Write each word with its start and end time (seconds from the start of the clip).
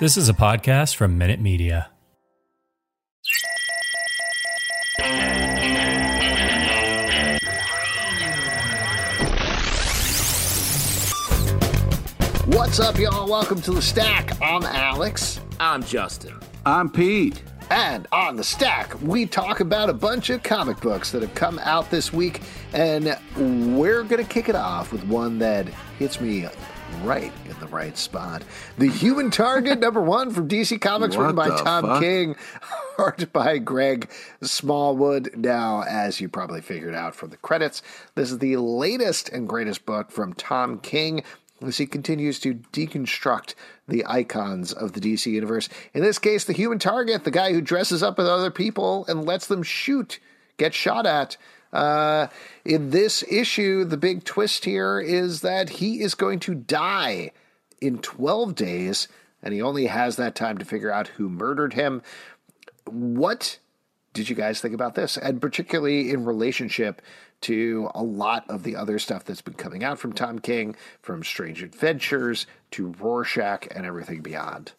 This 0.00 0.16
is 0.16 0.28
a 0.28 0.32
podcast 0.32 0.94
from 0.94 1.18
Minute 1.18 1.40
Media. 1.40 1.90
What's 12.46 12.78
up, 12.78 12.96
y'all? 12.96 13.28
Welcome 13.28 13.60
to 13.62 13.72
the 13.72 13.82
Stack. 13.82 14.40
I'm 14.40 14.62
Alex. 14.62 15.40
I'm 15.58 15.82
Justin. 15.82 16.38
I'm 16.64 16.88
Pete. 16.90 17.42
And 17.70 18.06
on 18.12 18.36
the 18.36 18.44
stack, 18.44 18.94
we 19.02 19.26
talk 19.26 19.58
about 19.58 19.90
a 19.90 19.92
bunch 19.92 20.30
of 20.30 20.44
comic 20.44 20.80
books 20.80 21.10
that 21.10 21.22
have 21.22 21.34
come 21.34 21.58
out 21.58 21.90
this 21.90 22.12
week, 22.12 22.42
and 22.72 23.18
we're 23.76 24.04
going 24.04 24.24
to 24.24 24.30
kick 24.30 24.48
it 24.48 24.54
off 24.54 24.92
with 24.92 25.04
one 25.08 25.40
that 25.40 25.66
hits 25.98 26.20
me 26.20 26.46
right 27.02 27.32
in 27.48 27.58
the 27.60 27.66
right 27.66 27.96
spot. 27.96 28.42
The 28.78 28.88
Human 28.88 29.30
Target, 29.30 29.78
number 29.80 30.00
one 30.00 30.30
from 30.30 30.48
DC 30.48 30.80
Comics, 30.80 31.16
What 31.16 31.22
written 31.22 31.36
by 31.36 31.48
Tom 31.48 31.84
fuck? 31.84 32.00
King, 32.02 32.36
art 32.98 33.32
by 33.32 33.58
Greg 33.58 34.10
Smallwood. 34.42 35.30
Now, 35.36 35.82
as 35.82 36.20
you 36.20 36.28
probably 36.28 36.60
figured 36.60 36.94
out 36.94 37.14
from 37.14 37.30
the 37.30 37.36
credits, 37.36 37.82
this 38.14 38.30
is 38.30 38.38
the 38.38 38.56
latest 38.56 39.28
and 39.28 39.48
greatest 39.48 39.86
book 39.86 40.10
from 40.10 40.32
Tom 40.32 40.78
King 40.80 41.22
as 41.60 41.78
he 41.78 41.86
continues 41.86 42.38
to 42.40 42.54
deconstruct 42.72 43.54
the 43.88 44.04
icons 44.06 44.72
of 44.72 44.92
the 44.92 45.00
DC 45.00 45.26
universe. 45.26 45.68
In 45.94 46.02
this 46.02 46.18
case, 46.18 46.44
the 46.44 46.52
Human 46.52 46.78
Target, 46.78 47.24
the 47.24 47.30
guy 47.30 47.52
who 47.52 47.60
dresses 47.60 48.02
up 48.02 48.18
with 48.18 48.28
other 48.28 48.50
people 48.50 49.04
and 49.08 49.24
lets 49.24 49.46
them 49.46 49.62
shoot, 49.62 50.20
get 50.56 50.74
shot 50.74 51.06
at. 51.06 51.36
Uh, 51.72 52.28
in 52.64 52.90
this 52.90 53.22
issue, 53.30 53.84
the 53.84 53.96
big 53.96 54.24
twist 54.24 54.64
here 54.64 55.00
is 55.00 55.42
that 55.42 55.68
he 55.68 56.00
is 56.00 56.14
going 56.14 56.40
to 56.40 56.54
die 56.54 57.30
in 57.80 57.98
12 57.98 58.54
days, 58.54 59.08
and 59.42 59.52
he 59.54 59.62
only 59.62 59.86
has 59.86 60.16
that 60.16 60.34
time 60.34 60.58
to 60.58 60.64
figure 60.64 60.92
out 60.92 61.08
who 61.08 61.28
murdered 61.28 61.74
him. 61.74 62.02
What 62.86 63.58
did 64.14 64.28
you 64.28 64.34
guys 64.34 64.60
think 64.60 64.74
about 64.74 64.94
this? 64.94 65.16
And 65.16 65.40
particularly 65.40 66.10
in 66.10 66.24
relationship 66.24 67.02
to 67.42 67.90
a 67.94 68.02
lot 68.02 68.48
of 68.48 68.62
the 68.64 68.74
other 68.74 68.98
stuff 68.98 69.24
that's 69.24 69.42
been 69.42 69.54
coming 69.54 69.84
out 69.84 69.98
from 69.98 70.12
Tom 70.12 70.38
King, 70.38 70.74
from 71.02 71.22
Strange 71.22 71.62
Adventures 71.62 72.46
to 72.72 72.94
Rorschach 72.98 73.68
and 73.70 73.86
everything 73.86 74.22
beyond. 74.22 74.72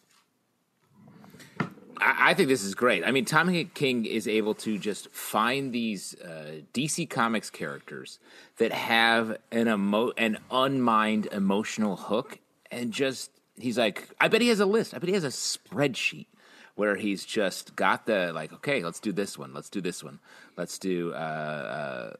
I, 2.00 2.30
I 2.30 2.34
think 2.34 2.48
this 2.48 2.64
is 2.64 2.74
great. 2.74 3.04
I 3.04 3.10
mean, 3.10 3.24
Tom 3.24 3.52
King 3.74 4.04
is 4.04 4.26
able 4.26 4.54
to 4.56 4.78
just 4.78 5.10
find 5.10 5.72
these 5.72 6.14
uh, 6.20 6.60
DC 6.74 7.08
Comics 7.08 7.50
characters 7.50 8.18
that 8.58 8.72
have 8.72 9.36
an 9.52 9.68
emo- 9.68 10.12
an 10.16 10.38
unmined 10.50 11.26
emotional 11.26 11.96
hook, 11.96 12.38
and 12.70 12.92
just 12.92 13.30
he's 13.56 13.78
like, 13.78 14.08
I 14.20 14.28
bet 14.28 14.40
he 14.40 14.48
has 14.48 14.60
a 14.60 14.66
list. 14.66 14.94
I 14.94 14.98
bet 14.98 15.08
he 15.08 15.14
has 15.14 15.24
a 15.24 15.28
spreadsheet 15.28 16.26
where 16.74 16.96
he's 16.96 17.24
just 17.24 17.76
got 17.76 18.06
the 18.06 18.32
like, 18.32 18.52
okay, 18.52 18.82
let's 18.82 19.00
do 19.00 19.12
this 19.12 19.36
one, 19.36 19.52
let's 19.52 19.68
do 19.68 19.80
this 19.80 20.02
one, 20.02 20.18
let's 20.56 20.78
do 20.78 21.12
uh, 21.12 21.16
uh, 21.16 22.12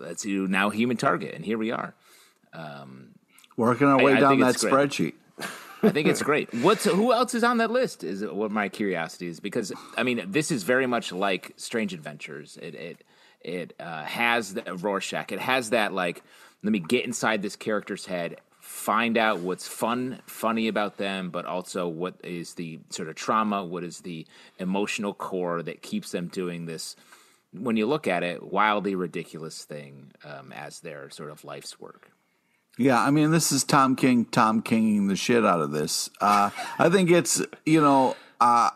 let's 0.00 0.22
do 0.22 0.48
now 0.48 0.70
Human 0.70 0.96
Target, 0.96 1.34
and 1.34 1.44
here 1.44 1.58
we 1.58 1.70
are. 1.70 1.94
Working 3.56 3.86
our 3.86 4.02
way 4.02 4.14
I 4.14 4.20
down 4.20 4.38
think 4.38 4.42
that 4.42 4.56
spreadsheet. 4.56 5.14
I 5.86 5.90
think 5.90 6.08
it's 6.08 6.22
great. 6.22 6.52
What's 6.54 6.84
who 6.84 7.12
else 7.12 7.34
is 7.34 7.44
on 7.44 7.58
that 7.58 7.70
list? 7.70 8.04
Is 8.04 8.24
what 8.24 8.50
my 8.50 8.68
curiosity 8.68 9.28
is 9.28 9.40
because 9.40 9.72
I 9.96 10.02
mean 10.02 10.22
this 10.26 10.50
is 10.50 10.62
very 10.62 10.86
much 10.86 11.12
like 11.12 11.52
Strange 11.56 11.94
Adventures. 11.94 12.58
It 12.60 12.74
it 12.74 13.04
it 13.40 13.74
uh, 13.78 14.04
has 14.04 14.54
the 14.54 14.74
Rorschach. 14.74 15.32
It 15.32 15.40
has 15.40 15.70
that 15.70 15.92
like 15.92 16.22
let 16.62 16.72
me 16.72 16.80
get 16.80 17.04
inside 17.04 17.42
this 17.42 17.56
character's 17.56 18.06
head, 18.06 18.36
find 18.60 19.16
out 19.16 19.40
what's 19.40 19.68
fun, 19.68 20.20
funny 20.26 20.68
about 20.68 20.96
them, 20.96 21.30
but 21.30 21.44
also 21.44 21.86
what 21.86 22.16
is 22.24 22.54
the 22.54 22.80
sort 22.90 23.08
of 23.08 23.14
trauma, 23.14 23.64
what 23.64 23.84
is 23.84 24.00
the 24.00 24.26
emotional 24.58 25.14
core 25.14 25.62
that 25.62 25.82
keeps 25.82 26.10
them 26.10 26.26
doing 26.26 26.66
this. 26.66 26.96
When 27.52 27.76
you 27.76 27.86
look 27.86 28.08
at 28.08 28.22
it, 28.22 28.42
wildly 28.42 28.96
ridiculous 28.96 29.64
thing 29.64 30.12
um, 30.24 30.52
as 30.52 30.80
their 30.80 31.08
sort 31.10 31.30
of 31.30 31.44
life's 31.44 31.78
work. 31.78 32.10
Yeah, 32.78 33.02
I 33.02 33.10
mean, 33.10 33.30
this 33.30 33.52
is 33.52 33.64
Tom 33.64 33.96
King, 33.96 34.26
Tom 34.26 34.60
Kinging 34.60 35.08
the 35.08 35.16
shit 35.16 35.46
out 35.46 35.60
of 35.60 35.70
this. 35.70 36.10
Uh, 36.20 36.50
I 36.78 36.90
think 36.90 37.10
it's, 37.10 37.42
you 37.64 37.80
know, 37.80 38.16
uh, 38.40 38.70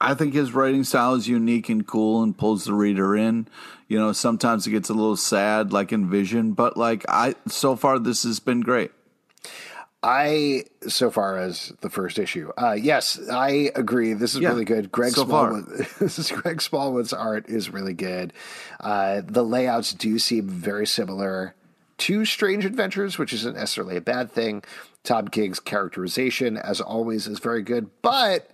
I 0.00 0.14
think 0.14 0.34
his 0.34 0.52
writing 0.52 0.84
style 0.84 1.14
is 1.14 1.26
unique 1.26 1.70
and 1.70 1.86
cool 1.86 2.22
and 2.22 2.36
pulls 2.36 2.64
the 2.64 2.74
reader 2.74 3.16
in. 3.16 3.48
You 3.88 3.98
know, 3.98 4.12
sometimes 4.12 4.66
it 4.66 4.70
gets 4.70 4.90
a 4.90 4.94
little 4.94 5.16
sad, 5.16 5.72
like 5.72 5.92
in 5.92 6.10
Vision, 6.10 6.52
but 6.52 6.76
like 6.76 7.04
I, 7.08 7.34
so 7.46 7.76
far, 7.76 7.98
this 7.98 8.24
has 8.24 8.40
been 8.40 8.60
great. 8.60 8.90
I, 10.02 10.64
so 10.86 11.10
far 11.10 11.38
as 11.38 11.72
the 11.80 11.88
first 11.88 12.18
issue, 12.18 12.52
uh, 12.58 12.72
yes, 12.72 13.18
I 13.32 13.70
agree. 13.74 14.12
This 14.12 14.34
is 14.34 14.42
Yeah, 14.42 14.50
really 14.50 14.66
good. 14.66 14.92
Greg 14.92 15.12
so. 15.12 15.24
Smallwood, 15.24 15.64
this 15.98 16.18
is 16.18 16.30
Greg 16.30 16.60
Smallwood's 16.60 17.14
art 17.14 17.48
is 17.48 17.70
really 17.70 17.94
good. 17.94 18.34
Uh, 18.80 19.22
the 19.24 19.42
layouts 19.42 19.94
do 19.94 20.18
seem 20.18 20.46
very 20.46 20.86
similar 20.86 21.54
to 21.98 22.24
Strange 22.24 22.64
Adventures, 22.64 23.18
which 23.18 23.32
isn't 23.32 23.56
necessarily 23.56 23.96
a 23.96 24.00
bad 24.00 24.30
thing. 24.30 24.62
Tom 25.02 25.28
King's 25.28 25.60
characterization, 25.60 26.56
as 26.56 26.80
always, 26.80 27.26
is 27.26 27.38
very 27.38 27.62
good, 27.62 27.90
but 28.02 28.50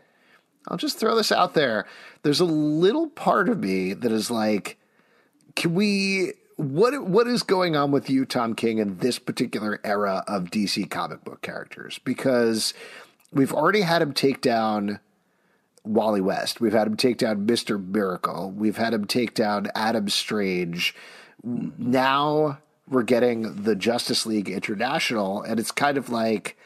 I'll 0.68 0.76
just 0.76 0.98
throw 0.98 1.14
this 1.16 1.32
out 1.32 1.54
there. 1.54 1.86
There's 2.22 2.40
a 2.40 2.44
little 2.44 3.08
part 3.08 3.48
of 3.48 3.60
me 3.60 3.92
that 3.94 4.12
is 4.12 4.30
like, 4.30 4.78
can 5.56 5.74
we 5.74 6.32
what 6.60 7.06
what 7.06 7.26
is 7.26 7.42
going 7.42 7.74
on 7.74 7.90
with 7.90 8.10
you 8.10 8.26
tom 8.26 8.54
king 8.54 8.78
in 8.78 8.98
this 8.98 9.18
particular 9.18 9.80
era 9.82 10.22
of 10.28 10.50
dc 10.50 10.90
comic 10.90 11.24
book 11.24 11.40
characters 11.40 11.98
because 12.04 12.74
we've 13.32 13.54
already 13.54 13.80
had 13.80 14.02
him 14.02 14.12
take 14.12 14.42
down 14.42 15.00
wally 15.84 16.20
west 16.20 16.60
we've 16.60 16.74
had 16.74 16.86
him 16.86 16.98
take 16.98 17.16
down 17.16 17.46
mr 17.46 17.82
miracle 17.82 18.50
we've 18.50 18.76
had 18.76 18.92
him 18.92 19.06
take 19.06 19.32
down 19.32 19.68
adam 19.74 20.06
strange 20.10 20.94
now 21.42 22.58
we're 22.90 23.02
getting 23.02 23.62
the 23.62 23.76
justice 23.76 24.26
league 24.26 24.48
international 24.48 25.42
and 25.42 25.58
it's 25.58 25.70
kind 25.70 25.96
of 25.96 26.10
like 26.10 26.56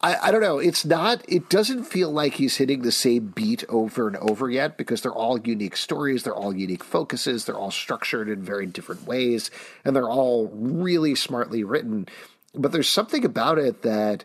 I, 0.00 0.16
I 0.22 0.30
don't 0.30 0.40
know. 0.40 0.58
It's 0.58 0.84
not, 0.84 1.24
it 1.28 1.50
doesn't 1.50 1.82
feel 1.82 2.12
like 2.12 2.34
he's 2.34 2.56
hitting 2.58 2.82
the 2.82 2.92
same 2.92 3.32
beat 3.34 3.64
over 3.68 4.06
and 4.06 4.16
over 4.18 4.48
yet 4.48 4.76
because 4.76 5.00
they're 5.00 5.12
all 5.12 5.40
unique 5.40 5.76
stories. 5.76 6.22
They're 6.22 6.34
all 6.34 6.54
unique 6.54 6.84
focuses. 6.84 7.44
They're 7.44 7.58
all 7.58 7.72
structured 7.72 8.28
in 8.28 8.42
very 8.42 8.66
different 8.66 9.04
ways 9.04 9.50
and 9.84 9.96
they're 9.96 10.08
all 10.08 10.48
really 10.52 11.16
smartly 11.16 11.64
written. 11.64 12.06
But 12.54 12.70
there's 12.70 12.88
something 12.88 13.24
about 13.24 13.58
it 13.58 13.82
that 13.82 14.24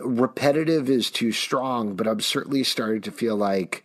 repetitive 0.00 0.90
is 0.90 1.10
too 1.10 1.30
strong, 1.30 1.94
but 1.94 2.08
I'm 2.08 2.20
certainly 2.20 2.64
starting 2.64 3.02
to 3.02 3.12
feel 3.12 3.36
like 3.36 3.84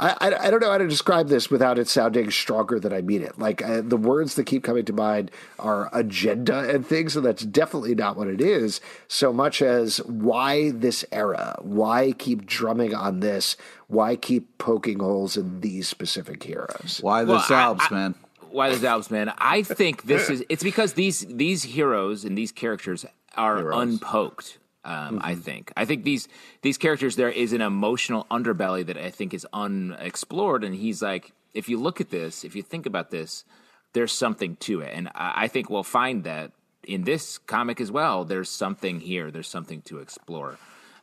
I, 0.00 0.16
I, 0.20 0.46
I 0.46 0.50
don't 0.50 0.60
know 0.60 0.70
how 0.70 0.78
to 0.78 0.88
describe 0.88 1.28
this 1.28 1.50
without 1.50 1.78
it 1.78 1.86
sounding 1.86 2.30
stronger 2.30 2.80
than 2.80 2.92
I 2.92 3.02
mean 3.02 3.22
it. 3.22 3.38
Like 3.38 3.62
uh, 3.62 3.82
the 3.82 3.98
words 3.98 4.34
that 4.36 4.44
keep 4.46 4.64
coming 4.64 4.84
to 4.86 4.92
mind 4.94 5.30
are 5.58 5.90
agenda 5.92 6.68
and 6.70 6.86
things, 6.86 7.16
and 7.16 7.24
that's 7.24 7.44
definitely 7.44 7.94
not 7.94 8.16
what 8.16 8.26
it 8.26 8.40
is. 8.40 8.80
So 9.08 9.32
much 9.32 9.60
as 9.60 9.98
why 9.98 10.70
this 10.70 11.04
era? 11.12 11.56
Why 11.60 12.12
keep 12.12 12.46
drumming 12.46 12.94
on 12.94 13.20
this? 13.20 13.56
Why 13.88 14.16
keep 14.16 14.56
poking 14.58 15.00
holes 15.00 15.36
in 15.36 15.60
these 15.60 15.86
specific 15.86 16.42
heroes? 16.42 16.98
Why 17.02 17.22
Well, 17.24 17.38
this 17.38 17.50
I- 17.50 17.60
Alps, 17.60 17.86
I- 17.90 17.94
man? 17.94 18.14
why 18.50 18.74
the 18.74 18.88
Alps, 18.88 19.10
man? 19.10 19.32
I 19.38 19.62
think 19.62 20.04
this 20.04 20.30
is 20.30 20.42
it's 20.48 20.62
because 20.62 20.94
these 20.94 21.20
these 21.28 21.62
heroes 21.62 22.24
and 22.24 22.36
these 22.38 22.52
characters 22.52 23.04
are 23.36 23.72
unpoked. 23.72 24.58
Um, 24.82 25.20
I 25.22 25.34
think 25.34 25.72
I 25.76 25.84
think 25.84 26.04
these 26.04 26.26
these 26.62 26.78
characters 26.78 27.16
there 27.16 27.30
is 27.30 27.52
an 27.52 27.60
emotional 27.60 28.26
underbelly 28.30 28.86
that 28.86 28.96
I 28.96 29.10
think 29.10 29.34
is 29.34 29.46
unexplored, 29.52 30.64
and 30.64 30.74
he's 30.74 31.02
like, 31.02 31.32
if 31.52 31.68
you 31.68 31.78
look 31.78 32.00
at 32.00 32.10
this, 32.10 32.44
if 32.44 32.56
you 32.56 32.62
think 32.62 32.86
about 32.86 33.10
this, 33.10 33.44
there's 33.92 34.12
something 34.12 34.56
to 34.56 34.80
it, 34.80 34.92
and 34.94 35.08
I, 35.14 35.44
I 35.44 35.48
think 35.48 35.68
we'll 35.68 35.82
find 35.82 36.24
that 36.24 36.52
in 36.82 37.04
this 37.04 37.36
comic 37.36 37.80
as 37.80 37.92
well. 37.92 38.24
There's 38.24 38.48
something 38.48 39.00
here. 39.00 39.30
There's 39.30 39.48
something 39.48 39.82
to 39.82 39.98
explore. 39.98 40.56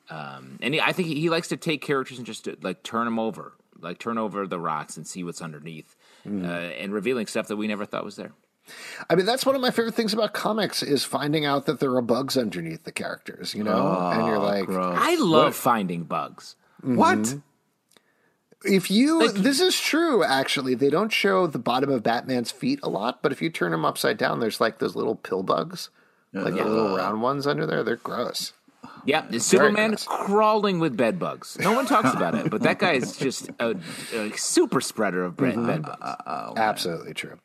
Um, 0.09 0.57
and 0.61 0.73
he, 0.73 0.81
I 0.81 0.93
think 0.93 1.09
he, 1.09 1.19
he 1.19 1.29
likes 1.29 1.49
to 1.49 1.57
take 1.57 1.81
characters 1.81 2.17
and 2.17 2.25
just 2.25 2.45
to, 2.45 2.57
like 2.61 2.81
turn 2.81 3.05
them 3.05 3.19
over, 3.19 3.53
like 3.79 3.99
turn 3.99 4.17
over 4.17 4.47
the 4.47 4.59
rocks 4.59 4.97
and 4.97 5.05
see 5.05 5.23
what's 5.23 5.41
underneath, 5.41 5.95
uh, 6.25 6.29
and 6.47 6.93
revealing 6.93 7.27
stuff 7.27 7.47
that 7.49 7.57
we 7.57 7.67
never 7.67 7.85
thought 7.85 8.05
was 8.05 8.15
there. 8.15 8.31
I 9.09 9.15
mean, 9.15 9.25
that's 9.25 9.45
one 9.45 9.55
of 9.55 9.61
my 9.61 9.71
favorite 9.71 9.95
things 9.95 10.13
about 10.13 10.33
comics 10.33 10.83
is 10.83 11.03
finding 11.03 11.45
out 11.45 11.65
that 11.65 11.79
there 11.79 11.95
are 11.95 12.01
bugs 12.01 12.37
underneath 12.37 12.83
the 12.83 12.91
characters, 12.91 13.53
you 13.53 13.63
know? 13.63 14.09
and 14.11 14.25
you're 14.25 14.37
ah, 14.37 14.43
like, 14.43 14.65
gross. 14.65 14.97
I 14.99 15.15
love 15.15 15.55
finding 15.55 16.03
bugs. 16.03 16.55
Mm-hmm. 16.81 16.95
What? 16.95 17.35
if 18.63 18.91
you, 18.91 19.31
this 19.31 19.59
is 19.59 19.79
true, 19.79 20.23
actually. 20.23 20.75
They 20.75 20.89
don't 20.89 21.11
show 21.11 21.47
the 21.47 21.59
bottom 21.59 21.89
of 21.89 22.03
Batman's 22.03 22.51
feet 22.51 22.79
a 22.83 22.89
lot, 22.89 23.21
but 23.21 23.31
if 23.31 23.41
you 23.41 23.49
turn 23.49 23.73
him 23.73 23.85
upside 23.85 24.17
down, 24.17 24.39
there's 24.39 24.59
like 24.59 24.79
those 24.79 24.95
little 24.95 25.15
pill 25.15 25.43
bugs, 25.43 25.89
like 26.33 26.55
the 26.55 26.65
little 26.65 26.95
uh. 26.95 26.97
round 26.97 27.21
ones 27.21 27.47
under 27.47 27.65
there. 27.65 27.83
They're 27.83 27.95
gross. 27.95 28.53
Yeah, 29.07 29.25
Superman 29.39 29.91
gross. 29.91 30.05
crawling 30.05 30.79
with 30.79 30.97
bed 30.97 31.17
bugs. 31.17 31.57
No 31.59 31.71
one 31.71 31.85
talks 31.85 32.13
about 32.13 32.35
it, 32.35 32.51
but 32.51 32.61
that 32.63 32.77
guy 32.77 32.91
is 32.93 33.15
just 33.17 33.49
a, 33.59 33.75
a 34.13 34.31
super 34.37 34.81
spreader 34.81 35.23
of 35.23 35.37
bed, 35.37 35.55
bed 35.65 35.83
bugs. 35.83 36.53
Absolutely 36.57 37.13
true. 37.13 37.39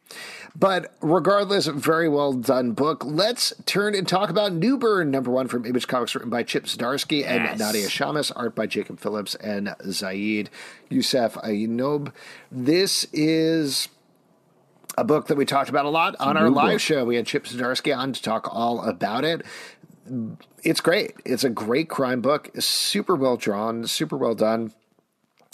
But 0.57 0.93
regardless, 1.01 1.67
very 1.69 2.09
well 2.09 2.33
done 2.33 2.73
book. 2.73 3.05
Let's 3.07 3.53
turn 3.65 3.95
and 3.95 4.07
talk 4.09 4.29
about 4.29 4.53
Newburn, 4.53 5.11
number 5.13 5.31
one 5.31 5.47
from 5.47 5.65
Image 5.65 5.87
Comics, 5.87 6.15
written 6.17 6.31
by 6.31 6.43
Chip 6.43 6.65
Zdarsky 6.65 7.25
and 7.25 7.45
Yes. 7.45 7.59
Nadia 7.61 7.87
Shammas, 7.87 8.33
art 8.35 8.55
by 8.57 8.67
Jacob 8.67 8.99
Phillips 8.99 9.35
and 9.37 9.69
Ziyed 9.85 10.49
Yusuf 10.91 11.35
Aynob. 11.37 12.13
This 12.51 13.07
is 13.13 13.89
a 14.99 15.05
book 15.05 15.29
that 15.29 15.37
we 15.37 15.47
talked 15.47 15.71
about 15.71 15.87
a 15.87 15.91
lot 15.91 16.17
on 16.21 16.37
our 16.37 16.51
live 16.51 16.81
show. 16.83 17.05
We 17.05 17.17
had 17.17 17.25
Chip 17.25 17.45
Zdarsky 17.45 17.97
on 17.97 18.13
to 18.13 18.21
talk 18.21 18.49
all 18.55 18.83
about 18.83 19.25
it. 19.25 19.43
It's 20.63 20.81
great. 20.81 21.15
It's 21.25 21.45
a 21.45 21.51
great 21.51 21.89
crime 21.89 22.21
book. 22.21 22.51
It's 22.55 22.67
super 22.67 23.15
well 23.15 23.37
drawn, 23.37 23.87
super 23.87 24.17
well 24.17 24.35
done 24.35 24.73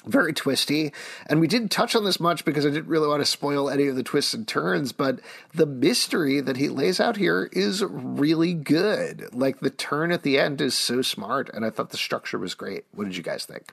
very 0.09 0.33
twisty. 0.33 0.93
And 1.27 1.41
we 1.41 1.47
didn't 1.47 1.71
touch 1.71 1.95
on 1.95 2.05
this 2.05 2.21
much 2.21 2.45
because 2.45 2.65
I 2.65 2.71
didn't 2.71 2.89
really 2.89 3.09
want 3.09 3.21
to 3.21 3.27
spoil 3.27 3.69
any 3.69 3.87
of 3.87 3.97
the 3.97 4.03
twists 4.03 4.35
and 4.35 4.47
turns, 4.47 4.93
but 4.93 5.21
the 5.55 5.67
mystery 5.67 6.41
that 6.41 6.57
he 6.57 6.69
lays 6.69 7.01
out 7.01 7.17
here 7.17 7.49
is 7.53 7.85
really 7.85 8.55
good. 8.55 9.29
Like 9.33 9.61
the 9.61 9.71
turn 9.71 10.13
at 10.13 10.23
the 10.23 10.39
end 10.39 10.61
is 10.61 10.75
so 10.75 11.03
smart, 11.03 11.51
and 11.53 11.65
I 11.65 11.71
thought 11.71 11.91
the 11.91 11.97
structure 11.97 12.39
was 12.39 12.55
great. 12.55 12.85
What 12.93 13.05
did 13.05 13.17
you 13.17 13.23
guys 13.23 13.45
think? 13.45 13.73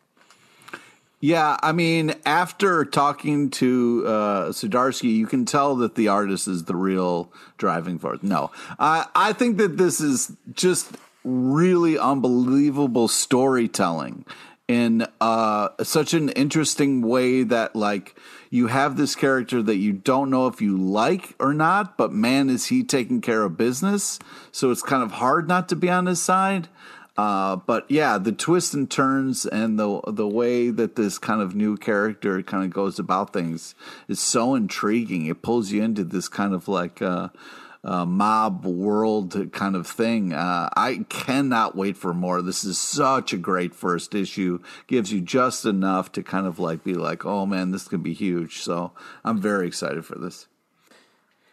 Yeah, 1.25 1.57
I 1.63 1.72
mean, 1.72 2.13
after 2.24 2.86
talking 2.86 3.50
to 3.50 4.04
uh, 4.06 4.50
Zdarsky, 4.50 5.12
you 5.12 5.25
can 5.25 5.45
tell 5.45 5.75
that 5.77 5.95
the 5.95 6.07
artist 6.07 6.48
is 6.48 6.66
the 6.66 6.75
real 6.75 7.33
driving 7.57 7.98
force. 7.98 8.19
No, 8.22 8.51
I 8.77 9.07
I 9.16 9.33
think 9.33 9.57
that 9.57 9.75
this 9.77 10.00
is 10.00 10.38
just 10.54 10.92
really 11.24 11.98
unbelievable 11.98 13.07
storytelling 13.07 14.24
in 14.68 15.07
uh, 15.19 15.69
such 15.81 16.13
an 16.13 16.30
interesting 16.30 17.01
way 17.01 17.42
that 17.42 17.75
like 17.75 18.16
you 18.51 18.68
have 18.68 18.95
this 18.95 19.16
character 19.16 19.63
that 19.63 19.77
you 19.77 19.94
don't 19.94 20.30
know 20.30 20.45
if 20.45 20.62
you 20.62 20.77
like 20.77 21.33
or 21.39 21.56
not, 21.56 21.98
but 21.98 22.12
man, 22.12 22.51
is 22.51 22.68
he 22.68 22.83
taking 22.83 23.19
care 23.19 23.42
of 23.42 23.57
business? 23.57 24.19
So 24.51 24.69
it's 24.69 24.83
kind 24.83 25.01
of 25.01 25.13
hard 25.13 25.48
not 25.48 25.69
to 25.69 25.75
be 25.75 25.89
on 25.89 26.06
his 26.06 26.22
side. 26.22 26.68
Uh, 27.17 27.56
but 27.56 27.89
yeah, 27.89 28.17
the 28.17 28.31
twists 28.31 28.73
and 28.73 28.91
turns 28.91 29.45
and 29.45 29.79
the 29.79 30.01
the 30.07 30.27
way 30.27 30.69
that 30.69 30.95
this 30.95 31.17
kind 31.17 31.41
of 31.41 31.56
new 31.56 31.77
character 31.77 32.41
kind 32.44 32.65
of 32.65 32.71
goes 32.71 33.00
about 33.00 33.31
things 33.31 33.73
is 34.07 34.19
so 34.19 34.53
intriguing. 34.53 35.25
It 35.27 35.41
pulls 35.41 35.71
you 35.71 35.81
into 35.81 36.03
this 36.03 36.27
kind 36.27 36.53
of 36.53 36.67
like 36.67 37.01
uh, 37.01 37.29
uh, 37.85 38.06
mob 38.06 38.65
world 38.65 39.51
kind 39.53 39.75
of 39.77 39.88
thing. 39.88 40.33
Uh, 40.33 40.67
I 40.75 41.06
cannot 41.07 41.75
wait 41.75 41.95
for 41.95 42.13
more. 42.13 42.41
This 42.41 42.65
is 42.65 42.77
such 42.77 43.31
a 43.31 43.38
great 43.38 43.73
first 43.73 44.13
issue. 44.13 44.59
Gives 44.88 45.13
you 45.13 45.21
just 45.21 45.65
enough 45.65 46.12
to 46.13 46.23
kind 46.23 46.47
of 46.47 46.59
like 46.59 46.83
be 46.83 46.95
like, 46.95 47.25
oh 47.25 47.45
man, 47.45 47.71
this 47.71 47.88
could 47.88 48.03
be 48.03 48.13
huge. 48.13 48.59
So 48.59 48.91
I'm 49.23 49.39
very 49.39 49.67
excited 49.67 50.06
for 50.06 50.15
this. 50.17 50.47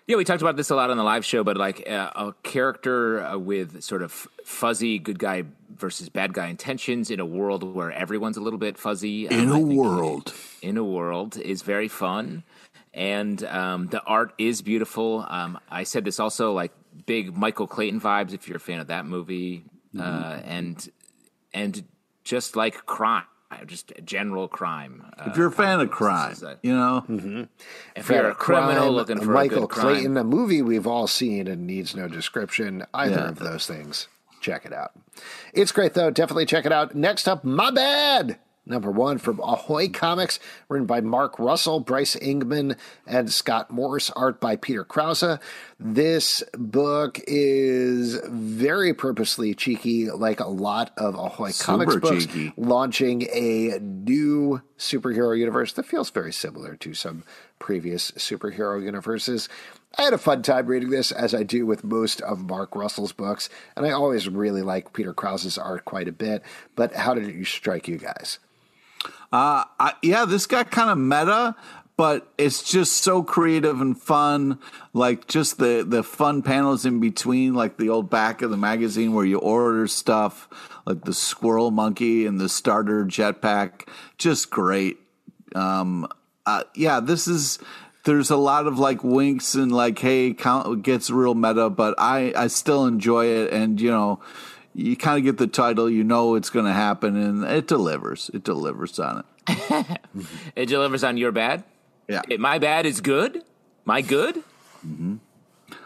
Yeah, 0.07 0.17
we 0.17 0.25
talked 0.25 0.43
about 0.43 0.57
this 0.57 0.71
a 0.71 0.75
lot 0.75 0.91
on 0.91 0.97
the 0.97 1.05
live 1.05 1.25
show, 1.25 1.45
but 1.45 1.57
like 1.57 1.89
uh, 1.89 2.11
a 2.15 2.35
character 2.43 3.23
uh, 3.25 3.39
with 3.39 3.83
sort 3.83 4.03
of 4.03 4.11
fuzzy 4.45 4.99
good 4.99 5.19
guy 5.19 5.45
versus 5.77 6.09
bad 6.09 6.33
guy 6.33 6.49
intentions 6.49 7.11
in 7.11 7.21
a 7.21 7.27
world 7.27 7.63
where 7.63 7.93
everyone's 7.93 8.37
a 8.37 8.41
little 8.41 8.59
bit 8.59 8.77
fuzzy. 8.77 9.27
In 9.27 9.49
um, 9.49 9.51
a 9.51 9.55
I 9.55 9.59
think 9.59 9.73
world. 9.75 10.35
in 10.61 10.77
a 10.77 10.85
world 10.85 11.37
is 11.37 11.63
very 11.63 11.87
fun, 11.87 12.43
and 12.93 13.43
um, 13.45 13.87
the 13.89 14.03
art 14.03 14.35
is 14.39 14.61
beautiful. 14.61 15.25
Um, 15.29 15.59
I 15.71 15.85
said 15.85 16.05
this 16.05 16.19
also 16.19 16.53
like 16.53 16.73
big 17.07 17.37
Michael 17.37 17.69
Clayton 17.69 18.01
vibes 18.01 18.33
if 18.33 18.49
you're 18.49 18.57
a 18.57 18.61
fan 18.61 18.81
of 18.81 18.89
that 18.89 19.07
movie, 19.07 19.63
uh, 19.99 20.41
and 20.45 20.91
and 21.55 21.85
just 22.25 22.57
like 22.57 22.87
crime, 22.87 23.25
just 23.67 23.93
general 24.05 24.49
crime. 24.49 25.05
Uh, 25.19 25.25
If 25.31 25.37
you're 25.37 25.49
a 25.49 25.53
fan 25.53 25.81
of 25.81 25.91
crime, 25.91 26.33
is 26.33 26.43
a- 26.43 26.59
you 26.63 26.75
know, 26.75 27.05
if 27.97 28.09
you're 28.09 28.31
a 28.31 28.35
criminal 28.35 28.75
Crime, 28.75 28.89
looking 28.91 29.21
for 29.21 29.31
Michael 29.33 29.59
a 29.59 29.61
good 29.63 29.69
crime, 29.71 29.87
Clayton, 29.95 30.17
a 30.17 30.25
movie 30.25 30.63
we've 30.63 30.87
all 30.87 31.07
seen 31.07 31.47
and 31.47 31.67
needs 31.67 31.95
no 31.97 32.09
description. 32.09 32.85
Either 32.95 33.17
Yeah. 33.17 33.29
of 33.29 33.39
those 33.39 33.67
things. 33.67 34.09
Check 34.41 34.67
it 34.67 34.73
out. 34.73 34.93
It's 35.53 35.71
great 35.73 35.95
though. 35.95 36.11
Definitely 36.11 36.47
check 36.47 36.67
it 36.67 36.73
out. 36.73 36.95
Next 36.95 37.29
up, 37.29 37.45
My 37.45 37.71
Bad. 37.71 38.39
Number 38.65 38.93
one 38.93 39.19
from 39.19 39.41
Ahoy 39.41 39.89
Comics, 39.89 40.39
written 40.69 40.87
by 40.87 41.01
Mark 41.01 41.37
Russell, 41.41 41.81
Bryce 41.81 42.15
Ingman, 42.15 42.77
and 43.09 43.33
Scott 43.33 43.73
Morse, 43.73 44.11
art 44.11 44.41
by 44.41 44.55
Peter 44.55 44.85
Krause. 44.85 45.39
This 45.81 46.45
book 46.55 47.21
is 47.27 48.21
very 48.29 48.95
purposely 48.95 49.53
cheeky, 49.55 50.13
like 50.13 50.39
a 50.39 50.47
lot 50.47 50.93
of 50.97 51.17
Ahoy 51.17 51.51
Comics 51.59 51.97
books, 51.97 52.27
cheeky. 52.27 52.53
launching 52.57 53.23
a 53.33 53.81
new 53.81 54.63
superhero 54.79 55.37
universe 55.37 55.73
that 55.73 55.87
feels 55.87 56.11
very 56.11 56.33
similar 56.33 56.77
to 56.77 56.95
some 56.95 57.25
previous 57.59 58.13
superhero 58.13 58.81
universes. 58.81 59.49
I 59.99 60.03
had 60.03 60.13
a 60.13 60.19
fun 60.19 60.43
time 60.43 60.67
reading 60.67 60.91
this, 60.91 61.11
as 61.11 61.35
I 61.35 61.43
do 61.43 61.67
with 61.67 61.83
most 61.83 62.21
of 62.21 62.39
Mark 62.49 62.77
Russell's 62.77 63.13
books, 63.13 63.49
and 63.77 63.85
I 63.85 63.91
always 63.91 64.29
really 64.29 64.63
like 64.63 64.93
Peter 64.93 65.13
Krause's 65.13 65.59
art 65.59 65.85
quite 65.85 66.07
a 66.07 66.13
bit. 66.13 66.45
But 66.77 66.95
how 66.95 67.15
did 67.15 67.25
it 67.29 67.47
strike 67.47 67.89
you 67.89 67.99
guys? 67.99 68.39
Uh, 69.33 69.65
I, 69.81 69.95
yeah, 70.03 70.27
this 70.27 70.47
got 70.47 70.71
kind 70.71 70.91
of 70.91 70.99
meta, 70.99 71.57
but 71.97 72.31
it's 72.37 72.63
just 72.63 72.99
so 72.99 73.23
creative 73.23 73.81
and 73.81 73.99
fun. 73.99 74.59
Like 74.93 75.27
just 75.27 75.59
the 75.59 75.85
the 75.89 76.03
fun 76.03 76.43
panels 76.43 76.85
in 76.85 77.01
between, 77.01 77.55
like 77.55 77.79
the 77.79 77.89
old 77.89 78.11
back 78.11 78.43
of 78.43 78.51
the 78.51 78.57
magazine 78.57 79.15
where 79.15 79.25
you 79.25 79.39
order 79.39 79.87
stuff, 79.87 80.49
like 80.85 81.05
the 81.05 81.15
squirrel 81.15 81.71
monkey 81.71 82.27
and 82.27 82.39
the 82.39 82.49
starter 82.49 83.05
jetpack. 83.07 83.89
Just 84.19 84.51
great. 84.51 84.99
Um, 85.55 86.07
uh, 86.45 86.65
yeah, 86.75 87.01
this 87.01 87.27
is. 87.27 87.59
There's 88.05 88.31
a 88.31 88.37
lot 88.37 88.67
of 88.67 88.81
like 88.81 89.05
winks 89.05 89.55
and 89.55 89.71
like, 89.71 89.97
hey, 89.97 90.35
count 90.35 90.83
gets 90.83 91.09
real 91.09 91.37
meta, 91.37 91.71
but 91.71 91.95
I 91.99 92.33
I 92.37 92.49
still 92.49 92.85
enjoy 92.85 93.27
it, 93.27 93.53
and 93.53 93.81
you 93.81 93.93
know 93.93 94.21
you 94.75 94.97
kind 94.97 95.19
of 95.19 95.25
get 95.25 95.39
the 95.39 95.47
title, 95.47 95.89
you 95.91 96.05
know 96.05 96.35
it's 96.35 96.51
going 96.51 96.67
to 96.67 96.73
happen, 96.73 97.17
and 97.17 97.45
it 97.45 97.67
delivers. 97.67 98.31
It 98.33 98.45
delivers 98.45 98.99
on 98.99 99.25
it. 99.49 99.99
it 100.57 100.67
delivers 100.67 101.05
on 101.05 101.17
your 101.17 101.33
bad. 101.33 101.65
Yeah. 102.09 102.23
It- 102.29 102.41
my 102.41 102.59
bad 102.59 102.87
is 102.87 103.01
good. 103.01 103.43
My 103.85 104.01
good. 104.01 104.37
Mm-hmm. 104.87 105.17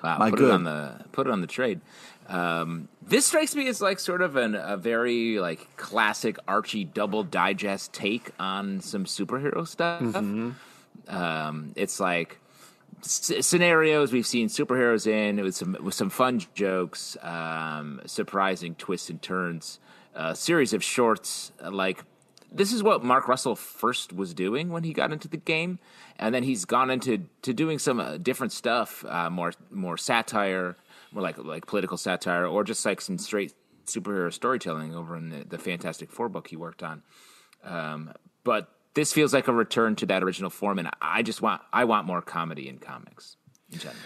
Wow. 0.02 0.18
My 0.18 0.30
put 0.30 0.38
good. 0.38 0.48
it 0.50 0.52
on 0.52 0.64
the 0.64 1.04
put 1.12 1.26
it 1.26 1.30
on 1.30 1.40
the 1.40 1.46
trade. 1.46 1.80
Um, 2.28 2.88
this 3.02 3.26
strikes 3.26 3.54
me 3.54 3.68
as 3.68 3.80
like 3.80 4.00
sort 4.00 4.20
of 4.20 4.34
an, 4.36 4.54
a 4.56 4.76
very 4.76 5.38
like 5.38 5.76
classic 5.76 6.38
Archie 6.48 6.84
double 6.84 7.22
digest 7.22 7.92
take 7.92 8.30
on 8.40 8.80
some 8.80 9.04
superhero 9.04 9.66
stuff. 9.66 10.02
Um, 11.08 11.72
it's 11.76 12.00
like 12.00 12.38
scenarios 13.02 14.12
we've 14.12 14.26
seen 14.26 14.48
superheroes 14.48 15.06
in 15.06 15.42
with 15.42 15.54
some 15.54 15.76
with 15.80 15.94
some 15.94 16.10
fun 16.10 16.42
jokes, 16.54 17.16
um, 17.22 18.00
surprising 18.06 18.74
twists 18.74 19.10
and 19.10 19.20
turns. 19.20 19.78
A 20.14 20.34
series 20.34 20.72
of 20.72 20.82
shorts 20.82 21.52
uh, 21.62 21.70
like 21.70 22.04
this 22.50 22.72
is 22.72 22.82
what 22.82 23.04
Mark 23.04 23.28
Russell 23.28 23.56
first 23.56 24.12
was 24.12 24.32
doing 24.32 24.70
when 24.70 24.84
he 24.84 24.92
got 24.92 25.12
into 25.12 25.28
the 25.28 25.36
game, 25.36 25.78
and 26.18 26.34
then 26.34 26.42
he's 26.42 26.64
gone 26.64 26.90
into 26.90 27.26
to 27.42 27.52
doing 27.52 27.78
some 27.78 28.00
uh, 28.00 28.16
different 28.16 28.52
stuff, 28.52 29.04
uh, 29.06 29.28
more 29.30 29.52
more 29.70 29.96
satire, 29.96 30.76
more 31.12 31.22
like 31.22 31.38
like 31.38 31.66
political 31.66 31.96
satire, 31.96 32.46
or 32.46 32.64
just 32.64 32.84
like 32.86 33.00
some 33.00 33.18
straight 33.18 33.52
superhero 33.86 34.32
storytelling 34.32 34.94
over 34.94 35.16
in 35.16 35.28
the, 35.30 35.44
the 35.44 35.58
Fantastic 35.58 36.10
Four 36.10 36.28
book 36.28 36.48
he 36.48 36.56
worked 36.56 36.82
on. 36.82 37.02
Um, 37.62 38.12
but 38.44 38.75
this 38.96 39.12
feels 39.12 39.32
like 39.32 39.46
a 39.46 39.52
return 39.52 39.94
to 39.96 40.06
that 40.06 40.24
original 40.24 40.50
form, 40.50 40.78
and 40.78 40.90
I 41.00 41.22
just 41.22 41.42
want 41.42 41.62
I 41.72 41.84
want 41.84 42.06
more 42.06 42.22
comedy 42.22 42.68
in 42.68 42.78
comics 42.78 43.36
in 43.70 43.78
general. 43.78 44.00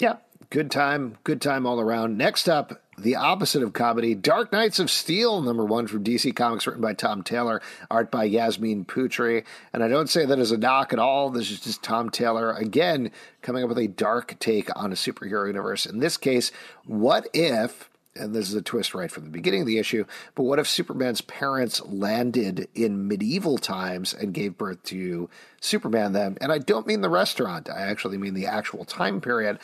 Yeah, 0.00 0.16
good 0.48 0.70
time, 0.70 1.18
good 1.24 1.42
time 1.42 1.66
all 1.66 1.80
around. 1.80 2.16
Next 2.16 2.48
up, 2.48 2.80
the 2.96 3.16
opposite 3.16 3.64
of 3.64 3.72
comedy, 3.72 4.14
Dark 4.14 4.52
Knights 4.52 4.78
of 4.78 4.92
Steel, 4.92 5.42
number 5.42 5.64
one 5.64 5.88
from 5.88 6.04
DC 6.04 6.34
Comics, 6.36 6.68
written 6.68 6.80
by 6.80 6.94
Tom 6.94 7.22
Taylor, 7.22 7.60
art 7.90 8.12
by 8.12 8.24
Yasmine 8.24 8.84
Putri. 8.84 9.44
And 9.72 9.82
I 9.82 9.88
don't 9.88 10.08
say 10.08 10.24
that 10.24 10.38
as 10.38 10.52
a 10.52 10.56
knock 10.56 10.92
at 10.92 11.00
all. 11.00 11.30
This 11.30 11.50
is 11.50 11.60
just 11.60 11.82
Tom 11.82 12.08
Taylor 12.08 12.52
again 12.52 13.10
coming 13.42 13.64
up 13.64 13.68
with 13.68 13.78
a 13.78 13.88
dark 13.88 14.38
take 14.38 14.70
on 14.76 14.92
a 14.92 14.96
superhero 14.96 15.48
universe. 15.48 15.84
In 15.84 15.98
this 15.98 16.16
case, 16.16 16.52
what 16.86 17.28
if 17.34 17.87
and 18.18 18.34
this 18.34 18.48
is 18.48 18.54
a 18.54 18.62
twist 18.62 18.94
right 18.94 19.10
from 19.10 19.24
the 19.24 19.30
beginning 19.30 19.60
of 19.62 19.66
the 19.66 19.78
issue, 19.78 20.04
but 20.34 20.42
what 20.44 20.58
if 20.58 20.66
Superman's 20.68 21.20
parents 21.20 21.80
landed 21.84 22.68
in 22.74 23.06
medieval 23.08 23.58
times 23.58 24.12
and 24.14 24.34
gave 24.34 24.58
birth 24.58 24.82
to 24.84 25.28
Superman 25.60 26.12
then? 26.12 26.36
And 26.40 26.50
I 26.52 26.58
don't 26.58 26.86
mean 26.86 27.00
the 27.00 27.08
restaurant, 27.08 27.68
I 27.70 27.82
actually 27.82 28.18
mean 28.18 28.34
the 28.34 28.46
actual 28.46 28.84
time 28.84 29.20
period. 29.20 29.58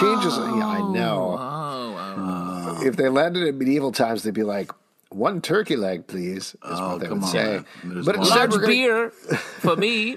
Changes, 0.00 0.36
yeah, 0.36 0.66
I 0.66 0.78
oh, 0.80 0.92
know. 0.92 1.36
Oh, 1.38 2.76
oh, 2.80 2.86
If 2.86 2.96
they 2.96 3.08
landed 3.08 3.46
in 3.46 3.58
medieval 3.58 3.92
times, 3.92 4.22
they'd 4.22 4.34
be 4.34 4.42
like, 4.42 4.70
one 5.10 5.40
turkey 5.40 5.76
leg, 5.76 6.06
please, 6.06 6.48
is 6.54 6.56
Oh, 6.64 6.92
what 6.92 7.00
they 7.00 7.06
come 7.06 7.20
would 7.20 7.26
on. 7.26 7.32
say. 7.32 7.60
There's 7.84 8.04
But 8.06 8.16
instead, 8.16 8.36
large 8.36 8.50
gonna- 8.50 8.66
beer 8.66 9.10
for 9.60 9.74
me. 9.76 10.16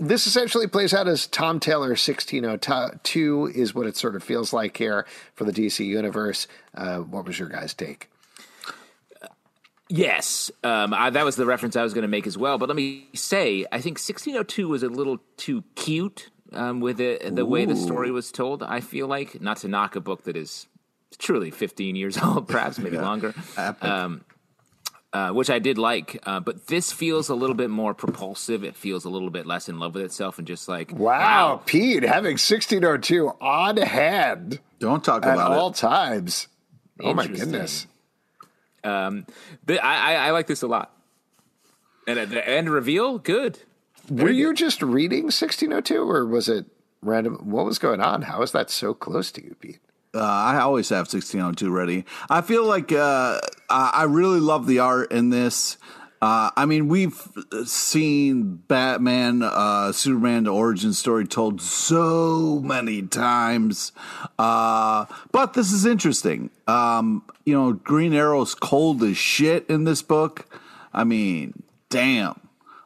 This 0.00 0.26
essentially 0.26 0.66
plays 0.66 0.94
out 0.94 1.06
as 1.06 1.26
Tom 1.26 1.60
Taylor 1.60 1.88
1602 1.90 3.52
is 3.54 3.74
what 3.74 3.86
it 3.86 3.96
sort 3.96 4.16
of 4.16 4.22
feels 4.22 4.52
like 4.52 4.76
here 4.76 5.06
for 5.34 5.44
the 5.44 5.52
DC 5.52 5.84
universe. 5.84 6.46
Uh, 6.74 6.98
what 6.98 7.26
was 7.26 7.38
your 7.38 7.48
guys' 7.48 7.74
take? 7.74 8.10
Yes, 9.88 10.52
um, 10.62 10.94
I, 10.94 11.10
that 11.10 11.24
was 11.24 11.34
the 11.34 11.44
reference 11.44 11.74
I 11.74 11.82
was 11.82 11.94
going 11.94 12.02
to 12.02 12.08
make 12.08 12.26
as 12.26 12.38
well. 12.38 12.58
But 12.58 12.68
let 12.68 12.76
me 12.76 13.08
say, 13.12 13.66
I 13.72 13.80
think 13.80 13.98
1602 13.98 14.68
was 14.68 14.82
a 14.84 14.88
little 14.88 15.18
too 15.36 15.64
cute 15.74 16.30
um, 16.52 16.80
with 16.80 17.00
it, 17.00 17.34
the 17.34 17.44
way 17.44 17.64
the 17.64 17.76
story 17.76 18.10
was 18.12 18.30
told. 18.30 18.62
I 18.62 18.80
feel 18.80 19.08
like 19.08 19.40
not 19.40 19.58
to 19.58 19.68
knock 19.68 19.96
a 19.96 20.00
book 20.00 20.24
that 20.24 20.36
is 20.36 20.66
truly 21.18 21.50
15 21.50 21.96
years 21.96 22.16
old, 22.22 22.48
perhaps 22.48 22.78
maybe 22.78 22.98
longer, 22.98 23.34
um, 23.82 24.22
uh, 25.12 25.30
which 25.30 25.50
I 25.50 25.58
did 25.58 25.78
like. 25.78 26.18
Uh, 26.24 26.40
but 26.40 26.66
this 26.68 26.92
feels 26.92 27.28
a 27.28 27.34
little 27.34 27.56
bit 27.56 27.70
more 27.70 27.94
propulsive. 27.94 28.62
It 28.64 28.76
feels 28.76 29.04
a 29.04 29.10
little 29.10 29.30
bit 29.30 29.46
less 29.46 29.68
in 29.68 29.78
love 29.78 29.94
with 29.94 30.04
itself, 30.04 30.38
and 30.38 30.46
just 30.46 30.68
like 30.68 30.92
Wow, 30.92 31.62
Pete 31.66 32.02
having 32.02 32.32
1602 32.38 33.28
on 33.40 33.76
hand 33.78 34.60
Don't 34.78 35.02
talk 35.04 35.18
about 35.22 35.36
it. 35.36 35.40
at 35.40 35.46
about 35.46 35.58
all 35.58 35.72
times. 35.72 36.48
Oh 37.02 37.14
my 37.14 37.26
goodness. 37.26 37.86
Um, 38.84 39.26
the, 39.66 39.84
I, 39.84 40.12
I, 40.12 40.28
I 40.28 40.30
like 40.30 40.46
this 40.46 40.62
a 40.62 40.66
lot. 40.66 40.92
And 42.06 42.18
at 42.18 42.30
the 42.30 42.46
end 42.46 42.70
reveal, 42.70 43.18
good. 43.18 43.58
Were 44.10 44.30
you 44.30 44.54
just 44.54 44.82
reading 44.82 45.24
1602 45.24 46.02
or 46.02 46.26
was 46.26 46.48
it 46.48 46.66
random? 47.02 47.50
What 47.50 47.64
was 47.66 47.78
going 47.78 48.00
on? 48.00 48.22
How 48.22 48.42
is 48.42 48.52
that 48.52 48.70
so 48.70 48.94
close 48.94 49.30
to 49.32 49.44
you, 49.44 49.54
Pete? 49.60 49.78
Uh, 50.12 50.20
I 50.20 50.58
always 50.60 50.88
have 50.88 51.06
1602 51.06 51.70
ready. 51.70 52.04
I 52.28 52.40
feel 52.40 52.64
like 52.64 52.90
uh, 52.92 53.40
I 53.68 54.04
really 54.08 54.40
love 54.40 54.66
the 54.66 54.80
art 54.80 55.12
in 55.12 55.30
this. 55.30 55.76
Uh, 56.22 56.50
I 56.54 56.66
mean, 56.66 56.88
we've 56.88 57.18
seen 57.64 58.56
Batman, 58.68 59.42
uh, 59.42 59.92
Superman 59.92 60.44
the 60.44 60.50
origin 60.50 60.92
story 60.92 61.26
told 61.26 61.62
so 61.62 62.60
many 62.62 63.02
times, 63.02 63.92
uh, 64.38 65.06
but 65.32 65.54
this 65.54 65.72
is 65.72 65.86
interesting. 65.86 66.50
Um, 66.66 67.22
you 67.46 67.54
know, 67.54 67.72
Green 67.72 68.12
Arrow's 68.12 68.54
cold 68.54 69.02
as 69.02 69.16
shit 69.16 69.64
in 69.70 69.84
this 69.84 70.02
book. 70.02 70.46
I 70.92 71.04
mean, 71.04 71.62
damn. 71.88 72.38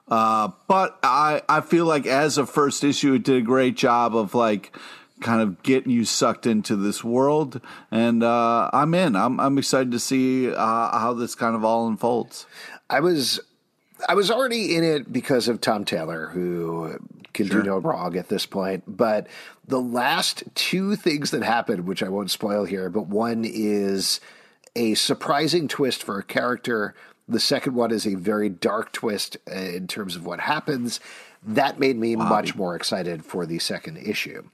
Uh, 0.07 0.51
but 0.69 0.97
I, 1.03 1.43
I 1.49 1.61
feel 1.61 1.87
like 1.87 2.07
as 2.07 2.39
a 2.39 2.47
first 2.47 2.85
issue, 2.85 3.15
it 3.15 3.25
did 3.25 3.37
a 3.37 3.43
great 3.43 3.77
job 3.77 4.15
of 4.15 4.35
like 4.35 4.77
kind 5.21 5.41
of 5.41 5.63
getting 5.63 5.91
you 5.91 6.05
sucked 6.05 6.47
into 6.47 6.77
this 6.77 7.03
world, 7.05 7.61
and 7.91 8.23
uh, 8.23 8.71
I'm 8.73 8.95
in. 8.95 9.17
I'm 9.17 9.41
I'm 9.41 9.59
excited 9.59 9.93
to 9.93 9.99
see 9.99 10.53
uh, 10.53 10.99
how 10.99 11.15
this 11.15 11.35
kind 11.35 11.55
of 11.55 11.65
all 11.65 11.87
unfolds. 11.89 12.47
I 12.91 13.01
was 13.01 13.41
I 14.09 14.15
was 14.15 14.31
already 14.31 14.77
in 14.77 14.85
it 14.85 15.13
because 15.13 15.49
of 15.49 15.61
Tom 15.61 15.85
Taylor, 15.85 16.29
who 16.29 16.99
can 17.33 17.49
do 17.49 17.63
no 17.63 17.79
wrong 17.79 18.17
at 18.17 18.29
this 18.29 18.47
point. 18.47 18.85
But 18.87 19.27
the 19.67 19.81
last 19.81 20.45
two 20.55 20.97
things 20.97 21.31
that 21.33 21.43
happened, 21.43 21.87
which 21.87 22.03
I 22.03 22.09
won't 22.09 22.31
spoil 22.31 22.65
here, 22.65 22.89
but 22.89 23.09
one 23.09 23.45
is 23.45 24.21
a 24.77 24.95
surprising 24.95 25.69
twist 25.69 26.03
for 26.03 26.19
a 26.19 26.25
character. 26.25 26.95
The 27.29 27.41
second 27.41 27.75
one 27.75 27.91
is 27.91 28.07
a 28.07 28.15
very 28.15 28.49
dark 28.49 28.93
twist 28.93 29.37
uh, 29.51 29.55
in 29.55 29.87
terms 29.87 30.17
of 30.17 30.27
what 30.27 30.41
happens. 30.41 31.01
That 31.43 31.79
made 31.79 31.97
me 31.97 32.17
much 32.17 32.55
more 32.55 32.75
excited 32.75 33.25
for 33.25 33.45
the 33.45 33.59
second 33.59 33.99
issue. 33.99 34.49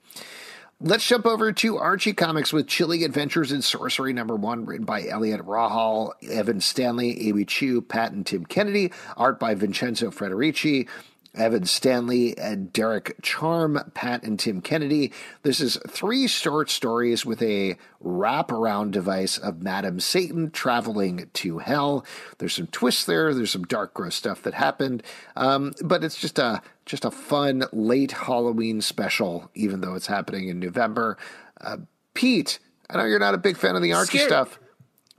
Let's 0.82 1.06
jump 1.06 1.26
over 1.26 1.52
to 1.52 1.76
Archie 1.76 2.14
Comics 2.14 2.54
with 2.54 2.66
Chilling 2.66 3.04
Adventures 3.04 3.52
in 3.52 3.60
Sorcery 3.60 4.14
number 4.14 4.34
one, 4.34 4.64
written 4.64 4.87
by 4.87 5.06
Eliot 5.06 5.42
Rahal, 5.42 6.12
Evan 6.26 6.62
Stanley, 6.62 7.28
Amy 7.28 7.44
Chu, 7.44 7.82
Pat 7.82 8.12
and 8.12 8.25
Tim 8.25 8.46
Kennedy, 8.46 8.90
art 9.14 9.38
by 9.38 9.54
Vincenzo 9.54 10.10
Federici. 10.10 10.88
Evan 11.34 11.64
Stanley 11.64 12.37
and 12.37 12.72
Derek 12.72 13.14
Charm, 13.22 13.78
Pat 13.94 14.25
and 14.25 14.37
Tim 14.37 14.60
Kennedy. 14.60 15.12
This 15.44 15.60
is 15.60 15.78
three 15.88 16.26
short 16.26 16.70
stories 16.70 17.25
with 17.25 17.40
a 17.40 17.76
wraparound 18.04 18.90
device 18.90 19.38
of 19.38 19.62
Madam 19.62 20.00
Satan 20.00 20.50
traveling 20.50 21.30
to 21.34 21.58
hell. 21.58 22.04
There's 22.38 22.54
some 22.54 22.66
twists 22.66 23.04
there. 23.04 23.32
There's 23.32 23.52
some 23.52 23.62
dark, 23.62 23.94
gross 23.94 24.16
stuff 24.16 24.42
that 24.42 24.54
happened, 24.54 25.04
um, 25.37 25.72
but 25.84 26.02
it's 26.02 26.20
just 26.20 26.40
a 26.40 26.62
just 26.90 27.04
a 27.04 27.11
fun 27.11 27.64
late 27.73 28.12
Halloween 28.12 28.80
special, 28.80 29.50
even 29.54 29.80
though 29.80 29.94
it's 29.94 30.06
happening 30.09 30.49
in 30.49 30.59
November. 30.59 31.16
Uh, 31.61 31.78
Pete, 32.14 32.59
I 32.88 32.97
know 32.99 33.04
you're 33.04 33.18
not 33.18 33.35
a 33.35 33.38
big 33.38 33.56
fan 33.56 33.76
of 33.76 33.82
the 33.82 33.92
Archie 33.92 34.18
Scary. 34.18 34.28
stuff, 34.28 34.59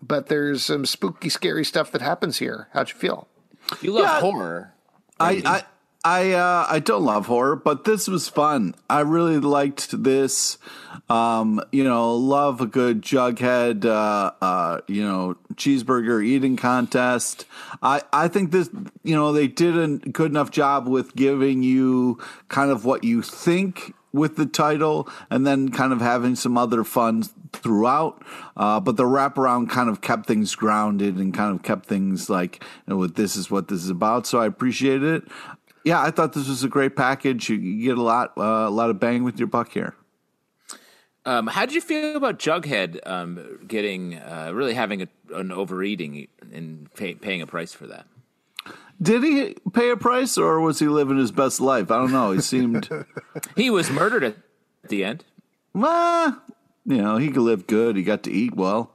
but 0.01 0.27
there's 0.27 0.65
some 0.65 0.85
spooky, 0.85 1.29
scary 1.29 1.63
stuff 1.65 1.91
that 1.91 2.01
happens 2.01 2.37
here. 2.39 2.67
How'd 2.73 2.89
you 2.89 2.95
feel? 2.95 3.27
You 3.81 3.91
love 3.93 4.03
Yeah. 4.03 4.19
horror. 4.19 4.73
I 5.19 5.41
I 5.45 5.63
I, 6.03 6.31
uh, 6.31 6.65
I 6.67 6.79
don't 6.79 7.05
love 7.05 7.27
horror, 7.27 7.55
but 7.55 7.83
this 7.83 8.07
was 8.07 8.27
fun. 8.27 8.73
I 8.89 9.01
really 9.01 9.37
liked 9.37 10.03
this. 10.03 10.57
Um, 11.09 11.61
you 11.71 11.83
know, 11.83 12.15
love 12.15 12.59
a 12.59 12.65
good 12.65 13.03
Jughead, 13.03 13.85
uh, 13.85 14.31
uh, 14.41 14.81
you 14.87 15.03
know, 15.03 15.35
cheeseburger 15.53 16.25
eating 16.25 16.57
contest. 16.57 17.45
I, 17.83 18.01
I 18.11 18.29
think 18.29 18.51
this, 18.51 18.69
you 19.03 19.15
know, 19.15 19.31
they 19.31 19.47
did 19.47 19.77
a 19.77 20.09
good 20.09 20.31
enough 20.31 20.49
job 20.49 20.87
with 20.87 21.15
giving 21.15 21.61
you 21.61 22.17
kind 22.47 22.71
of 22.71 22.83
what 22.83 23.03
you 23.03 23.21
think 23.21 23.93
with 24.13 24.35
the 24.35 24.45
title 24.45 25.07
and 25.29 25.45
then 25.45 25.69
kind 25.69 25.93
of 25.93 26.01
having 26.01 26.35
some 26.35 26.57
other 26.57 26.83
fun 26.83 27.23
throughout. 27.53 28.23
Uh, 28.57 28.79
but 28.79 28.97
the 28.97 29.03
wraparound 29.03 29.69
kind 29.69 29.89
of 29.89 30.01
kept 30.01 30.25
things 30.25 30.55
grounded 30.55 31.17
and 31.17 31.33
kind 31.33 31.55
of 31.55 31.63
kept 31.63 31.85
things 31.85 32.29
like, 32.29 32.63
you 32.87 32.95
know, 32.95 33.07
this 33.07 33.35
is 33.35 33.51
what 33.51 33.67
this 33.67 33.83
is 33.83 33.89
about. 33.89 34.25
So 34.25 34.39
I 34.39 34.45
appreciate 34.45 35.03
it. 35.03 35.23
Yeah, 35.83 36.01
I 36.01 36.11
thought 36.11 36.33
this 36.33 36.47
was 36.47 36.63
a 36.63 36.67
great 36.67 36.95
package. 36.95 37.49
You, 37.49 37.55
you 37.57 37.85
get 37.89 37.97
a 37.97 38.01
lot, 38.01 38.33
uh, 38.37 38.41
a 38.43 38.69
lot 38.69 38.89
of 38.89 38.99
bang 38.99 39.23
with 39.23 39.39
your 39.39 39.47
buck 39.47 39.71
here. 39.71 39.95
Um, 41.25 41.47
how 41.47 41.65
did 41.65 41.75
you 41.75 41.81
feel 41.81 42.15
about 42.17 42.39
Jughead 42.39 42.99
um, 43.07 43.59
getting 43.67 44.15
uh, 44.15 44.51
really 44.53 44.73
having 44.73 45.03
a, 45.03 45.07
an 45.35 45.51
overeating 45.51 46.27
and 46.51 46.91
pay, 46.95 47.13
paying 47.13 47.41
a 47.41 47.47
price 47.47 47.73
for 47.73 47.87
that? 47.87 48.07
Did 49.01 49.23
he 49.23 49.55
pay 49.73 49.89
a 49.89 49.97
price 49.97 50.37
or 50.37 50.59
was 50.61 50.79
he 50.79 50.87
living 50.87 51.17
his 51.17 51.31
best 51.31 51.59
life? 51.59 51.89
I 51.91 51.97
don't 51.97 52.11
know. 52.11 52.31
He 52.31 52.41
seemed, 52.41 52.87
He 53.55 53.69
was 53.69 53.89
murdered 53.89 54.23
at 54.23 54.35
the 54.87 55.03
end. 55.03 55.23
well, 55.73 56.41
you 56.85 56.97
know, 57.01 57.17
he 57.17 57.27
could 57.29 57.41
live 57.41 57.65
good. 57.67 57.95
He 57.95 58.03
got 58.03 58.23
to 58.23 58.31
eat 58.31 58.55
well. 58.55 58.91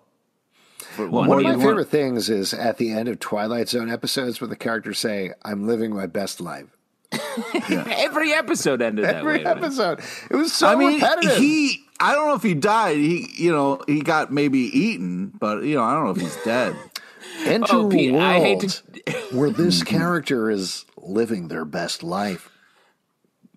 One 0.97 1.11
One 1.11 1.39
of 1.39 1.45
my 1.45 1.51
you 1.51 1.57
want- 1.59 1.63
favorite 1.63 1.89
things 1.89 2.29
is 2.31 2.53
at 2.55 2.79
the 2.79 2.91
end 2.93 3.09
of 3.09 3.19
Twilight 3.21 3.69
Zone 3.69 3.91
episodes 3.91 4.41
where 4.41 4.49
the 4.49 4.57
characters 4.57 4.99
say, 4.99 5.33
I'm 5.45 5.67
living 5.67 5.95
my 5.95 6.07
best 6.07 6.41
life. 6.41 6.76
Every 7.71 8.33
episode 8.33 8.83
ended 8.83 9.05
that 9.05 9.17
Every 9.17 9.39
way. 9.39 9.45
episode. 9.45 10.01
It 10.31 10.37
was 10.37 10.53
so 10.53 10.69
I 10.69 10.77
mean, 10.77 10.95
repetitive. 10.95 11.37
he. 11.39 11.85
I 11.99 12.13
don't 12.13 12.27
know 12.29 12.35
if 12.35 12.43
he 12.43 12.55
died. 12.55 12.97
He, 12.99 13.29
you 13.37 13.51
know, 13.53 13.81
he 13.87 14.01
got 14.01 14.33
maybe 14.33 14.59
eaten, 14.59 15.29
but 15.39 15.63
you 15.65 15.75
know, 15.77 15.83
I 15.83 15.95
don't 15.95 16.05
know 16.05 16.11
if 16.11 16.21
he's 16.21 16.37
dead. 16.45 16.77
Enter 17.45 17.67
Oh, 17.75 17.91
a 17.91 18.13
world 18.13 18.23
I 18.23 18.41
hate 18.41 18.61
to- 18.61 19.13
where 19.37 19.51
this 19.51 19.83
character 19.83 20.51
is 20.51 20.85
living 20.97 21.49
their 21.49 21.65
best 21.65 22.03
life. 22.03 22.51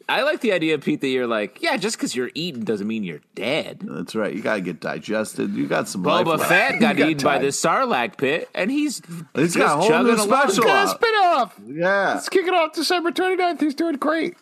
I 0.09 0.23
like 0.23 0.41
the 0.41 0.51
idea, 0.51 0.77
Pete, 0.79 1.01
that 1.01 1.07
you're 1.07 1.27
like, 1.27 1.61
yeah, 1.61 1.77
just 1.77 1.97
because 1.97 2.15
you're 2.15 2.31
eating 2.33 2.63
doesn't 2.63 2.87
mean 2.87 3.03
you're 3.03 3.21
dead. 3.35 3.81
That's 3.83 4.15
right. 4.15 4.33
You 4.33 4.41
got 4.41 4.55
to 4.55 4.61
get 4.61 4.79
digested. 4.79 5.53
You 5.53 5.67
got 5.67 5.87
some 5.87 6.03
life 6.03 6.25
Boba 6.25 6.37
left. 6.39 6.49
Fett 6.49 6.79
got 6.79 6.97
got 6.97 7.09
eaten 7.09 7.23
by 7.23 7.35
time. 7.35 7.43
the 7.43 7.49
Sarlacc 7.49 8.17
pit, 8.17 8.49
and 8.55 8.71
he's 8.71 9.01
He's 9.35 9.53
just 9.53 9.57
got 9.57 9.77
a 9.77 9.81
whole 9.81 9.87
chugging 9.87 10.15
new 10.15 10.23
special. 10.23 10.63
Got 10.63 10.89
spin 10.89 11.13
off. 11.15 11.59
Yeah. 11.65 12.13
Let's 12.15 12.49
off 12.49 12.73
December 12.73 13.11
29th. 13.11 13.59
He's 13.61 13.75
doing 13.75 13.95
great. 13.95 14.35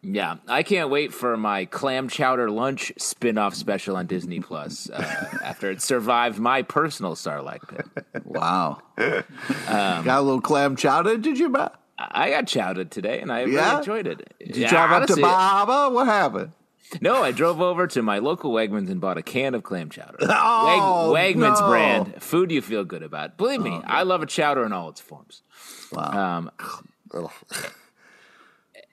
Yeah, 0.00 0.36
I 0.46 0.62
can't 0.62 0.90
wait 0.90 1.12
for 1.12 1.36
my 1.36 1.64
clam 1.64 2.08
chowder 2.08 2.50
lunch 2.50 2.92
spin-off 2.98 3.56
special 3.56 3.96
on 3.96 4.06
Disney 4.06 4.38
Plus 4.38 4.88
uh, 4.90 5.02
after 5.44 5.70
it 5.72 5.82
survived 5.82 6.38
my 6.38 6.62
personal 6.62 7.14
Sarlacc 7.14 7.68
pit. 7.68 7.86
Wow. 8.24 8.82
Um, 9.68 10.04
got 10.04 10.18
a 10.18 10.22
little 10.22 10.40
clam 10.40 10.74
chowder, 10.74 11.18
did 11.18 11.38
you, 11.38 11.48
Matt? 11.48 11.78
I 11.98 12.30
got 12.30 12.46
chowdered 12.46 12.90
today, 12.90 13.20
and 13.20 13.32
I 13.32 13.44
Yeah? 13.44 13.66
really 13.70 13.78
enjoyed 13.78 14.06
it. 14.06 14.34
Did 14.38 14.56
you 14.56 14.68
drive 14.68 14.90
up 14.92 15.08
to 15.08 15.16
Bahama? 15.20 15.90
What 15.92 16.06
happened? 16.06 16.52
No, 17.02 17.22
I 17.22 17.32
drove 17.32 17.60
over 17.60 17.86
to 17.88 18.00
my 18.02 18.18
local 18.18 18.50
Wegmans 18.52 18.88
and 18.88 18.98
bought 19.00 19.18
a 19.18 19.22
can 19.22 19.54
of 19.54 19.62
clam 19.62 19.90
chowder. 19.90 20.16
Oh, 20.22 21.10
Weg- 21.12 21.36
Wegmans 21.36 21.60
no. 21.60 21.66
Oh, 21.66 21.68
brand 21.68 22.22
food 22.22 22.50
you 22.50 22.62
feel 22.62 22.84
good 22.84 23.02
about. 23.02 23.36
Believe 23.36 23.60
me, 23.60 23.80
I 23.84 24.04
love 24.04 24.22
a 24.22 24.26
chowder 24.26 24.64
in 24.64 24.72
all 24.72 24.88
its 24.88 25.00
forms. 25.00 25.42
Wow. 25.92 26.38
Um, 26.38 26.50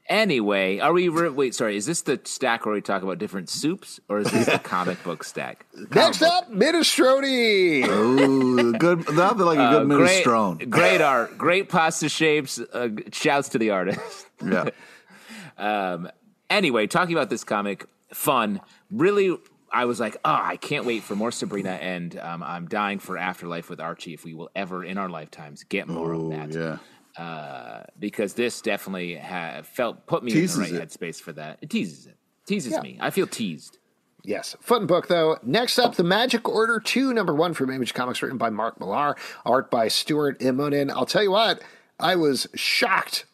Anyway, 0.07 0.77
are 0.79 0.93
we? 0.93 1.09
Re- 1.09 1.29
wait, 1.29 1.55
sorry. 1.55 1.75
Is 1.77 1.87
this 1.87 2.01
the 2.01 2.21
stack 2.25 2.65
where 2.65 2.75
we 2.75 2.81
talk 2.81 3.01
about 3.01 3.17
different 3.17 3.49
soups, 3.49 3.99
or 4.07 4.19
is 4.19 4.29
this 4.31 4.45
the 4.45 4.59
comic 4.63 5.03
book 5.03 5.23
stack? 5.23 5.65
Next 5.95 6.21
up, 6.21 6.51
minestrone. 6.51 7.87
Ooh, 7.87 8.73
good. 8.73 8.99
Nothing 9.15 9.45
like 9.45 9.57
a 9.57 9.69
good 9.71 9.91
Uh, 9.91 9.95
great, 9.97 10.23
minestrone. 10.25 10.69
great 10.69 11.01
art, 11.01 11.37
great 11.39 11.69
pasta 11.69 12.07
shapes. 12.07 12.59
Uh, 12.59 12.89
shouts 13.11 13.49
to 13.49 13.57
the 13.57 13.71
artist. 13.71 14.27
Yeah. 14.45 14.69
um. 15.57 16.09
anyway, 16.51 16.85
talking 16.85 17.15
about 17.15 17.31
this 17.31 17.43
comic, 17.43 17.85
fun. 18.13 18.61
Really, 18.91 19.35
I 19.73 19.85
was 19.85 19.99
like, 19.99 20.17
oh, 20.23 20.39
I 20.39 20.57
can't 20.57 20.85
wait 20.85 21.01
for 21.01 21.15
more 21.15 21.31
Sabrina, 21.31 21.71
and 21.71 22.15
um, 22.19 22.43
I'm 22.43 22.67
dying 22.67 22.99
for 22.99 23.17
Afterlife 23.17 23.71
with 23.71 23.79
Archie. 23.79 24.13
If 24.13 24.23
we 24.23 24.35
will 24.35 24.51
ever 24.55 24.83
in 24.83 24.99
our 24.99 25.09
lifetimes 25.09 25.63
get 25.63 25.87
more 25.87 26.13
Ooh, 26.13 26.31
of 26.31 26.51
that, 26.51 26.59
yeah. 26.59 26.77
Uh, 27.17 27.83
because 27.99 28.33
this 28.33 28.61
definitely 28.61 29.15
ha- 29.15 29.61
felt 29.63 30.05
put 30.05 30.23
me 30.23 30.31
Teases 30.31 30.57
in 30.57 30.73
the 30.73 30.79
right 30.79 30.83
it. 30.83 30.89
headspace 30.89 31.19
for 31.21 31.31
that. 31.33 31.59
It 31.61 31.69
teases 31.69 32.07
it, 32.07 32.15
teases 32.45 32.73
Yeah. 32.73 32.81
me. 32.81 32.97
I 32.99 33.09
feel 33.09 33.27
teased. 33.27 33.77
Yes, 34.23 34.55
fun 34.59 34.87
book 34.87 35.07
though. 35.07 35.37
Next 35.43 35.77
up, 35.77 35.95
The 35.95 36.03
Magic 36.03 36.49
Order 36.49 36.79
2, 36.79 37.13
number 37.13 37.33
one 37.33 37.53
from 37.53 37.69
Image 37.69 37.93
Comics, 37.93 38.21
written 38.23 38.39
by 38.39 38.49
Mark 38.49 38.79
Millar, 38.79 39.15
art 39.45 39.69
by 39.69 39.87
Stuart 39.87 40.39
Immonen. 40.39 40.89
I'll 40.91 41.05
tell 41.05 41.21
you 41.23 41.31
what, 41.31 41.61
I 41.99 42.15
was 42.15 42.47
shocked 42.55 43.25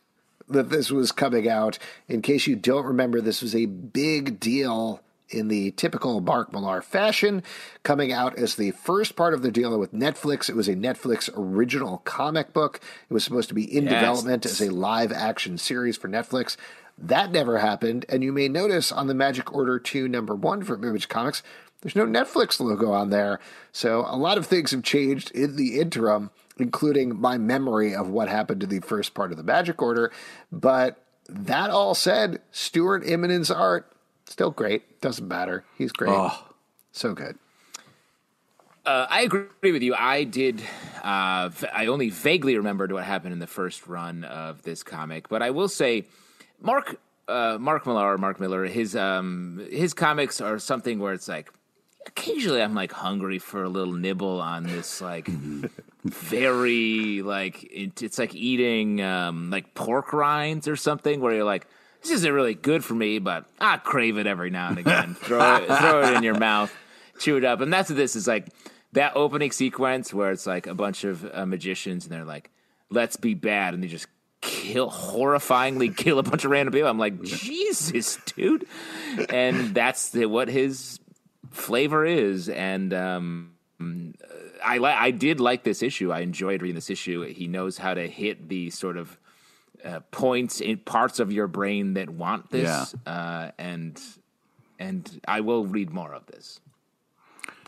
that 0.50 0.70
this 0.70 0.92
was 0.92 1.14
coming 1.14 1.48
out. 1.48 1.80
In 2.10 2.22
case 2.22 2.46
you 2.46 2.58
don't 2.58 2.86
remember, 2.86 3.22
this 3.22 3.42
was 3.42 3.56
a 3.56 3.68
big 3.68 4.38
deal 4.42 5.02
in 5.32 5.48
the 5.48 5.72
typical 5.72 6.20
Mark 6.22 6.52
Millar 6.54 6.82
fashion, 6.82 7.44
coming 7.84 8.12
out 8.12 8.38
as 8.38 8.56
the 8.56 8.72
first 8.72 9.16
part 9.16 9.34
of 9.34 9.42
the 9.42 9.52
deal 9.52 9.78
with 9.80 9.94
Netflix. 9.94 10.50
It 10.50 10.56
was 10.56 10.68
a 10.68 10.76
Netflix 10.76 11.30
original 11.36 12.00
comic 12.00 12.54
book. 12.54 12.80
It 13.10 13.14
was 13.14 13.24
supposed 13.24 13.50
to 13.50 13.56
be 13.56 13.64
in 13.64 13.86
Yes. 13.86 13.94
development 13.94 14.46
as 14.46 14.62
a 14.62 14.70
live 14.70 15.12
action 15.12 15.58
series 15.58 15.98
for 15.98 16.08
Netflix. 16.08 16.58
That 16.98 17.32
never 17.32 17.60
happened, 17.60 18.06
and 18.10 18.24
you 18.24 18.32
may 18.32 18.48
notice 18.48 18.92
on 18.92 19.08
the 19.08 19.14
Magic 19.14 19.54
Order 19.54 19.80
2 19.80 20.08
number 20.08 20.36
1 20.36 20.64
from 20.64 20.84
Image 20.84 21.10
Comics, 21.10 21.42
there's 21.82 21.96
no 21.96 22.06
Netflix 22.06 22.60
logo 22.60 22.92
on 22.92 23.10
there. 23.10 23.40
So 23.72 24.06
a 24.08 24.16
lot 24.16 24.38
of 24.38 24.46
things 24.46 24.70
have 24.72 24.84
changed 24.84 25.32
in 25.32 25.56
the 25.56 25.80
interim, 25.80 26.30
including 26.58 27.20
my 27.20 27.40
memory 27.40 27.96
of 27.96 28.10
what 28.10 28.30
happened 28.30 28.62
to 28.62 28.68
the 28.68 28.82
first 28.82 29.16
part 29.16 29.32
of 29.32 29.38
the 29.38 29.44
Magic 29.44 29.82
Order. 29.82 30.12
But 30.52 31.04
that 31.28 31.72
all 31.72 31.96
said, 31.96 32.42
Stuart 32.52 33.04
Immonen's 33.04 33.50
art, 33.50 33.92
still 34.32 34.52
great. 34.52 35.02
Doesn't 35.02 35.28
matter. 35.28 35.64
He's 35.78 35.92
great. 35.92 36.12
Oh, 36.12 36.34
So 36.92 37.14
good. 37.14 37.38
Uh, 38.84 39.06
I 39.10 39.22
agree 39.22 39.72
with 39.72 39.84
you. 39.84 39.94
I 39.94 40.24
did. 40.24 40.62
Uh, 41.04 41.50
v- 41.50 41.68
I 41.72 41.86
only 41.86 42.10
vaguely 42.10 42.58
remembered 42.58 42.92
what 42.92 43.04
happened 43.04 43.34
in 43.34 43.40
the 43.40 43.46
first 43.46 43.86
run 43.86 44.24
of 44.24 44.64
this 44.64 44.82
comic, 44.82 45.30
but 45.30 45.44
I 45.44 45.52
will 45.52 45.68
say, 45.70 46.06
Mark 46.60 47.00
uh, 47.28 47.58
Mark 47.60 47.86
Millar, 47.86 48.18
Mark 48.18 48.40
Miller, 48.40 48.66
his 48.66 48.96
um, 48.96 49.62
his 49.70 49.94
comics 49.94 50.42
are 50.42 50.58
something 50.58 50.98
where 51.00 51.14
it's 51.14 51.28
like 51.28 51.52
occasionally 52.08 52.62
I'm 52.64 52.74
like 52.74 52.92
hungry 52.92 53.38
for 53.38 53.64
a 53.64 53.70
little 53.70 53.94
nibble 53.94 54.42
on 54.42 54.64
this 54.64 55.00
like 55.02 55.28
very 56.06 57.22
like 57.22 57.64
it, 57.72 58.02
it's 58.02 58.18
like 58.18 58.34
eating 58.34 59.02
um, 59.02 59.52
like 59.52 59.76
pork 59.76 60.12
rinds 60.12 60.68
or 60.68 60.76
something 60.76 61.22
where 61.22 61.34
you're 61.34 61.44
like 61.44 61.68
this 62.02 62.12
isn't 62.12 62.32
really 62.34 62.56
good 62.56 62.84
for 62.84 62.94
me, 62.94 63.20
but 63.20 63.46
I 63.60 63.78
crave 63.78 64.18
it 64.18 64.28
every 64.28 64.50
now 64.50 64.70
and 64.70 64.78
again. 64.84 65.16
throw 65.16 65.58
it 65.58 65.68
throw 65.68 66.02
it 66.04 66.18
in 66.18 66.24
your 66.24 66.38
mouth, 66.38 66.74
chew 67.20 67.38
it 67.38 67.44
up, 67.46 67.62
and 67.62 67.72
that's 67.72 67.90
what 67.90 67.98
this 67.98 68.16
is 68.16 68.28
like. 68.28 68.48
That 68.94 69.14
opening 69.16 69.52
sequence 69.52 70.14
where 70.14 70.32
it's 70.32 70.46
like 70.46 70.68
a 70.68 70.74
bunch 70.76 71.06
of 71.06 71.26
uh, 71.34 71.46
magicians 71.46 72.06
and 72.06 72.14
they're 72.14 72.26
like, 72.26 72.50
"Let's 72.90 73.16
be 73.16 73.36
bad," 73.36 73.74
and 73.74 73.82
they 73.82 73.88
just 73.88 74.08
kill 74.42 74.90
horrifyingly 74.92 75.96
kill 75.98 76.20
a 76.20 76.24
bunch 76.24 76.44
of 76.44 76.52
random 76.52 76.74
people. 76.74 76.90
I'm 76.90 76.98
like, 77.00 77.22
Jesus, 77.22 78.18
dude, 78.36 78.66
and 79.30 79.74
that's 79.74 80.10
the, 80.10 80.26
what 80.26 80.50
his 80.50 81.00
flavor 81.52 82.06
is, 82.06 82.50
and 82.50 82.94
um, 82.94 83.52
I 84.64 84.78
li- 84.80 84.90
I 84.90 85.12
did 85.12 85.40
like 85.40 85.64
this 85.64 85.82
issue. 85.82 86.12
I 86.12 86.20
enjoyed 86.20 86.62
reading 86.62 86.76
this 86.76 86.90
issue. 86.90 87.22
He 87.24 87.48
knows 87.48 87.78
how 87.78 87.94
to 87.94 88.08
hit 88.10 88.50
the 88.50 88.72
sort 88.72 88.98
of 88.98 89.18
uh, 89.86 90.00
points 90.12 90.62
in 90.62 90.78
parts 90.78 91.20
of 91.20 91.32
your 91.32 91.48
brain 91.48 91.94
that 91.96 92.10
want 92.10 92.50
this, 92.52 92.96
uh, 93.06 93.52
and 93.58 94.00
and 94.80 95.22
I 95.28 95.42
will 95.42 95.66
read 95.66 95.92
more 95.92 96.14
of 96.14 96.26
this. 96.28 96.60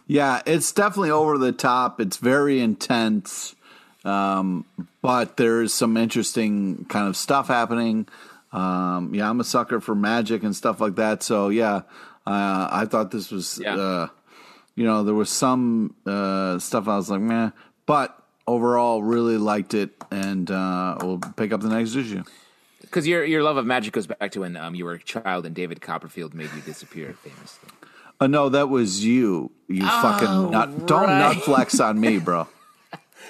Yeah, 0.08 0.41
it's 0.46 0.72
definitely 0.72 1.12
over 1.12 1.38
the 1.38 1.51
top. 1.51 2.01
It's 2.01 2.17
very 2.17 2.60
intense, 2.60 3.55
um, 4.03 4.65
but 5.01 5.38
there's 5.38 5.74
some 5.74 5.95
interesting 5.95 6.86
kind 6.86 7.08
of 7.08 7.15
stuff 7.15 7.47
happening. 7.47 8.08
Um, 8.52 9.13
yeah, 9.15 9.30
I'm 9.30 9.39
a 9.39 9.43
sucker 9.43 9.80
for 9.80 9.95
magic 9.95 10.43
and 10.43 10.56
stuff 10.56 10.82
like 10.82 10.95
that. 10.95 11.23
So 11.23 11.49
yeah, 11.49 11.82
uh, 12.28 12.67
I 12.71 12.86
thought 12.89 13.12
this 13.12 13.32
was, 13.32 13.60
Yeah. 13.62 13.76
uh, 13.76 14.08
you 14.76 14.84
know, 14.86 15.04
there 15.04 15.15
was 15.15 15.30
some 15.30 15.95
uh, 16.06 16.60
stuff 16.60 16.88
I 16.88 16.97
was 16.97 17.10
like, 17.10 17.21
man, 17.21 17.54
but 17.86 18.15
overall, 18.47 19.03
really 19.03 19.38
liked 19.38 19.73
it, 19.73 19.91
and 20.12 20.49
uh, 20.49 20.97
we'll 21.01 21.19
pick 21.36 21.51
up 21.51 21.62
the 21.62 21.69
next 21.69 21.95
issue. 21.95 22.23
Because 22.82 23.08
your 23.08 23.25
your 23.25 23.43
love 23.43 23.58
of 23.58 23.65
magic 23.65 23.93
goes 23.93 24.08
back 24.08 24.32
to 24.32 24.41
when 24.41 24.56
um, 24.56 24.75
you 24.75 24.86
were 24.86 24.93
a 24.93 24.99
child 24.99 25.45
and 25.45 25.56
David 25.56 25.82
Copperfield 25.82 26.34
made 26.34 26.49
you 26.56 26.62
disappear 26.62 27.13
famously. 27.13 27.69
Uh, 28.19 28.27
no, 28.27 28.49
that 28.49 28.69
was 28.69 29.03
you. 29.03 29.51
You 29.67 29.88
fucking 29.88 30.51
nut. 30.51 30.86
Don't 30.86 31.03
right. 31.03 31.36
nut 31.36 31.43
flex 31.43 31.79
on 31.79 31.99
me, 31.99 32.19
bro. 32.19 32.47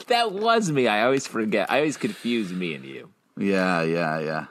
That 0.08 0.34
was 0.34 0.72
me. 0.72 0.88
I 0.88 1.04
always 1.04 1.28
forget. 1.28 1.72
I 1.72 1.78
always 1.78 1.98
confuse 1.98 2.52
me 2.52 2.74
and 2.74 2.84
you. 2.84 3.10
Yeah, 3.38 3.84
yeah, 3.84 4.20
yeah. 4.20 4.46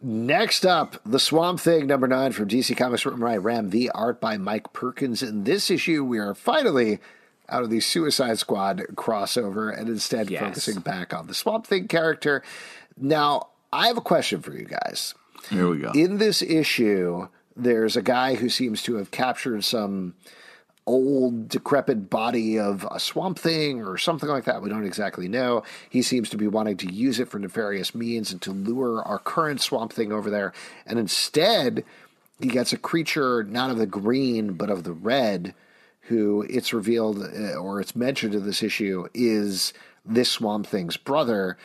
Next 0.00 0.66
up, 0.66 1.00
The 1.06 1.18
Swamp 1.18 1.60
Thing, 1.60 1.86
number 1.86 2.06
nine 2.06 2.32
from 2.32 2.48
DC 2.48 2.76
Comics, 2.76 3.04
written 3.06 3.20
by 3.20 3.36
Ram 3.36 3.70
V 3.70 3.88
art 3.90 4.20
by 4.20 4.36
Mike 4.36 4.72
Perkins. 4.72 5.22
In 5.22 5.44
this 5.44 5.70
issue, 5.70 6.04
we 6.04 6.18
are 6.18 6.34
finally 6.34 6.98
out 7.52 7.62
of 7.62 7.70
the 7.70 7.80
Suicide 7.80 8.38
Squad 8.38 8.82
crossover 8.94 9.76
and 9.76 9.88
instead 9.88 10.30
Yes. 10.30 10.40
focusing 10.42 10.80
back 10.80 11.12
on 11.14 11.26
the 11.26 11.34
Swamp 11.34 11.66
Thing 11.66 11.86
character. 11.86 12.42
Now, 12.96 13.48
I 13.72 13.86
have 13.86 13.96
a 13.96 14.02
question 14.02 14.40
for 14.40 14.52
you 14.54 14.64
guys. 14.64 15.14
Here 15.50 15.68
we 15.68 15.78
go. 15.78 15.92
In 15.92 16.18
this 16.18 16.40
issue, 16.42 17.28
there's 17.56 17.96
a 17.96 18.02
guy 18.02 18.34
who 18.36 18.48
seems 18.48 18.82
to 18.84 18.94
have 18.96 19.10
captured 19.10 19.64
some 19.64 20.14
old, 20.86 21.48
decrepit 21.48 22.10
body 22.10 22.58
of 22.58 22.86
a 22.90 22.98
swamp 22.98 23.38
thing 23.38 23.82
or 23.82 23.96
something 23.96 24.28
like 24.28 24.44
that. 24.44 24.62
We 24.62 24.68
don't 24.68 24.84
exactly 24.84 25.28
know. 25.28 25.62
He 25.88 26.02
seems 26.02 26.28
to 26.30 26.36
be 26.36 26.48
wanting 26.48 26.76
to 26.78 26.92
use 26.92 27.20
it 27.20 27.28
for 27.28 27.38
nefarious 27.38 27.94
means 27.94 28.32
and 28.32 28.42
to 28.42 28.50
lure 28.50 29.00
our 29.02 29.18
current 29.20 29.60
swamp 29.60 29.92
thing 29.92 30.10
over 30.12 30.28
there. 30.28 30.52
And 30.86 30.98
instead, 30.98 31.84
he 32.40 32.48
gets 32.48 32.72
a 32.72 32.76
creature 32.78 33.44
not 33.44 33.70
of 33.70 33.78
the 33.78 33.86
green, 33.86 34.54
but 34.54 34.70
of 34.70 34.82
the 34.82 34.92
red, 34.92 35.54
who 36.06 36.42
it's 36.50 36.72
revealed 36.72 37.22
uh, 37.22 37.54
or 37.54 37.80
it's 37.80 37.94
mentioned 37.96 38.34
in 38.34 38.44
this 38.44 38.62
issue 38.62 39.06
is 39.14 39.72
this 40.04 40.30
swamp 40.30 40.66
thing's 40.66 40.96
brother. 40.96 41.56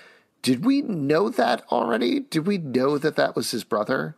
Did 0.41 0.63
we 0.63 0.81
know 0.81 1.29
that 1.29 1.63
already? 1.71 2.19
Did 2.21 2.45
we 2.45 2.57
know 2.57 2.97
that 2.97 3.15
that 3.15 3.35
was 3.35 3.51
his 3.51 3.63
brother? 3.63 4.15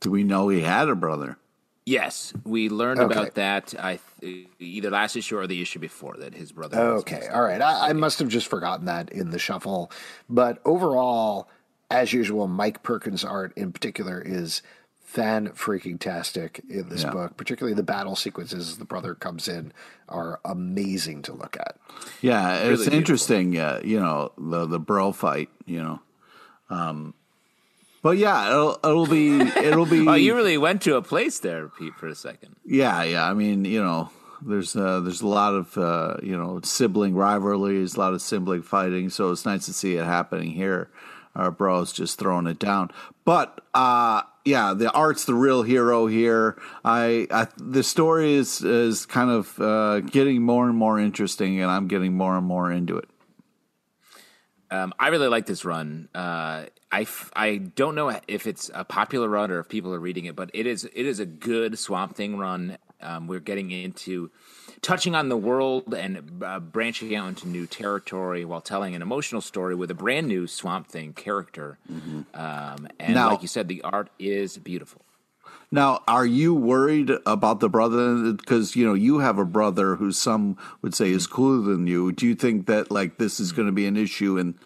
Do 0.00 0.10
we 0.10 0.22
know 0.22 0.48
he 0.48 0.60
had 0.60 0.88
a 0.88 0.94
brother? 0.94 1.36
Yes, 1.84 2.32
we 2.44 2.68
learned 2.68 3.00
Okay. 3.00 3.12
about 3.18 3.34
that. 3.34 3.74
I 3.78 3.98
th- 4.20 4.46
either 4.60 4.90
last 4.90 5.16
issue 5.16 5.36
or 5.36 5.46
the 5.46 5.60
issue 5.60 5.80
before 5.80 6.16
that 6.18 6.34
his 6.34 6.52
brother. 6.52 6.78
Okay, 6.78 7.26
all 7.32 7.42
right. 7.42 7.60
I, 7.60 7.88
I 7.88 7.92
must 7.94 8.20
have 8.20 8.28
just 8.28 8.46
forgotten 8.46 8.86
that 8.86 9.10
in 9.10 9.30
the 9.30 9.38
shuffle. 9.38 9.90
But 10.28 10.60
overall, 10.64 11.48
as 11.90 12.12
usual, 12.12 12.46
Mike 12.46 12.82
Perkins' 12.84 13.24
art 13.24 13.52
in 13.56 13.72
particular 13.72 14.22
is 14.24 14.62
fan 15.10 15.48
freaking 15.48 15.98
tastic 15.98 16.60
in 16.68 16.88
this 16.88 17.02
Yeah. 17.02 17.10
book. 17.10 17.36
Particularly 17.36 17.74
the 17.74 17.82
battle 17.82 18.14
sequences 18.14 18.68
as 18.70 18.78
the 18.78 18.84
brother 18.84 19.14
comes 19.16 19.48
in 19.48 19.72
are 20.08 20.38
amazing 20.44 21.22
to 21.22 21.32
look 21.32 21.56
at. 21.58 21.76
Yeah, 22.20 22.54
it's 22.58 22.66
beautiful. 22.84 22.94
interesting. 22.94 23.58
Uh, 23.58 23.80
you 23.82 23.98
know 23.98 24.30
the 24.38 24.66
the 24.66 24.78
bro 24.78 25.10
fight. 25.12 25.48
You 25.66 25.82
know, 25.82 26.00
um, 26.70 27.14
but 28.02 28.16
yeah, 28.18 28.50
it'll 28.50 28.78
it'll 28.84 29.06
be 29.06 29.40
it'll 29.56 29.86
be. 29.86 30.06
Oh, 30.06 30.14
you 30.14 30.34
really 30.36 30.56
went 30.58 30.82
to 30.82 30.96
a 30.96 31.02
place 31.02 31.40
there, 31.40 31.68
Pete, 31.68 31.94
for 31.96 32.06
a 32.06 32.14
second. 32.14 32.56
yeah, 32.64 33.02
yeah. 33.02 33.28
I 33.28 33.34
mean, 33.34 33.64
you 33.64 33.82
know, 33.82 34.10
there's 34.42 34.76
uh, 34.76 35.00
there's 35.00 35.20
a 35.22 35.26
lot 35.26 35.54
of 35.54 35.76
uh, 35.76 36.16
you 36.22 36.36
know 36.36 36.60
sibling 36.62 37.14
rivalries, 37.16 37.96
a 37.96 37.98
lot 37.98 38.14
of 38.14 38.22
sibling 38.22 38.62
fighting. 38.62 39.10
So 39.10 39.30
it's 39.32 39.44
nice 39.44 39.66
to 39.66 39.72
see 39.72 39.96
it 39.96 40.04
happening 40.04 40.52
here. 40.52 40.88
Our 41.34 41.50
bros 41.50 41.92
just 41.92 42.18
throwing 42.18 42.46
it 42.48 42.58
down, 42.58 42.90
but 43.24 43.60
uh, 43.72 44.22
yeah, 44.44 44.74
the 44.74 44.90
art's 44.90 45.26
the 45.26 45.34
real 45.34 45.62
hero 45.62 46.06
here. 46.06 46.60
I, 46.84 47.26
I 47.30 47.46
the 47.56 47.82
story 47.82 48.34
is 48.34 48.62
is 48.62 49.06
kind 49.06 49.30
of 49.30 49.60
uh, 49.60 50.00
getting 50.00 50.42
more 50.42 50.68
and 50.68 50.76
more 50.76 50.98
interesting, 50.98 51.60
and 51.60 51.70
I'm 51.70 51.86
getting 51.86 52.14
more 52.14 52.36
and 52.36 52.46
more 52.46 52.72
into 52.72 52.96
it. 52.98 53.08
Um, 54.70 54.94
I 54.98 55.08
really 55.08 55.28
like 55.28 55.46
this 55.46 55.64
run. 55.64 56.08
Uh, 56.14 56.66
I, 56.92 57.02
f- 57.02 57.30
I 57.34 57.56
don't 57.56 57.94
know 57.96 58.20
if 58.28 58.46
it's 58.46 58.70
a 58.72 58.84
popular 58.84 59.28
run 59.28 59.50
or 59.50 59.58
if 59.58 59.68
people 59.68 59.92
are 59.94 60.00
reading 60.00 60.26
it, 60.26 60.36
but 60.36 60.50
it 60.54 60.66
is 60.66 60.84
it 60.84 61.06
is 61.06 61.18
a 61.18 61.26
good 61.26 61.78
Swamp 61.78 62.14
Thing 62.14 62.36
run. 62.36 62.78
Um, 63.00 63.26
we're 63.26 63.40
getting 63.40 63.70
into 63.70 64.30
touching 64.82 65.14
on 65.14 65.28
the 65.28 65.36
world 65.36 65.92
and 65.94 66.42
uh, 66.42 66.58
branching 66.60 67.14
out 67.14 67.28
into 67.28 67.48
new 67.48 67.66
territory 67.66 68.44
while 68.44 68.60
telling 68.60 68.94
an 68.94 69.02
emotional 69.02 69.40
story 69.40 69.74
with 69.74 69.90
a 69.90 69.94
brand 69.94 70.26
new 70.28 70.46
Swamp 70.46 70.86
Thing 70.88 71.12
character. 71.12 71.78
Um, 72.34 72.88
and 72.98 73.14
Now- 73.14 73.30
like 73.30 73.42
you 73.42 73.48
said, 73.48 73.68
the 73.68 73.82
art 73.82 74.10
is 74.18 74.56
beautiful. 74.58 75.02
Now, 75.72 76.02
are 76.08 76.26
you 76.26 76.52
worried 76.52 77.12
about 77.26 77.60
the 77.60 77.68
brother? 77.68 78.32
Because 78.32 78.74
you 78.74 78.84
know 78.84 78.94
you 78.94 79.18
have 79.20 79.38
a 79.38 79.44
brother 79.44 79.94
who 79.94 80.10
some 80.10 80.56
would 80.82 80.96
say 80.96 81.10
is 81.10 81.28
cooler 81.28 81.62
than 81.62 81.86
you. 81.86 82.10
Do 82.10 82.26
you 82.26 82.34
think 82.34 82.66
that 82.66 82.90
like 82.90 83.18
this 83.18 83.38
is 83.38 83.52
going 83.52 83.66
to 83.66 83.72
be 83.72 83.86
an 83.86 83.96
issue 83.96 84.36
in 84.36 84.56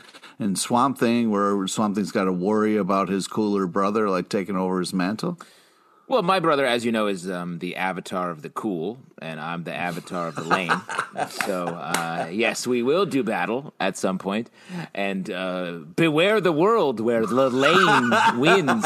in 0.40 0.56
Swamp 0.56 0.96
Thing, 0.96 1.30
where 1.30 1.66
Swamp 1.68 1.94
Thing's 1.96 2.10
got 2.10 2.24
to 2.24 2.32
worry 2.32 2.76
about 2.78 3.10
his 3.10 3.28
cooler 3.28 3.66
brother 3.66 4.08
like 4.08 4.30
taking 4.30 4.56
over 4.56 4.80
his 4.80 4.94
mantle? 4.94 5.38
Well, 6.06 6.22
my 6.22 6.38
brother, 6.38 6.66
as 6.66 6.84
you 6.84 6.92
know, 6.92 7.06
is 7.06 7.30
um, 7.30 7.60
the 7.60 7.76
avatar 7.76 8.30
of 8.30 8.42
the 8.42 8.50
cool, 8.50 8.98
and 9.22 9.40
I'm 9.40 9.64
the 9.64 9.74
avatar 9.74 10.28
of 10.28 10.34
the 10.34 10.44
lame. 10.44 10.82
so, 11.30 11.66
uh, 11.68 12.28
yes, 12.30 12.66
we 12.66 12.82
will 12.82 13.06
do 13.06 13.22
battle 13.22 13.72
at 13.80 13.96
some 13.96 14.18
point, 14.18 14.50
and 14.94 15.30
uh, 15.30 15.72
beware 15.96 16.42
the 16.42 16.52
world 16.52 17.00
where 17.00 17.24
the 17.24 17.48
lame 17.48 18.12
wins. 18.38 18.84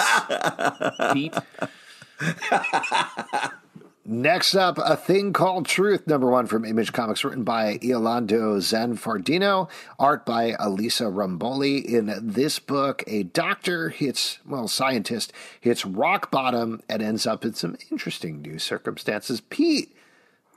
Pete, 1.12 1.34
Next 4.10 4.54
up, 4.54 4.78
A 4.78 4.96
Thing 4.96 5.34
Called 5.34 5.66
Truth, 5.66 6.06
number 6.06 6.30
one 6.30 6.46
from 6.46 6.64
Image 6.64 6.94
Comics, 6.94 7.24
written 7.24 7.44
by 7.44 7.78
Iolanda 7.84 8.36
Zanfardino, 8.56 9.68
art 9.98 10.24
by 10.24 10.56
Elisa 10.58 11.04
Romboli. 11.04 11.84
In 11.84 12.18
this 12.22 12.58
book, 12.58 13.04
a 13.06 13.24
doctor 13.24 13.90
hits, 13.90 14.38
well, 14.46 14.66
scientist 14.66 15.30
hits 15.60 15.84
rock 15.84 16.30
bottom 16.30 16.80
and 16.88 17.02
ends 17.02 17.26
up 17.26 17.44
in 17.44 17.52
some 17.52 17.76
interesting 17.90 18.40
new 18.40 18.58
circumstances. 18.58 19.42
Pete, 19.42 19.94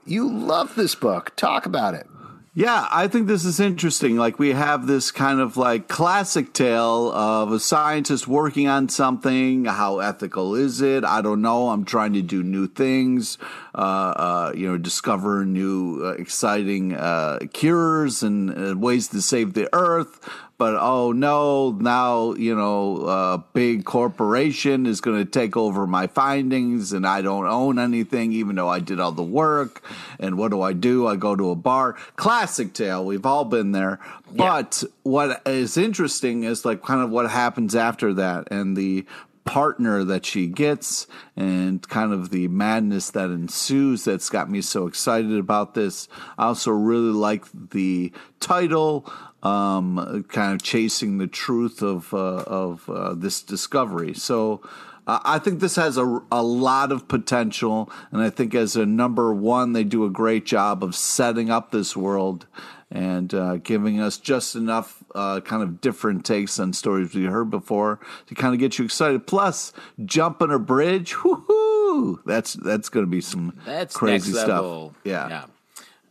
you 0.05 0.31
love 0.31 0.75
this 0.75 0.95
book. 0.95 1.35
Talk 1.35 1.65
about 1.65 1.93
it. 1.93 2.07
Yeah, 2.53 2.89
I 2.91 3.07
think 3.07 3.27
this 3.27 3.45
is 3.45 3.61
interesting. 3.61 4.17
Like 4.17 4.37
we 4.37 4.49
have 4.49 4.85
this 4.85 5.09
kind 5.09 5.39
of 5.39 5.55
like 5.55 5.87
classic 5.87 6.51
tale 6.51 7.09
of 7.13 7.53
a 7.53 7.61
scientist 7.61 8.27
working 8.27 8.67
on 8.67 8.89
something. 8.89 9.63
How 9.63 9.99
ethical 9.99 10.55
is 10.55 10.81
it? 10.81 11.05
I 11.05 11.21
don't 11.21 11.41
know. 11.41 11.69
I'm 11.69 11.85
trying 11.85 12.11
to 12.11 12.21
do 12.21 12.43
new 12.43 12.67
things. 12.67 13.37
Uh, 13.73 13.77
uh, 13.77 14.53
you 14.53 14.67
know, 14.67 14.77
discover 14.77 15.45
new 15.45 16.01
uh, 16.03 16.09
exciting 16.19 16.93
uh, 16.93 17.39
cures 17.53 18.21
and 18.21 18.51
uh, 18.51 18.77
ways 18.77 19.07
to 19.09 19.21
save 19.21 19.53
the 19.53 19.69
earth. 19.73 20.19
But 20.61 20.75
oh 20.75 21.11
no, 21.11 21.71
now 21.71 22.33
you 22.33 22.55
know 22.55 23.07
a 23.07 23.43
big 23.53 23.83
corporation 23.83 24.85
is 24.85 25.01
going 25.01 25.17
to 25.17 25.25
take 25.25 25.57
over 25.57 25.87
my 25.87 26.05
findings, 26.05 26.93
and 26.93 27.07
I 27.07 27.23
don't 27.23 27.47
own 27.47 27.79
anything, 27.79 28.31
even 28.31 28.57
though 28.57 28.69
I 28.69 28.79
did 28.79 28.99
all 28.99 29.11
the 29.11 29.23
work. 29.23 29.83
And 30.19 30.37
what 30.37 30.51
do 30.51 30.61
I 30.61 30.73
do? 30.73 31.07
I 31.07 31.15
go 31.15 31.35
to 31.35 31.49
a 31.49 31.55
bar. 31.55 31.93
Classic 32.15 32.71
tale. 32.73 33.03
We've 33.03 33.25
all 33.25 33.43
been 33.43 33.71
there. 33.71 33.99
But 34.31 34.83
what 35.01 35.41
is 35.47 35.77
interesting 35.77 36.43
is 36.43 36.63
like 36.63 36.83
kind 36.83 37.01
of 37.01 37.09
what 37.09 37.31
happens 37.31 37.75
after 37.75 38.13
that, 38.13 38.51
and 38.51 38.77
the 38.77 39.07
partner 39.43 40.03
that 40.03 40.23
she 40.23 40.45
gets 40.45 41.07
and 41.35 41.89
kind 41.89 42.13
of 42.13 42.29
the 42.29 42.47
madness 42.49 43.09
that 43.09 43.31
ensues 43.31 44.03
that's 44.03 44.29
got 44.29 44.51
me 44.51 44.61
so 44.61 44.85
excited 44.85 45.35
about 45.39 45.73
this. 45.73 46.07
I 46.37 46.45
also 46.45 46.69
really 46.69 47.11
like 47.11 47.45
the 47.71 48.13
title, 48.39 49.11
um, 49.43 50.25
kind 50.29 50.53
of 50.53 50.61
chasing 50.61 51.17
the 51.17 51.27
truth 51.27 51.81
of 51.81 52.13
uh, 52.13 52.43
of 52.47 52.89
uh, 52.89 53.13
this 53.13 53.41
discovery. 53.41 54.13
So. 54.13 54.61
Uh, 55.07 55.19
I 55.25 55.39
think 55.39 55.61
this 55.61 55.77
has 55.77 55.97
a, 55.97 56.21
a 56.31 56.43
lot 56.43 56.91
of 56.91 57.07
potential, 57.07 57.91
and 58.11 58.21
I 58.21 58.29
think 58.29 58.53
as 58.53 58.75
a 58.75 58.85
number 58.85 59.33
one, 59.33 59.73
they 59.73 59.83
do 59.83 60.05
a 60.05 60.11
great 60.11 60.45
job 60.45 60.83
of 60.83 60.95
setting 60.95 61.49
up 61.49 61.71
this 61.71 61.97
world 61.97 62.45
and 62.91 63.33
uh, 63.33 63.57
giving 63.57 63.99
us 63.99 64.17
just 64.17 64.53
enough 64.55 65.03
uh, 65.15 65.39
kind 65.41 65.63
of 65.63 65.79
different 65.79 66.25
takes 66.25 66.59
on 66.59 66.73
stories 66.73 67.15
we 67.15 67.23
heard 67.23 67.49
before 67.49 67.99
to 68.27 68.35
kind 68.35 68.53
of 68.53 68.59
get 68.59 68.77
you 68.77 68.85
excited. 68.85 69.25
Plus, 69.25 69.71
jumping 70.05 70.51
a 70.51 70.59
bridge, 70.59 71.13
whoo 71.23 72.21
That's 72.25 72.53
that's 72.53 72.89
going 72.89 73.05
to 73.05 73.09
be 73.09 73.21
some 73.21 73.57
that's 73.65 73.95
crazy 73.95 74.33
stuff. 74.33 74.47
level. 74.47 74.95
Yeah. 75.03 75.45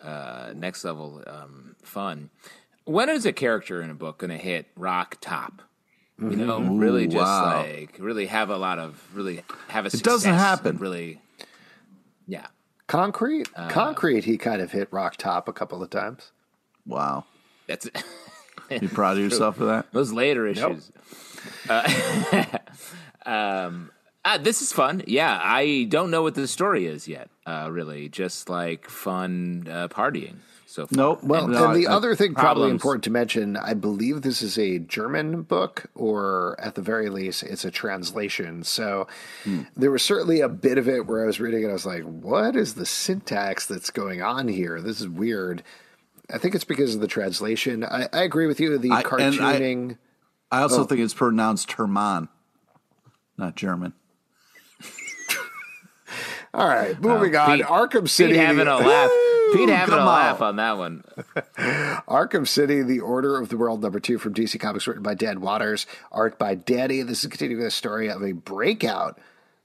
yeah. 0.02 0.06
Uh, 0.06 0.52
next 0.56 0.84
level 0.84 1.22
um, 1.26 1.76
fun. 1.82 2.30
When 2.84 3.08
is 3.08 3.26
a 3.26 3.32
character 3.32 3.82
in 3.82 3.90
a 3.90 3.94
book 3.94 4.18
going 4.18 4.30
to 4.30 4.38
hit 4.38 4.66
rock 4.76 5.18
top? 5.20 5.62
You 6.18 6.36
know, 6.36 6.60
really 6.60 7.06
just 7.06 7.16
wow. 7.16 7.62
like 7.62 7.96
really 7.98 8.26
have 8.26 8.50
a 8.50 8.58
lot 8.58 8.78
of 8.78 9.02
really 9.14 9.42
have 9.68 9.86
a. 9.86 9.88
It 9.88 10.02
doesn't 10.02 10.34
happen. 10.34 10.76
Really, 10.76 11.18
yeah. 12.26 12.48
Concrete? 12.88 13.48
Concrete, 13.68 14.24
he 14.24 14.36
kind 14.36 14.60
of 14.60 14.72
hit 14.72 14.88
rock 14.90 15.16
top 15.16 15.48
a 15.48 15.52
couple 15.52 15.82
of 15.82 15.90
times. 15.90 16.32
Wow, 16.86 17.24
That's 17.68 17.88
you 18.68 18.88
proud 18.88 19.16
of 19.16 19.22
yourself 19.22 19.56
for 19.56 19.66
that? 19.66 19.86
those 19.92 20.12
later 20.12 20.46
issues. 20.46 20.90
Uh, 21.68 22.44
um, 23.26 23.90
uh, 24.24 24.38
this 24.38 24.60
is 24.60 24.72
fun. 24.72 25.02
Yeah, 25.06 25.38
I 25.40 25.86
don't 25.88 26.10
know 26.10 26.22
what 26.22 26.34
the 26.34 26.48
story 26.48 26.86
is 26.86 27.06
yet. 27.06 27.30
Uh, 27.46 27.68
really, 27.70 28.08
just 28.08 28.48
like 28.48 28.88
fun 28.90 29.68
uh, 29.70 29.88
partying. 29.88 30.36
So 30.70 30.86
far. 30.86 30.96
Nope. 30.96 31.24
Well, 31.24 31.48
No, 31.48 31.70
and 31.70 31.82
the 31.82 31.88
I- 31.88 31.92
other 31.92 32.14
thing, 32.14 32.32
probably 32.32 32.60
problems. 32.60 32.72
important 32.80 33.04
to 33.04 33.10
mention, 33.10 33.56
I 33.56 33.74
believe 33.74 34.22
this 34.22 34.40
is 34.40 34.56
a 34.56 34.78
German 34.78 35.42
book, 35.42 35.86
or 35.96 36.54
at 36.60 36.76
the 36.76 36.80
very 36.80 37.08
least, 37.08 37.42
it's 37.42 37.64
a 37.64 37.72
translation. 37.72 38.62
So 38.62 39.08
hmm. 39.42 39.62
there 39.76 39.90
was 39.90 40.04
certainly 40.04 40.40
a 40.40 40.48
bit 40.48 40.78
of 40.78 40.88
it 40.88 41.08
where 41.08 41.24
I 41.24 41.26
was 41.26 41.40
reading 41.40 41.64
it, 41.64 41.70
I 41.70 41.72
was 41.72 41.86
like, 41.86 42.04
what 42.04 42.54
is 42.54 42.74
the 42.74 42.86
syntax 42.86 43.66
that's 43.66 43.90
going 43.90 44.22
on 44.22 44.46
here? 44.46 44.80
This 44.80 45.00
is 45.00 45.08
weird. 45.08 45.64
I 46.32 46.38
think 46.38 46.54
it's 46.54 46.62
because 46.62 46.94
of 46.94 47.00
the 47.00 47.08
translation. 47.08 47.82
I, 47.82 48.08
I 48.12 48.22
agree 48.22 48.46
with 48.46 48.60
you. 48.60 48.78
The 48.78 48.92
I- 48.92 49.00
and 49.00 49.06
I- 49.42 49.58
cartooning. 49.58 49.98
I 50.52 50.60
Oh. 50.60 50.62
also 50.62 50.84
think 50.84 51.00
it's 51.00 51.14
pronounced 51.14 51.72
Herman, 51.72 52.28
not 53.36 53.56
German. 53.56 53.94
All 56.54 56.68
right, 56.68 57.00
moving 57.00 57.34
oh, 57.34 57.40
on. 57.40 57.50
Oh, 57.50 57.56
Pete- 57.56 57.66
Arkham 57.66 58.08
City. 58.08 58.34
Pete 58.34 58.40
having 58.42 58.68
a 58.68 58.76
laugh. 58.76 59.10
Pete 59.52 59.68
having 59.68 59.94
a 59.94 59.98
come 59.98 60.06
laugh 60.06 60.40
on. 60.40 60.48
on 60.48 60.56
that 60.56 60.78
one. 60.78 61.04
Arkham 62.08 62.46
City, 62.46 62.82
The 62.82 63.00
Order 63.00 63.38
of 63.40 63.48
the 63.48 63.56
World, 63.56 63.82
number 63.82 64.00
two 64.00 64.18
from 64.18 64.34
DC 64.34 64.58
Comics, 64.58 64.86
written 64.86 65.02
by 65.02 65.14
Dan 65.14 65.40
Watters, 65.40 65.86
art 66.12 66.38
by 66.38 66.56
Dani. 66.56 67.06
This 67.06 67.24
is 67.24 67.30
continuing 67.30 67.62
the 67.62 67.70
story 67.70 68.08
of 68.08 68.22
a 68.22 68.32
breakout 68.32 69.18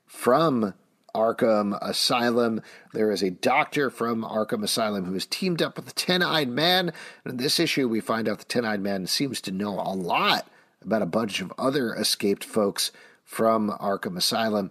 from 0.06 0.74
Arkham 1.15 1.78
Asylum. 1.82 2.62
There 2.93 3.12
is 3.12 3.24
a 3.24 3.32
doctor 3.32 3.89
from 3.89 4.24
Arkham 4.24 4.63
Asylum 4.63 5.06
who 5.06 5.13
has 5.13 5.26
teamed 5.26 5.62
up 5.62 5.78
with 5.78 5.86
the 5.86 5.93
Ten 5.93 6.21
Eyed 6.21 6.50
Man. 6.50 6.91
And 7.24 7.32
in 7.32 7.38
this 7.38 7.60
issue, 7.60 7.88
we 7.88 8.02
find 8.02 8.28
out 8.28 8.39
the 8.39 8.45
Ten 8.45 8.65
Eyed 8.65 8.82
Man 8.82 9.08
seems 9.08 9.39
to 9.41 9.52
know 9.52 9.80
a 9.80 9.95
lot 9.95 10.48
about 10.84 11.02
a 11.02 11.08
bunch 11.08 11.41
of 11.41 11.54
other 11.58 11.93
escaped 11.95 12.43
folks 12.43 12.91
from 13.24 13.69
Arkham 13.71 14.17
Asylum. 14.17 14.69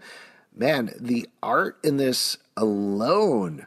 Man, 0.55 0.93
the 1.01 1.29
art 1.43 1.79
in 1.83 1.97
this 1.97 2.37
alone, 2.57 3.67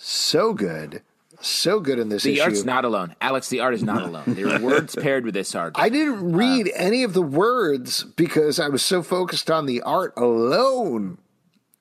so 0.00 0.52
good. 0.54 1.02
So 1.40 1.78
good 1.80 1.98
in 1.98 2.08
this 2.08 2.22
The 2.24 2.34
issue. 2.34 2.42
art's 2.42 2.64
not 2.64 2.84
alone. 2.84 3.14
Alex, 3.20 3.48
the 3.48 3.60
art 3.60 3.74
is 3.74 3.82
not 3.82 4.02
alone. 4.08 4.24
There 4.28 4.48
are 4.48 4.60
words 4.60 4.96
paired 4.96 5.24
with 5.24 5.34
this 5.34 5.54
art. 5.54 5.74
I 5.76 5.88
didn't 5.88 6.32
read 6.32 6.70
any 6.74 7.02
of 7.04 7.12
the 7.14 7.22
words 7.22 8.02
because 8.04 8.58
I 8.58 8.68
was 8.68 8.82
so 8.82 9.02
focused 9.02 9.50
on 9.50 9.66
the 9.66 9.82
art 9.82 10.12
alone. 10.16 11.18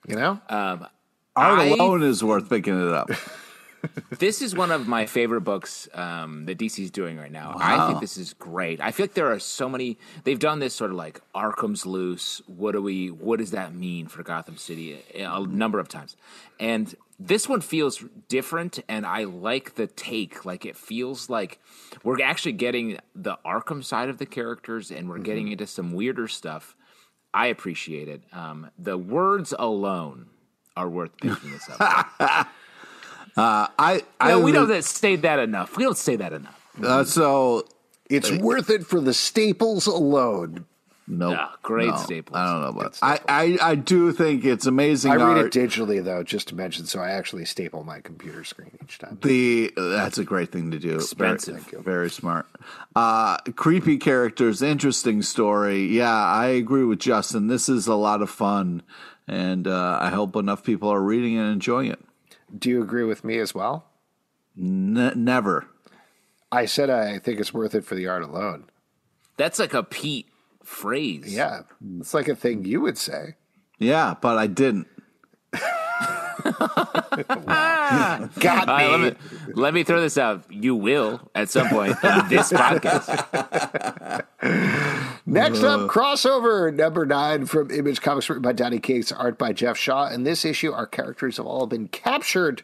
You 0.08 0.16
know? 0.16 0.40
um, 0.50 0.88
Art 1.36 1.60
I- 1.60 1.66
alone 1.68 2.02
is 2.04 2.24
worth 2.24 2.50
picking 2.50 2.80
it 2.80 2.94
up. 2.94 3.10
this 4.19 4.41
is 4.41 4.56
one 4.56 4.71
of 4.71 4.88
my 4.88 5.06
favorite 5.06 5.41
books 5.41 5.88
um, 5.93 6.45
that 6.45 6.58
DC's 6.58 6.91
doing 6.91 7.17
right 7.17 7.32
now. 7.32 7.56
I 7.60 7.88
think 7.88 8.00
this 8.00 8.17
is 8.17 8.34
great. 8.34 8.82
I 8.82 8.91
feel 8.91 9.06
like 9.06 9.13
there 9.13 9.32
are 9.32 9.39
so 9.39 9.69
many. 9.69 9.97
They've 10.23 10.39
done 10.39 10.60
this 10.60 10.73
sort 10.73 10.91
of 10.91 10.97
like 10.97 11.21
Arkham's 11.36 11.86
loose. 11.86 12.41
What 12.47 12.73
do 12.73 12.82
we? 12.82 13.10
What 13.12 13.39
does 13.39 13.52
that 13.52 13.73
mean 13.73 14.08
for 14.08 14.23
Gotham 14.23 14.58
City? 14.58 15.00
A, 15.13 15.23
a 15.23 15.45
number 15.45 15.80
of 15.80 15.88
times, 15.88 16.15
and 16.60 16.95
this 17.19 17.50
one 17.50 17.62
feels 17.62 18.04
different. 18.28 18.80
And 18.88 19.06
I 19.06 19.23
like 19.23 19.76
the 19.76 19.88
take. 19.88 20.45
Like 20.45 20.65
it 20.65 20.76
feels 20.76 21.30
like 21.30 21.60
we're 22.04 22.21
actually 22.21 22.54
getting 22.54 23.00
the 23.15 23.38
Arkham 23.45 23.84
side 23.84 24.10
of 24.10 24.17
the 24.17 24.26
characters, 24.26 24.91
and 24.91 25.10
we're 25.10 25.19
getting 25.19 25.52
into 25.52 25.67
some 25.67 25.93
weirder 25.93 26.28
stuff. 26.28 26.76
I 27.34 27.47
appreciate 27.47 28.08
it. 28.08 28.23
Um, 28.34 28.71
the 28.80 28.97
words 28.97 29.54
alone 29.58 30.28
are 30.76 30.89
worth 30.89 31.17
picking 31.17 31.52
this 31.52 31.69
up. 31.80 32.47
I, 33.38 34.02
I 34.19 34.30
No, 34.30 34.39
we 34.41 34.52
don't 34.52 34.84
say 34.84 35.15
that 35.17 35.39
enough. 35.39 35.78
We 35.78 35.84
don't 35.84 35.97
say 35.97 36.15
that 36.15 36.34
enough. 36.34 36.60
Uh, 36.84 37.04
so 37.04 37.65
It's 38.10 38.32
worth 38.32 38.69
it 38.69 38.86
for 38.86 39.00
the 39.00 39.13
staples 39.13 39.88
alone. 39.88 40.65
no, 41.08 41.34
Ah, 41.39 41.56
great 41.63 41.89
no, 41.89 41.95
staples. 41.97 42.36
I 42.38 42.45
don't 42.52 42.62
know 42.62 42.67
about. 42.80 43.00
I, 43.02 43.19
I 43.30 43.58
I 43.71 43.76
do 43.76 44.12
think 44.12 44.43
it's 44.43 44.65
amazing. 44.65 45.12
I 45.12 45.15
read 45.15 45.38
art. 45.38 45.56
it 45.56 45.60
digitally 45.69 46.04
though, 46.04 46.21
just 46.23 46.50
to 46.50 46.56
mention, 46.56 46.86
so 46.86 47.00
I 47.00 47.12
actually 47.12 47.45
staple 47.45 47.84
my 47.84 48.02
computer 48.02 48.43
screen 48.43 48.71
each 48.84 49.00
time. 49.00 49.17
The 49.21 49.71
that's 49.78 50.17
a 50.17 50.26
great 50.26 50.52
thing 50.52 50.71
to 50.71 50.80
do. 50.80 50.95
Expensive. 50.95 51.62
Very, 51.67 51.84
very 51.84 52.10
smart. 52.10 52.45
Uh, 52.95 53.38
creepy 53.56 53.97
characters, 53.97 54.62
interesting 54.62 55.21
story. 55.21 55.86
Yeah, 55.88 56.13
I 56.13 56.47
agree 56.47 56.84
with 56.84 57.00
Justin. 57.00 57.47
This 57.47 57.69
is 57.69 57.88
a 57.88 57.95
lot 57.95 58.21
of 58.21 58.30
fun, 58.30 58.84
and 59.28 59.65
uh, 59.67 60.00
I 60.02 60.10
hope 60.10 60.36
enough 60.36 60.62
people 60.63 60.89
are 60.89 61.02
reading 61.02 61.38
and 61.38 61.52
enjoying 61.54 61.89
it. 61.91 62.00
Do 62.56 62.70
you 62.70 62.82
agree 62.82 63.04
with 63.04 63.24
me 63.24 63.40
as 63.40 63.54
well? 63.54 63.86
N- 64.58 65.12
never. 65.16 65.68
I 66.52 66.66
said 66.66 66.90
I 66.90 67.20
think 67.20 67.40
it's 67.40 67.54
worth 67.54 67.76
it 67.76 67.86
for 67.86 67.96
the 67.96 68.08
art 68.08 68.24
alone. 68.24 68.66
That's 69.36 69.60
like 69.60 69.74
a 69.74 69.84
Pete 69.84 70.28
phrase. 70.64 71.34
Yeah, 71.34 71.62
it's 72.00 72.14
like 72.14 72.28
a 72.28 72.36
thing 72.36 72.66
you 72.66 72.82
would 72.82 72.98
say. 72.98 73.36
Yeah, 73.80 74.16
but 74.20 74.38
I 74.38 74.48
didn't. 74.48 74.88
Got 78.40 78.70
All 78.70 78.76
right, 78.76 78.88
let 78.90 79.00
me. 79.00 79.10
me 79.10 79.16
let 79.54 79.74
me 79.74 79.84
throw 79.84 80.02
this 80.02 80.18
out. 80.18 80.44
You 80.50 80.76
will 80.76 81.22
at 81.36 81.50
some 81.50 81.70
point 81.70 81.92
in 81.92 81.98
this 82.30 82.52
podcast. 82.52 83.08
Next 85.26 85.64
up, 85.64 85.90
crossover 85.90 86.74
number 86.74 87.06
nine 87.06 87.46
from 87.46 87.72
Image 87.72 88.02
Comics, 88.02 88.30
written 88.30 88.42
by 88.42 88.54
Donny 88.54 88.80
Cates, 88.80 89.12
art 89.12 89.38
by 89.38 89.54
Geoff 89.54 89.78
Shaw. 89.78 90.08
In 90.10 90.24
this 90.24 90.46
issue, 90.46 90.72
our 90.72 90.88
characters 90.88 91.38
have 91.38 91.46
all 91.46 91.68
been 91.68 91.88
captured 91.88 92.64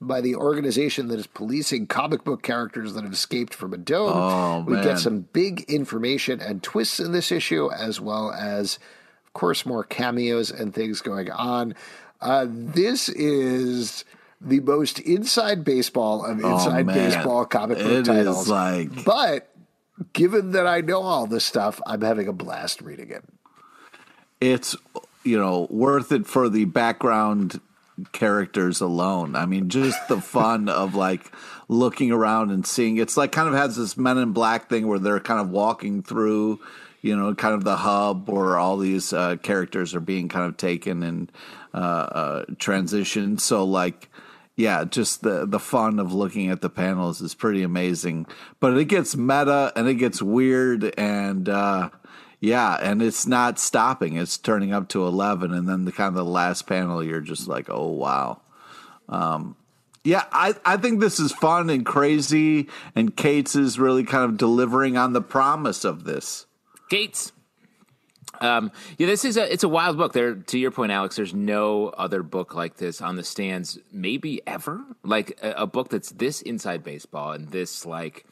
by 0.00 0.20
the 0.20 0.34
organization 0.36 1.08
that 1.08 1.18
is 1.18 1.26
policing 1.26 1.86
comic 1.86 2.22
book 2.22 2.42
characters 2.42 2.92
that 2.94 3.02
have 3.04 3.12
escaped 3.12 3.54
from 3.54 3.72
a 3.72 3.78
dome. 3.78 4.12
Oh, 4.14 4.64
we 4.66 4.74
man. 4.74 4.84
get 4.84 4.98
some 4.98 5.20
big 5.32 5.62
information 5.70 6.40
and 6.40 6.62
twists 6.62 7.00
in 7.00 7.12
this 7.12 7.32
issue, 7.32 7.70
as 7.72 7.98
well 8.00 8.30
as, 8.30 8.78
of 9.26 9.32
course, 9.32 9.64
more 9.64 9.82
cameos 9.84 10.50
and 10.50 10.74
things 10.74 11.00
going 11.00 11.30
on. 11.30 11.74
Uh, 12.26 12.46
this 12.50 13.08
is 13.08 14.04
the 14.40 14.60
most 14.60 14.98
inside 15.00 15.64
baseball 15.64 16.24
of 16.24 16.38
inside 16.40 16.80
Oh, 16.88 16.92
baseball 16.92 17.44
comic 17.46 17.78
book 17.78 17.86
It 17.86 17.92
is 18.00 18.06
titles. 18.08 18.48
like- 18.48 19.04
but 19.04 19.48
given 20.12 20.50
that 20.52 20.66
I 20.66 20.80
know 20.80 21.02
all 21.02 21.26
this 21.26 21.44
stuff, 21.44 21.80
I'm 21.86 22.02
having 22.02 22.28
a 22.28 22.32
blast 22.32 22.82
reading 22.82 23.10
it. 23.10 23.24
It's 24.40 24.76
you 25.24 25.38
know 25.38 25.66
worth 25.70 26.12
it 26.12 26.26
for 26.26 26.48
the 26.48 26.64
background 26.66 27.60
characters 28.12 28.80
alone. 28.80 29.34
I 29.34 29.46
mean, 29.46 29.68
just 29.68 29.96
the 30.08 30.20
fun 30.20 30.68
of 30.82 30.94
like 30.94 31.32
looking 31.68 32.10
around 32.12 32.50
and 32.50 32.66
seeing. 32.66 32.98
It's 32.98 33.16
like 33.16 33.32
kind 33.32 33.48
of 33.48 33.54
has 33.54 33.76
this 33.76 33.96
Men 33.96 34.18
in 34.18 34.32
Black 34.32 34.68
thing 34.68 34.86
where 34.86 34.98
they're 34.98 35.20
kind 35.20 35.40
of 35.40 35.48
walking 35.48 36.02
through, 36.02 36.60
you 37.00 37.16
know, 37.16 37.34
kind 37.34 37.54
of 37.54 37.64
the 37.64 37.76
hub 37.76 38.28
where 38.28 38.58
all 38.58 38.76
these 38.76 39.12
uh, 39.14 39.36
characters 39.36 39.94
are 39.94 40.00
being 40.00 40.28
kind 40.28 40.44
of 40.44 40.58
taken 40.58 41.02
and 41.02 41.32
uh, 41.76 41.78
uh, 41.78 42.44
transitioned. 42.54 43.40
So 43.40 43.64
like. 43.64 44.10
Yeah, 44.58 44.84
just 44.84 45.20
the 45.20 45.44
the 45.44 45.58
fun 45.58 45.98
of 45.98 46.14
looking 46.14 46.48
at 46.48 46.62
the 46.62 46.70
panels 46.70 47.20
is 47.20 47.34
pretty 47.34 47.62
amazing. 47.62 48.26
But 48.58 48.78
it 48.78 48.86
gets 48.86 49.14
meta 49.14 49.70
and 49.76 49.86
it 49.86 49.96
gets 49.96 50.22
weird 50.22 50.98
and 50.98 51.46
uh 51.46 51.90
yeah, 52.40 52.78
and 52.80 53.02
it's 53.02 53.26
not 53.26 53.58
stopping. 53.58 54.16
It's 54.16 54.38
turning 54.38 54.72
up 54.72 54.88
to 54.88 55.06
11 55.06 55.52
and 55.52 55.68
then 55.68 55.84
the 55.84 55.92
kind 55.92 56.08
of 56.08 56.14
the 56.14 56.24
last 56.24 56.66
panel 56.66 57.04
you're 57.04 57.20
just 57.20 57.46
like, 57.46 57.68
"Oh 57.68 57.90
wow." 57.90 58.40
Um 59.10 59.56
yeah, 60.06 60.24
I, 60.30 60.54
I 60.64 60.76
think 60.76 61.00
this 61.00 61.18
is 61.18 61.32
fun 61.32 61.68
and 61.68 61.84
crazy, 61.84 62.68
and 62.94 63.16
Cates 63.16 63.56
is 63.56 63.76
really 63.76 64.04
kind 64.04 64.24
of 64.24 64.36
delivering 64.36 64.96
on 64.96 65.12
the 65.12 65.20
promise 65.20 65.84
of 65.84 66.04
this. 66.04 66.46
Gates. 66.88 67.32
Um, 68.40 68.72
yeah, 68.98 69.06
this 69.06 69.24
is 69.24 69.36
a 69.36 69.52
it's 69.52 69.64
a 69.64 69.68
wild 69.68 69.96
book. 69.96 70.12
There, 70.12 70.34
to 70.34 70.58
your 70.58 70.70
point, 70.70 70.92
Alex. 70.92 71.16
There's 71.16 71.34
no 71.34 71.88
other 71.88 72.22
book 72.22 72.54
like 72.54 72.76
this 72.76 73.00
on 73.00 73.16
the 73.16 73.24
stands, 73.24 73.78
maybe 73.92 74.40
ever. 74.46 74.84
Like 75.02 75.38
a, 75.42 75.62
a 75.62 75.66
book 75.66 75.88
that's 75.88 76.10
this 76.10 76.42
inside 76.42 76.82
baseball 76.82 77.32
and 77.32 77.50
this 77.50 77.86
like 77.86 78.26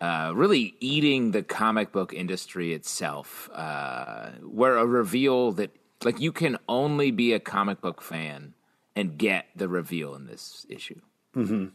uh, 0.00 0.32
really 0.34 0.74
eating 0.80 1.30
the 1.30 1.42
comic 1.42 1.92
book 1.92 2.12
industry 2.12 2.72
itself. 2.72 3.50
Uh, 3.52 4.30
where 4.42 4.76
a 4.76 4.86
reveal 4.86 5.52
that 5.52 5.70
like 6.04 6.20
you 6.20 6.32
can 6.32 6.58
only 6.68 7.10
be 7.10 7.32
a 7.32 7.40
comic 7.40 7.80
book 7.80 8.00
fan 8.00 8.54
and 8.96 9.18
get 9.18 9.46
the 9.54 9.68
reveal 9.68 10.14
in 10.14 10.26
this 10.26 10.66
issue 10.68 11.00
mm-hmm. 11.36 11.66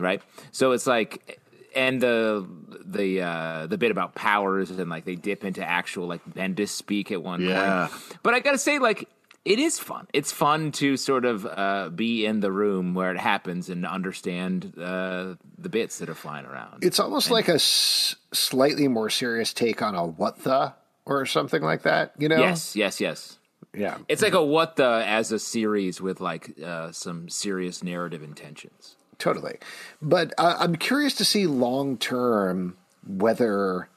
right? 0.00 0.22
So 0.50 0.72
it's 0.72 0.86
like, 0.86 1.40
and 1.74 2.00
the 2.00 2.46
the 2.84 3.20
uh, 3.22 3.66
the 3.66 3.78
bit 3.78 3.90
about 3.90 4.14
powers 4.14 4.70
and 4.70 4.90
like 4.90 5.04
they 5.04 5.14
dip 5.16 5.44
into 5.44 5.64
actual 5.64 6.06
like 6.06 6.24
Bendis 6.26 6.68
speak 6.68 7.10
at 7.12 7.22
one 7.22 7.40
Yeah. 7.40 7.88
point. 7.90 8.18
But 8.22 8.34
I 8.34 8.40
gotta 8.40 8.58
say, 8.58 8.78
like, 8.78 9.08
it 9.44 9.58
is 9.58 9.78
fun. 9.78 10.06
It's 10.12 10.30
fun 10.32 10.70
to 10.72 10.96
sort 10.96 11.24
of 11.24 11.46
uh, 11.46 11.88
be 11.90 12.24
in 12.26 12.40
the 12.40 12.52
room 12.52 12.94
where 12.94 13.10
it 13.12 13.18
happens 13.18 13.68
and 13.68 13.84
understand 13.86 14.72
uh, 14.78 15.34
the 15.58 15.68
bits 15.68 15.98
that 15.98 16.08
are 16.08 16.14
flying 16.14 16.46
around. 16.46 16.84
It's 16.84 17.00
almost 17.00 17.30
like 17.30 17.48
a 17.48 17.54
s- 17.54 18.14
slightly 18.32 18.86
more 18.88 19.10
serious 19.10 19.52
take 19.52 19.82
on 19.82 19.94
a 19.94 20.04
what 20.06 20.44
the 20.44 20.74
or 21.06 21.26
something 21.26 21.62
like 21.62 21.82
that. 21.82 22.12
You 22.18 22.28
know? 22.28 22.38
yes, 22.38 22.76
yes, 22.76 23.00
yes. 23.00 23.38
Yeah. 23.74 23.98
It's 24.08 24.20
like 24.22 24.34
a 24.34 24.44
what 24.44 24.76
the 24.76 25.02
as 25.06 25.32
a 25.32 25.38
series 25.38 26.00
with 26.00 26.20
like 26.20 26.60
uh, 26.62 26.92
some 26.92 27.28
serious 27.30 27.82
narrative 27.82 28.22
intentions. 28.22 28.96
Totally. 29.18 29.58
But 30.00 30.34
uh, 30.38 30.56
I'm 30.58 30.76
curious 30.76 31.14
to 31.14 31.24
see 31.24 31.46
long 31.46 31.96
term 31.96 32.76
whether 33.06 33.88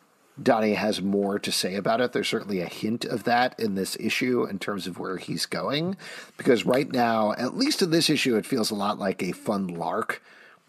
Donny 0.41 0.73
has 0.73 1.01
more 1.01 1.39
to 1.39 1.51
say 1.51 1.75
about 1.75 2.01
it. 2.01 2.11
There's 2.11 2.27
certainly 2.27 2.59
a 2.59 2.67
hint 2.67 3.05
of 3.05 3.23
that 3.23 3.57
in 3.59 3.75
this 3.75 3.95
issue 3.99 4.43
in 4.45 4.59
terms 4.59 4.85
of 4.85 4.99
where 4.99 5.17
he's 5.17 5.45
going. 5.45 5.95
Because 6.37 6.65
right 6.65 6.91
now, 6.91 7.31
at 7.33 7.55
least 7.55 7.81
in 7.81 7.91
this 7.91 8.09
issue, 8.09 8.35
it 8.35 8.45
feels 8.45 8.69
a 8.71 8.75
lot 8.75 8.99
like 8.99 9.23
a 9.23 9.31
fun 9.31 9.67
lark 9.67 10.21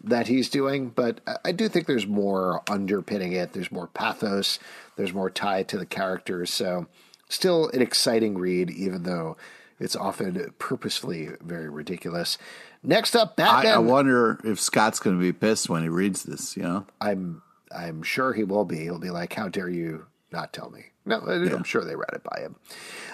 that 0.03 0.27
he's 0.27 0.49
doing. 0.49 0.89
But 0.89 1.21
I- 1.43 1.51
do 1.51 1.67
think 1.67 1.85
there's 1.85 2.07
more 2.07 2.61
underpinning 2.69 3.33
it. 3.33 3.53
There's 3.53 3.71
more 3.71 3.87
pathos, 3.87 4.59
there's 4.95 5.13
more 5.13 5.29
tie 5.29 5.63
to 5.63 5.77
the 5.77 5.85
characters. 5.85 6.51
So, 6.51 6.87
still 7.29 7.69
an 7.69 7.81
exciting 7.81 8.37
read, 8.37 8.69
even 8.69 9.03
though 9.03 9.35
it's 9.79 9.95
often 9.95 10.53
purposefully 10.59 11.29
very 11.41 11.69
ridiculous. 11.69 12.37
Next 12.83 13.15
up, 13.15 13.33
I, 13.37 13.43
Batman. 13.43 13.73
I 13.73 13.77
wonder 13.79 14.39
if 14.43 14.59
Scott's 14.59 14.99
going 14.99 15.17
to 15.17 15.21
be 15.21 15.33
pissed 15.33 15.69
when 15.69 15.83
he 15.83 15.89
reads 15.89 16.23
this, 16.23 16.55
you 16.55 16.63
know? 16.63 16.85
I'm 17.01 17.41
I'm 17.75 18.03
sure 18.03 18.33
he 18.33 18.43
will 18.43 18.65
be. 18.65 18.77
He'll 18.79 18.99
be 18.99 19.09
like, 19.09 19.33
"How 19.33 19.49
dare 19.49 19.69
you 19.69 20.05
not 20.31 20.53
tell 20.53 20.69
me?" 20.69 20.85
No, 21.05 21.19
I'm 21.19 21.63
sure 21.63 21.85
they 21.85 21.95
read 21.95 22.09
it 22.13 22.23
by 22.23 22.41
him. 22.41 22.55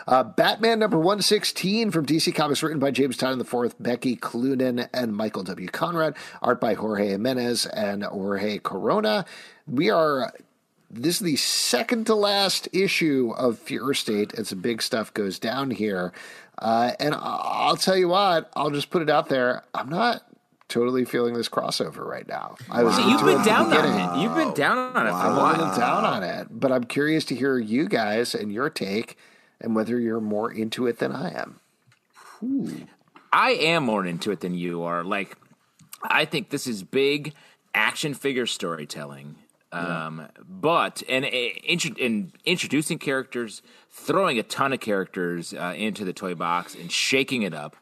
Uh, 0.07 0.23
Batman 0.23 0.79
number 0.79 0.99
one 0.99 1.21
sixteen 1.21 1.91
from 1.91 2.05
DC 2.05 2.33
Comics, 2.33 2.63
written 2.63 2.79
by 2.79 2.91
James 2.91 3.17
Tynion 3.17 3.39
IV, 3.41 3.75
Becky 3.79 4.15
Cloonan, 4.15 4.89
and 4.93 5.15
Michael 5.15 5.43
W. 5.43 5.67
Conrad. 5.67 6.15
Art 6.41 6.59
by 6.59 6.73
Jorge 6.73 7.09
Jimenez 7.09 7.65
and 7.67 8.03
Jorge 8.03 8.59
Corona. 8.59 9.25
We 9.67 9.89
are. 9.89 10.33
This 10.89 11.15
is 11.15 11.21
the 11.21 11.37
second 11.37 12.05
to 12.05 12.13
last 12.15 12.67
issue 12.71 13.33
of 13.35 13.57
Fear 13.57 13.95
State, 13.95 14.33
and 14.33 14.45
some 14.45 14.59
big 14.59 14.81
stuff 14.81 15.11
goes 15.13 15.39
down 15.39 15.71
here. 15.71 16.13
Uh, 16.57 16.91
and 16.99 17.15
I'll 17.17 17.75
tell 17.75 17.97
you 17.97 18.07
what, 18.07 18.51
I'll 18.55 18.69
just 18.69 18.89
put 18.89 19.01
it 19.01 19.09
out 19.09 19.29
there. 19.29 19.63
I'm 19.73 19.89
not 19.89 20.23
totally 20.69 21.05
feeling 21.05 21.33
this 21.33 21.49
crossover 21.49 22.05
right 22.05 22.27
now. 22.27 22.55
I 22.69 22.83
was 22.83 22.97
you've 22.99 23.23
been 23.23 23.43
down 23.43 23.73
on 23.73 24.17
it. 24.17 24.21
You've 24.21 24.35
been 24.35 24.53
down 24.53 24.95
on 24.95 25.07
it 25.07 25.11
for 25.11 25.27
a 25.27 25.35
while. 25.35 25.51
little 25.51 25.75
down 25.75 26.05
on 26.05 26.23
it, 26.23 26.47
but 26.49 26.71
I'm 26.71 26.85
curious 26.85 27.25
to 27.25 27.35
hear 27.35 27.57
you 27.57 27.87
guys 27.87 28.33
and 28.33 28.51
your 28.51 28.69
take 28.69 29.17
and 29.61 29.75
whether 29.75 29.99
you're 29.99 30.21
more 30.21 30.51
into 30.51 30.87
it 30.87 30.99
than 30.99 31.11
I 31.11 31.39
am. 31.39 31.59
Ooh. 32.43 32.87
I 33.31 33.51
am 33.51 33.83
more 33.83 34.05
into 34.05 34.31
it 34.31 34.41
than 34.41 34.53
you 34.53 34.83
are. 34.83 35.03
Like, 35.03 35.37
I 36.03 36.25
think 36.25 36.49
this 36.49 36.67
is 36.67 36.83
big 36.83 37.33
action 37.73 38.13
figure 38.13 38.45
storytelling. 38.45 39.35
Um, 39.71 40.27
but 40.47 41.01
and, 41.09 41.25
and 41.25 42.31
introducing 42.45 42.99
characters, 42.99 43.63
throwing 43.93 44.39
a 44.39 44.43
ton 44.43 44.73
of 44.73 44.79
characters 44.79 45.53
uh, 45.53 45.73
into 45.77 46.03
the 46.03 46.13
toy 46.13 46.35
box 46.35 46.75
and 46.75 46.91
shaking 46.91 47.43
it 47.43 47.53
up. 47.53 47.77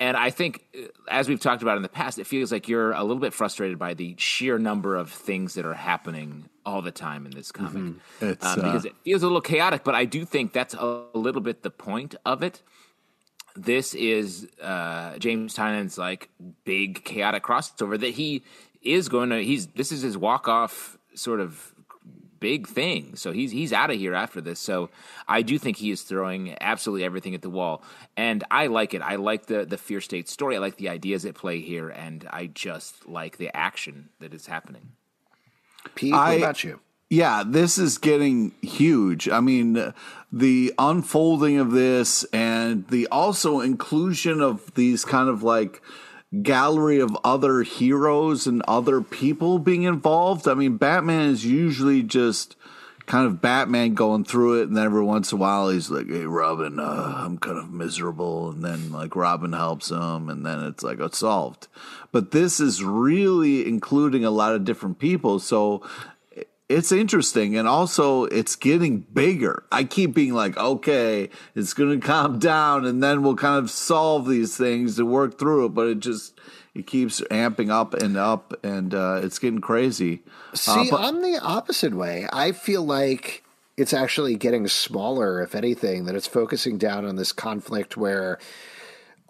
And 0.00 0.16
I 0.16 0.30
think, 0.30 0.64
uh, 0.76 0.86
as 1.08 1.28
we've 1.28 1.38
talked 1.38 1.62
about 1.62 1.76
in 1.76 1.82
the 1.82 1.88
past, 1.88 2.18
it 2.18 2.26
feels 2.26 2.50
like 2.50 2.66
you're 2.68 2.92
a 2.92 3.02
little 3.02 3.20
bit 3.20 3.32
frustrated 3.32 3.78
by 3.78 3.94
the 3.94 4.16
sheer 4.18 4.58
number 4.58 4.96
of 4.96 5.10
things 5.10 5.54
that 5.54 5.64
are 5.64 5.74
happening 5.74 6.48
all 6.64 6.82
the 6.82 6.90
time 6.90 7.26
in 7.26 7.32
this 7.32 7.52
comic. 7.52 7.94
It's, 8.20 8.44
um, 8.44 8.52
uh, 8.52 8.62
because 8.62 8.84
it 8.84 8.94
feels 9.04 9.22
a 9.22 9.26
little 9.26 9.40
chaotic, 9.40 9.84
but 9.84 9.94
I 9.94 10.06
do 10.06 10.24
think 10.24 10.52
that's 10.52 10.74
a 10.74 11.04
little 11.14 11.42
bit 11.42 11.62
the 11.62 11.70
point 11.70 12.14
of 12.24 12.42
it 12.42 12.62
this 13.54 13.94
is 13.94 14.48
uh, 14.62 15.18
James 15.18 15.54
Tynion's 15.54 15.98
like 15.98 16.30
big 16.64 17.04
chaotic 17.04 17.42
crossover 17.42 17.98
that 18.00 18.14
he 18.14 18.42
is 18.82 19.08
going 19.08 19.30
to. 19.30 19.42
He's 19.42 19.66
this 19.68 19.92
is 19.92 20.02
his 20.02 20.16
walk 20.16 20.48
off 20.48 20.96
sort 21.14 21.40
of 21.40 21.71
big 22.42 22.66
thing. 22.66 23.16
So 23.16 23.32
he's 23.32 23.50
he's 23.52 23.72
out 23.72 23.90
of 23.90 23.96
here 23.96 24.14
after 24.14 24.40
this. 24.42 24.60
So 24.60 24.90
I 25.26 25.40
do 25.42 25.58
think 25.58 25.76
he 25.78 25.90
is 25.90 26.02
throwing 26.02 26.54
absolutely 26.60 27.04
everything 27.04 27.34
at 27.34 27.42
the 27.42 27.48
wall, 27.50 27.82
and 28.16 28.44
I 28.50 28.66
like 28.66 28.92
it. 28.92 29.00
I 29.00 29.16
like 29.16 29.46
the 29.46 29.64
the 29.64 29.78
Fear 29.78 30.00
State 30.02 30.28
story. 30.28 30.56
I 30.56 30.58
like 30.58 30.76
the 30.76 30.88
ideas 30.90 31.24
at 31.24 31.34
play 31.34 31.60
here, 31.60 31.88
and 31.88 32.26
I 32.30 32.46
just 32.52 33.08
like 33.08 33.38
the 33.38 33.50
action 33.56 34.10
that 34.20 34.34
is 34.34 34.46
happening. 34.46 34.92
Pete, 35.94 36.12
I- 36.12 36.32
what 36.32 36.38
about 36.38 36.64
you? 36.64 36.80
Yeah, 37.08 37.42
this 37.46 37.76
is 37.76 37.98
getting 37.98 38.52
huge. 38.62 39.28
I 39.28 39.40
mean, 39.40 39.92
the 40.32 40.72
unfolding 40.78 41.58
of 41.58 41.70
this 41.72 42.24
and 42.32 42.88
the 42.88 43.06
also 43.08 43.60
inclusion 43.60 44.40
of 44.40 44.72
these 44.74 45.04
kind 45.04 45.28
of 45.28 45.42
like 45.42 45.82
gallery 46.40 46.98
of 46.98 47.16
other 47.24 47.62
heroes 47.62 48.46
and 48.46 48.62
other 48.66 49.00
people 49.02 49.58
being 49.58 49.82
involved. 49.82 50.48
I 50.48 50.54
mean, 50.54 50.76
Batman 50.76 51.28
is 51.28 51.44
usually 51.44 52.02
just 52.02 52.56
kind 53.06 53.26
of 53.26 53.42
Batman 53.42 53.94
going 53.94 54.24
through 54.24 54.60
it, 54.60 54.68
and 54.68 54.76
then 54.76 54.84
every 54.84 55.02
once 55.02 55.32
in 55.32 55.38
a 55.38 55.40
while 55.40 55.68
he's 55.68 55.90
like, 55.90 56.08
"Hey, 56.08 56.24
Robin, 56.24 56.78
uh, 56.78 57.14
I'm 57.18 57.36
kind 57.36 57.58
of 57.58 57.70
miserable," 57.70 58.50
and 58.50 58.64
then 58.64 58.92
like 58.92 59.16
Robin 59.16 59.52
helps 59.52 59.90
him, 59.90 60.30
and 60.30 60.46
then 60.46 60.62
it's 60.62 60.82
like 60.82 61.00
it's 61.00 61.18
solved. 61.18 61.68
But 62.12 62.30
this 62.30 62.60
is 62.60 62.84
really 62.84 63.68
including 63.68 64.24
a 64.24 64.30
lot 64.30 64.54
of 64.54 64.64
different 64.64 64.98
people, 64.98 65.38
so 65.40 65.82
it's 66.72 66.92
interesting 66.92 67.56
and 67.56 67.68
also 67.68 68.24
it's 68.24 68.56
getting 68.56 69.00
bigger. 69.00 69.64
I 69.70 69.84
keep 69.84 70.14
being 70.14 70.34
like, 70.34 70.56
okay, 70.56 71.28
it's 71.54 71.74
going 71.74 72.00
to 72.00 72.06
calm 72.06 72.38
down 72.38 72.84
and 72.84 73.02
then 73.02 73.22
we'll 73.22 73.36
kind 73.36 73.62
of 73.62 73.70
solve 73.70 74.28
these 74.28 74.56
things 74.56 74.98
and 74.98 75.10
work 75.10 75.38
through 75.38 75.66
it. 75.66 75.68
But 75.70 75.88
it 75.88 76.00
just, 76.00 76.38
it 76.74 76.86
keeps 76.86 77.20
amping 77.22 77.70
up 77.70 77.94
and 77.94 78.16
up 78.16 78.54
and 78.64 78.94
uh, 78.94 79.20
it's 79.22 79.38
getting 79.38 79.60
crazy. 79.60 80.22
See, 80.54 80.88
uh, 80.88 80.90
but, 80.90 81.00
I'm 81.00 81.22
the 81.22 81.38
opposite 81.42 81.94
way. 81.94 82.26
I 82.32 82.52
feel 82.52 82.84
like 82.84 83.44
it's 83.76 83.92
actually 83.92 84.36
getting 84.36 84.68
smaller, 84.68 85.42
if 85.42 85.54
anything, 85.54 86.04
that 86.06 86.14
it's 86.14 86.26
focusing 86.26 86.78
down 86.78 87.04
on 87.04 87.16
this 87.16 87.32
conflict 87.32 87.96
where 87.96 88.38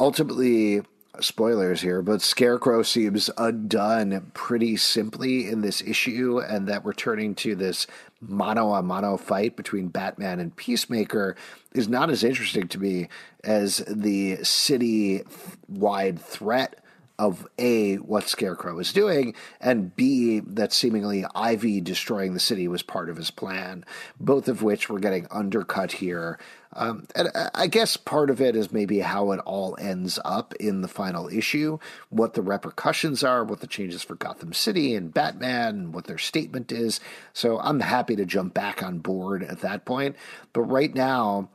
ultimately 0.00 0.82
spoilers 1.20 1.80
here, 1.82 2.02
but 2.02 2.22
Scarecrow 2.22 2.82
seems 2.82 3.30
undone 3.36 4.30
pretty 4.34 4.76
simply 4.76 5.48
in 5.48 5.60
this 5.60 5.82
issue, 5.82 6.40
and 6.40 6.66
that 6.68 6.84
we're 6.84 6.92
to 7.36 7.54
this 7.54 7.86
mano 8.20 8.74
a 8.74 8.82
mano 8.82 9.16
fight 9.16 9.56
between 9.56 9.88
Batman 9.88 10.40
and 10.40 10.56
Peacemaker 10.56 11.36
is 11.72 11.88
not 11.88 12.10
as 12.10 12.24
interesting 12.24 12.68
to 12.68 12.78
me 12.78 13.08
as 13.44 13.78
the 13.88 14.42
city 14.42 15.22
wide 15.68 16.20
threat 16.20 16.81
of 17.18 17.46
A, 17.58 17.96
what 17.96 18.28
Scarecrow 18.28 18.78
is 18.78 18.92
doing, 18.92 19.34
and 19.60 19.94
B, 19.94 20.40
that 20.40 20.72
seemingly 20.72 21.24
Ivy 21.34 21.80
destroying 21.80 22.34
the 22.34 22.40
city 22.40 22.66
was 22.68 22.82
part 22.82 23.08
of 23.08 23.16
his 23.16 23.30
plan, 23.30 23.84
both 24.18 24.48
of 24.48 24.62
which 24.62 24.88
were 24.88 24.98
getting 24.98 25.26
undercut 25.30 25.92
here. 25.92 26.38
Um, 26.74 27.06
and 27.14 27.28
I 27.54 27.66
guess 27.66 27.98
part 27.98 28.30
of 28.30 28.40
it 28.40 28.56
is 28.56 28.72
maybe 28.72 29.00
how 29.00 29.32
it 29.32 29.40
all 29.40 29.76
ends 29.78 30.18
up 30.24 30.54
in 30.54 30.80
the 30.80 30.88
final 30.88 31.28
issue, 31.28 31.78
what 32.08 32.32
the 32.34 32.42
repercussions 32.42 33.22
are, 33.22 33.44
what 33.44 33.60
the 33.60 33.66
changes 33.66 34.02
for 34.02 34.14
Gotham 34.14 34.54
City 34.54 34.94
and 34.94 35.12
Batman, 35.12 35.68
and 35.68 35.94
what 35.94 36.06
their 36.06 36.18
statement 36.18 36.72
is. 36.72 36.98
So 37.34 37.58
I'm 37.60 37.80
happy 37.80 38.16
to 38.16 38.24
jump 38.24 38.54
back 38.54 38.82
on 38.82 39.00
board 39.00 39.42
at 39.42 39.60
that 39.60 39.84
point. 39.84 40.16
But 40.54 40.62
right 40.62 40.94
now, 40.94 41.50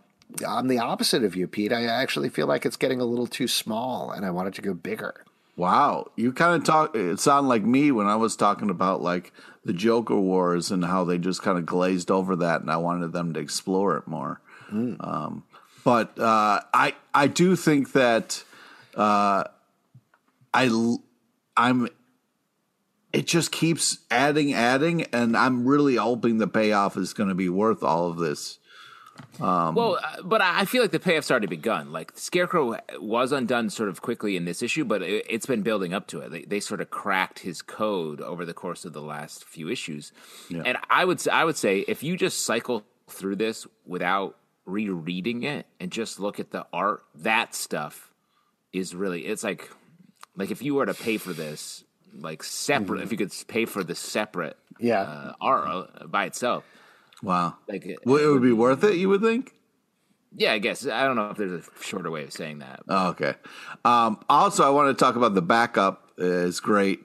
I'm 0.47 0.67
the 0.67 0.79
opposite 0.79 1.23
of 1.23 1.35
you, 1.35 1.47
Pete. 1.47 1.73
I 1.73 1.85
actually 1.85 2.29
feel 2.29 2.47
like 2.47 2.65
it's 2.65 2.77
getting 2.77 3.01
a 3.01 3.05
little 3.05 3.27
too 3.27 3.47
small, 3.47 4.11
and 4.11 4.25
I 4.25 4.29
want 4.29 4.49
it 4.49 4.53
to 4.55 4.61
go 4.61 4.73
bigger. 4.73 5.23
Wow, 5.57 6.11
you 6.15 6.31
kind 6.33 6.55
of 6.55 6.63
talk. 6.63 6.95
It 6.95 7.19
sounded 7.19 7.49
like 7.49 7.63
me 7.63 7.91
when 7.91 8.05
I 8.05 8.15
was 8.15 8.35
talking 8.35 8.69
about 8.69 9.01
like 9.01 9.33
the 9.65 9.73
Joker 9.73 10.15
Wars 10.15 10.69
and 10.69 10.85
how 10.85 11.03
they 11.03 11.17
just 11.17 11.41
kind 11.41 11.57
of 11.57 11.65
glazed 11.65 12.11
over 12.11 12.35
that, 12.37 12.61
and 12.61 12.69
I 12.69 12.77
wanted 12.77 13.11
them 13.11 13.33
to 13.33 13.39
explore 13.39 13.97
it 13.97 14.07
more. 14.07 14.39
Mm. 14.71 15.03
Um, 15.05 15.43
but 15.83 16.17
uh, 16.19 16.61
I 16.73 16.93
I 17.11 17.25
do 17.25 17.55
think 17.55 17.93
that 17.93 18.43
uh, 18.95 19.45
I 20.53 20.95
I'm 21.57 21.89
it 23.11 23.25
just 23.25 23.51
keeps 23.51 23.97
adding, 24.11 24.53
adding, 24.53 25.03
and 25.05 25.35
I'm 25.35 25.67
really 25.67 25.95
hoping 25.95 26.37
the 26.37 26.47
payoff 26.47 26.97
is 26.97 27.13
going 27.13 27.29
to 27.29 27.35
be 27.35 27.49
worth 27.49 27.81
all 27.81 28.11
of 28.11 28.17
this. 28.17 28.59
Um, 29.39 29.75
well, 29.75 29.99
uh, 30.03 30.21
but 30.23 30.41
I 30.41 30.65
feel 30.65 30.81
like 30.81 30.91
the 30.91 30.99
payoff's 30.99 31.29
already 31.29 31.47
begun. 31.47 31.91
Like 31.91 32.11
Scarecrow 32.15 32.79
was 32.99 33.31
undone 33.31 33.69
sort 33.69 33.89
of 33.89 34.01
quickly 34.01 34.35
in 34.35 34.45
this 34.45 34.61
issue, 34.61 34.83
but 34.83 35.01
it, 35.01 35.29
has 35.29 35.45
been 35.45 35.61
building 35.61 35.93
up 35.93 36.07
to 36.07 36.19
it. 36.19 36.31
They, 36.31 36.41
they, 36.43 36.59
sort 36.59 36.81
of 36.81 36.89
cracked 36.89 37.39
his 37.39 37.61
code 37.61 38.19
over 38.19 38.45
the 38.45 38.53
course 38.53 38.83
of 38.83 38.93
the 38.93 39.01
last 39.01 39.45
few 39.45 39.69
issues. 39.69 40.11
Yeah. 40.49 40.63
And 40.65 40.77
I 40.89 41.05
would 41.05 41.25
I 41.27 41.45
would 41.45 41.57
say 41.57 41.85
if 41.87 42.03
you 42.03 42.17
just 42.17 42.45
cycle 42.45 42.83
through 43.07 43.35
this 43.37 43.67
without 43.85 44.37
rereading 44.65 45.43
it 45.43 45.65
and 45.79 45.91
just 45.91 46.19
look 46.19 46.39
at 46.39 46.51
the 46.51 46.65
art, 46.73 47.03
that 47.15 47.55
stuff 47.55 48.11
is 48.73 48.93
really 48.95 49.25
it's 49.25 49.43
like 49.43 49.69
like 50.35 50.51
if 50.51 50.61
you 50.61 50.75
were 50.75 50.85
to 50.85 50.93
pay 50.93 51.17
for 51.17 51.33
this 51.33 51.83
like 52.13 52.43
separate, 52.43 52.97
mm-hmm. 52.97 53.03
if 53.03 53.11
you 53.11 53.17
could 53.17 53.33
pay 53.47 53.65
for 53.65 53.83
the 53.83 53.95
separate 53.95 54.57
yeah 54.79 55.01
uh, 55.01 55.33
art 55.39 55.67
uh, 55.67 56.07
by 56.07 56.25
itself 56.25 56.63
Wow. 57.23 57.55
Like 57.67 57.85
it, 57.85 57.99
well, 58.05 58.23
it 58.23 58.27
would 58.27 58.43
be 58.43 58.51
worth 58.51 58.83
it, 58.83 58.95
you 58.95 59.09
would 59.09 59.21
think? 59.21 59.53
Yeah, 60.35 60.53
I 60.53 60.59
guess. 60.59 60.85
I 60.85 61.05
don't 61.05 61.15
know 61.15 61.31
if 61.31 61.37
there's 61.37 61.65
a 61.65 61.83
shorter 61.83 62.11
way 62.11 62.23
of 62.23 62.31
saying 62.31 62.59
that. 62.59 62.81
Oh, 62.87 63.09
okay. 63.09 63.35
Um, 63.85 64.19
also, 64.29 64.63
I 64.63 64.69
want 64.69 64.95
to 64.95 65.03
talk 65.03 65.15
about 65.15 65.33
the 65.33 65.41
backup. 65.41 66.03
Is 66.19 66.59
great, 66.59 66.99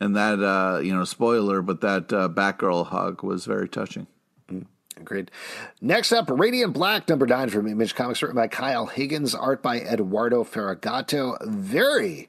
and 0.00 0.16
that 0.16 0.42
uh, 0.42 0.80
you 0.80 0.94
know, 0.94 1.04
spoiler, 1.04 1.62
but 1.62 1.80
that 1.80 2.12
uh, 2.12 2.28
Batgirl 2.28 2.86
hug 2.88 3.22
was 3.22 3.46
very 3.46 3.68
touching. 3.68 4.08
Mm, 4.50 4.66
agreed. 4.96 5.30
Next 5.80 6.12
up, 6.12 6.28
Radiant 6.28 6.72
Black, 6.72 7.08
number 7.08 7.24
nine 7.26 7.50
from 7.50 7.68
Image 7.68 7.94
Comics, 7.94 8.20
written 8.20 8.34
by 8.34 8.48
Kyle 8.48 8.86
Higgins, 8.86 9.32
art 9.34 9.62
by 9.62 9.80
Eduardo 9.80 10.42
Ferigato. 10.42 11.36
Very 11.46 12.28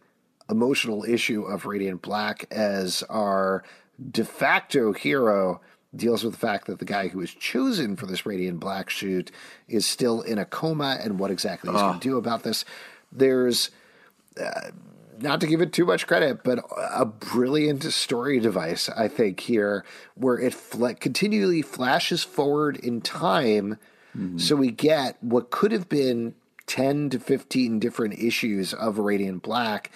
emotional 0.50 1.04
issue 1.04 1.44
of 1.44 1.66
Radiant 1.66 2.04
Black 2.04 2.46
as 2.52 3.04
our 3.10 3.64
de 4.12 4.24
facto 4.24 4.94
hero 4.94 5.62
deals 5.96 6.24
with 6.24 6.34
the 6.34 6.40
fact 6.40 6.68
that 6.68 6.80
the 6.80 6.86
guy 6.86 7.08
who 7.08 7.20
was 7.20 7.34
chosen 7.34 7.96
for 7.96 8.06
this 8.06 8.26
Radiant 8.26 8.60
Black 8.60 8.90
shoot 8.90 9.32
is 9.68 9.86
still 9.86 10.22
in 10.22 10.38
a 10.38 10.46
coma 10.46 11.00
and 11.02 11.20
what 11.20 11.32
exactly 11.32 11.72
he's 11.72 11.82
oh. 11.82 11.88
going 11.88 12.00
to 12.00 12.08
do 12.08 12.18
about 12.18 12.44
this. 12.44 12.64
There's, 13.12 13.72
uh, 14.40 14.72
not 15.22 15.42
to 15.42 15.48
give 15.48 15.62
it 15.62 15.74
too 15.74 15.86
much 15.86 16.08
credit, 16.08 16.44
but 16.44 16.64
a 16.78 17.06
brilliant 17.06 17.84
story 17.84 18.40
device, 18.40 18.90
I 18.90 19.08
think, 19.08 19.40
here, 19.42 19.84
where 20.16 20.40
it 20.40 20.54
fl- 20.54 20.94
continually 21.00 21.62
flashes 21.62 22.24
forward 22.24 22.78
in 22.78 23.02
time. 23.02 23.78
Mm-hmm. 24.18 24.38
So 24.38 24.56
we 24.56 24.72
get 24.72 25.18
what 25.22 25.50
could 25.50 25.72
have 25.72 25.90
been 25.90 26.36
10 26.68 27.10
to 27.12 27.20
15 27.20 27.80
different 27.80 28.20
issues 28.20 28.74
of 28.74 29.00
Radiant 29.00 29.42
Black. 29.42 29.92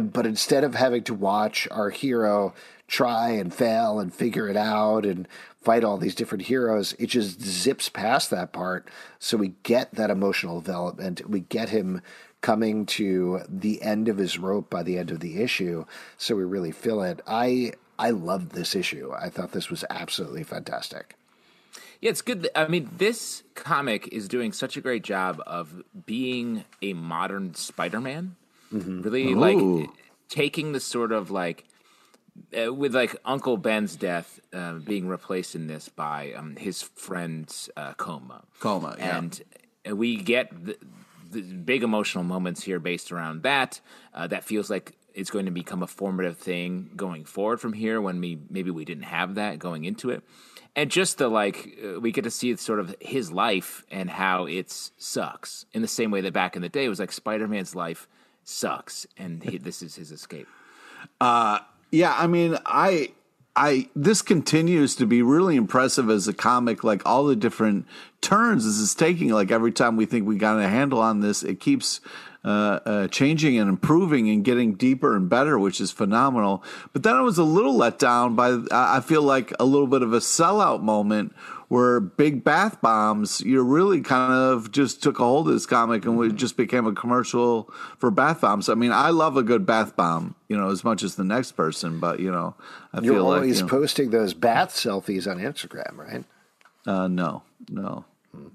But 0.00 0.26
instead 0.26 0.64
of 0.64 0.74
having 0.74 1.04
to 1.04 1.14
watch 1.14 1.66
our 1.70 1.90
hero 1.90 2.54
try 2.90 3.30
and 3.30 3.54
fail 3.54 4.00
and 4.00 4.12
figure 4.12 4.48
it 4.48 4.56
out 4.56 5.06
and 5.06 5.28
fight 5.62 5.84
all 5.84 5.96
these 5.96 6.14
different 6.14 6.42
heroes. 6.42 6.92
It 6.98 7.06
just 7.06 7.40
zips 7.40 7.88
past 7.88 8.30
that 8.30 8.52
part. 8.52 8.88
So 9.20 9.36
we 9.36 9.52
get 9.62 9.92
that 9.92 10.10
emotional 10.10 10.60
development. 10.60 11.30
We 11.30 11.40
get 11.40 11.68
him 11.68 12.02
coming 12.40 12.86
to 12.86 13.42
the 13.48 13.80
end 13.80 14.08
of 14.08 14.18
his 14.18 14.38
rope 14.38 14.68
by 14.68 14.82
the 14.82 14.98
end 14.98 15.12
of 15.12 15.20
the 15.20 15.40
issue. 15.40 15.84
So 16.18 16.34
we 16.34 16.42
really 16.42 16.72
feel 16.72 17.00
it. 17.02 17.20
I 17.28 17.74
I 17.96 18.10
loved 18.10 18.52
this 18.52 18.74
issue. 18.74 19.12
I 19.16 19.28
thought 19.28 19.52
this 19.52 19.70
was 19.70 19.84
absolutely 19.88 20.42
fantastic. 20.42 21.14
Yeah, 22.00 22.10
it's 22.10 22.22
good. 22.22 22.48
I 22.56 22.66
mean, 22.66 22.90
this 22.96 23.44
comic 23.54 24.08
is 24.08 24.26
doing 24.26 24.52
such 24.52 24.76
a 24.76 24.80
great 24.80 25.04
job 25.04 25.40
of 25.46 25.84
being 26.06 26.64
a 26.82 26.94
modern 26.94 27.54
Spider-Man. 27.54 28.36
Mm-hmm. 28.72 29.02
Really, 29.02 29.32
Ooh. 29.32 29.78
like 29.78 29.90
taking 30.30 30.72
the 30.72 30.80
sort 30.80 31.12
of 31.12 31.30
like 31.30 31.64
uh, 32.56 32.72
with 32.72 32.94
like 32.94 33.16
Uncle 33.24 33.56
Ben's 33.56 33.96
death 33.96 34.40
uh, 34.52 34.74
being 34.74 35.08
replaced 35.08 35.54
in 35.54 35.66
this 35.66 35.88
by 35.88 36.32
um, 36.32 36.56
his 36.56 36.82
friend's 36.82 37.70
uh, 37.76 37.94
coma. 37.94 38.42
Coma, 38.58 38.96
yeah. 38.98 39.18
And 39.18 39.40
we 39.92 40.16
get 40.16 40.50
the, 40.64 40.76
the, 41.30 41.42
big 41.42 41.82
emotional 41.82 42.24
moments 42.24 42.62
here 42.62 42.78
based 42.78 43.12
around 43.12 43.42
that. 43.42 43.80
Uh, 44.12 44.26
that 44.26 44.44
feels 44.44 44.68
like 44.68 44.96
it's 45.14 45.30
going 45.30 45.46
to 45.46 45.50
become 45.50 45.82
a 45.82 45.86
formative 45.86 46.38
thing 46.38 46.90
going 46.96 47.24
forward 47.24 47.60
from 47.60 47.72
here. 47.72 48.00
When 48.00 48.20
we 48.20 48.38
maybe 48.50 48.70
we 48.70 48.84
didn't 48.84 49.04
have 49.04 49.36
that 49.36 49.58
going 49.58 49.84
into 49.84 50.10
it, 50.10 50.22
and 50.76 50.90
just 50.90 51.18
the 51.18 51.28
like 51.28 51.78
uh, 51.84 52.00
we 52.00 52.12
get 52.12 52.24
to 52.24 52.30
see 52.30 52.54
sort 52.56 52.80
of 52.80 52.94
his 53.00 53.32
life 53.32 53.84
and 53.90 54.10
how 54.10 54.46
it 54.46 54.70
sucks 54.70 55.66
in 55.72 55.82
the 55.82 55.88
same 55.88 56.10
way 56.10 56.20
that 56.20 56.32
back 56.32 56.56
in 56.56 56.62
the 56.62 56.68
day 56.68 56.84
it 56.84 56.88
was 56.88 57.00
like 57.00 57.12
Spider 57.12 57.48
Man's 57.48 57.74
life 57.74 58.08
sucks, 58.44 59.06
and 59.16 59.42
he, 59.42 59.58
this 59.58 59.82
is 59.82 59.94
his 59.96 60.10
escape. 60.10 60.48
Uh 61.20 61.60
yeah, 61.90 62.14
I 62.16 62.26
mean, 62.26 62.56
I 62.66 63.10
I 63.56 63.88
this 63.96 64.22
continues 64.22 64.94
to 64.96 65.06
be 65.06 65.22
really 65.22 65.56
impressive 65.56 66.08
as 66.08 66.28
a 66.28 66.32
comic. 66.32 66.84
Like 66.84 67.02
all 67.04 67.24
the 67.24 67.36
different 67.36 67.86
turns 68.20 68.64
this 68.64 68.76
is 68.76 68.94
taking. 68.94 69.30
Like 69.30 69.50
every 69.50 69.72
time 69.72 69.96
we 69.96 70.06
think 70.06 70.26
we 70.26 70.36
got 70.36 70.58
a 70.58 70.68
handle 70.68 71.00
on 71.00 71.20
this, 71.20 71.42
it 71.42 71.60
keeps 71.60 72.00
uh, 72.44 72.80
uh, 72.86 73.08
changing 73.08 73.58
and 73.58 73.68
improving 73.68 74.30
and 74.30 74.44
getting 74.44 74.74
deeper 74.74 75.14
and 75.16 75.28
better, 75.28 75.58
which 75.58 75.80
is 75.80 75.90
phenomenal. 75.90 76.62
But 76.92 77.02
then 77.02 77.16
I 77.16 77.20
was 77.20 77.38
a 77.38 77.44
little 77.44 77.76
let 77.76 77.98
down 77.98 78.34
by 78.34 78.60
I 78.70 79.00
feel 79.00 79.22
like 79.22 79.52
a 79.58 79.64
little 79.64 79.88
bit 79.88 80.02
of 80.02 80.12
a 80.12 80.20
sellout 80.20 80.82
moment 80.82 81.34
where 81.70 82.00
big 82.00 82.42
bath 82.42 82.80
bombs, 82.80 83.40
you 83.42 83.62
really 83.62 84.00
kind 84.00 84.32
of 84.32 84.72
just 84.72 85.04
took 85.04 85.20
a 85.20 85.22
hold 85.22 85.46
of 85.46 85.54
this 85.54 85.66
comic 85.66 86.04
and 86.04 86.20
it 86.24 86.34
just 86.34 86.56
became 86.56 86.84
a 86.84 86.92
commercial 86.92 87.72
for 87.96 88.10
bath 88.10 88.40
bombs. 88.40 88.68
I 88.68 88.74
mean, 88.74 88.90
I 88.90 89.10
love 89.10 89.36
a 89.36 89.44
good 89.44 89.64
bath 89.64 89.94
bomb, 89.94 90.34
you 90.48 90.56
know, 90.56 90.68
as 90.70 90.82
much 90.82 91.04
as 91.04 91.14
the 91.14 91.22
next 91.22 91.52
person, 91.52 92.00
but 92.00 92.18
you 92.18 92.32
know, 92.32 92.56
I 92.92 93.00
You're 93.00 93.14
feel 93.14 93.26
always 93.26 93.62
like 93.62 93.70
you 93.70 93.78
know, 93.78 93.80
posting 93.80 94.10
those 94.10 94.34
bath 94.34 94.70
selfies 94.70 95.30
on 95.30 95.38
Instagram, 95.38 95.96
right? 95.96 96.24
Uh, 96.88 97.06
no, 97.06 97.44
no. 97.70 98.04
Hmm. 98.34 98.48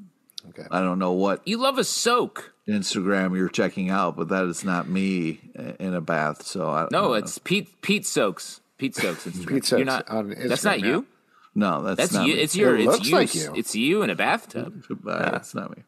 Okay. 0.49 0.67
I 0.69 0.81
don't 0.81 0.99
know 0.99 1.13
what 1.13 1.41
you 1.47 1.57
love 1.57 1.77
a 1.77 1.85
soak. 1.85 2.51
Instagram 2.67 3.37
you're 3.37 3.47
checking 3.47 3.89
out, 3.91 4.17
but 4.17 4.27
that 4.27 4.43
is 4.43 4.65
not 4.65 4.89
me 4.89 5.39
in 5.79 5.93
a 5.93 6.01
bath. 6.01 6.43
So 6.43 6.69
I, 6.69 6.89
no, 6.91 7.13
I 7.13 7.19
it's 7.19 7.37
Pete 7.37 7.81
Pete 7.81 8.05
Soaks. 8.05 8.59
Pete 8.77 8.93
Soaks. 8.93 9.23
Instagram. 9.25 9.47
Pete 9.47 9.65
Soaks. 9.65 9.79
You're 9.79 9.85
not, 9.85 10.05
that's 10.49 10.65
not 10.65 10.81
you. 10.81 11.05
No, 11.57 11.81
that's, 11.83 11.97
That's 11.97 12.13
not 12.13 12.27
you. 12.27 12.35
me. 12.35 12.41
It's 12.41 12.55
your. 12.55 12.75
It 12.75 12.81
it's 12.81 12.87
looks 12.91 13.07
you. 13.07 13.15
like 13.15 13.33
you. 13.35 13.53
It's 13.55 13.75
you 13.75 14.01
in 14.01 14.09
a 14.09 14.15
bathtub. 14.15 14.83
Uh, 14.91 15.31
That's 15.31 15.55
not 15.55 15.75
me. 15.75 15.83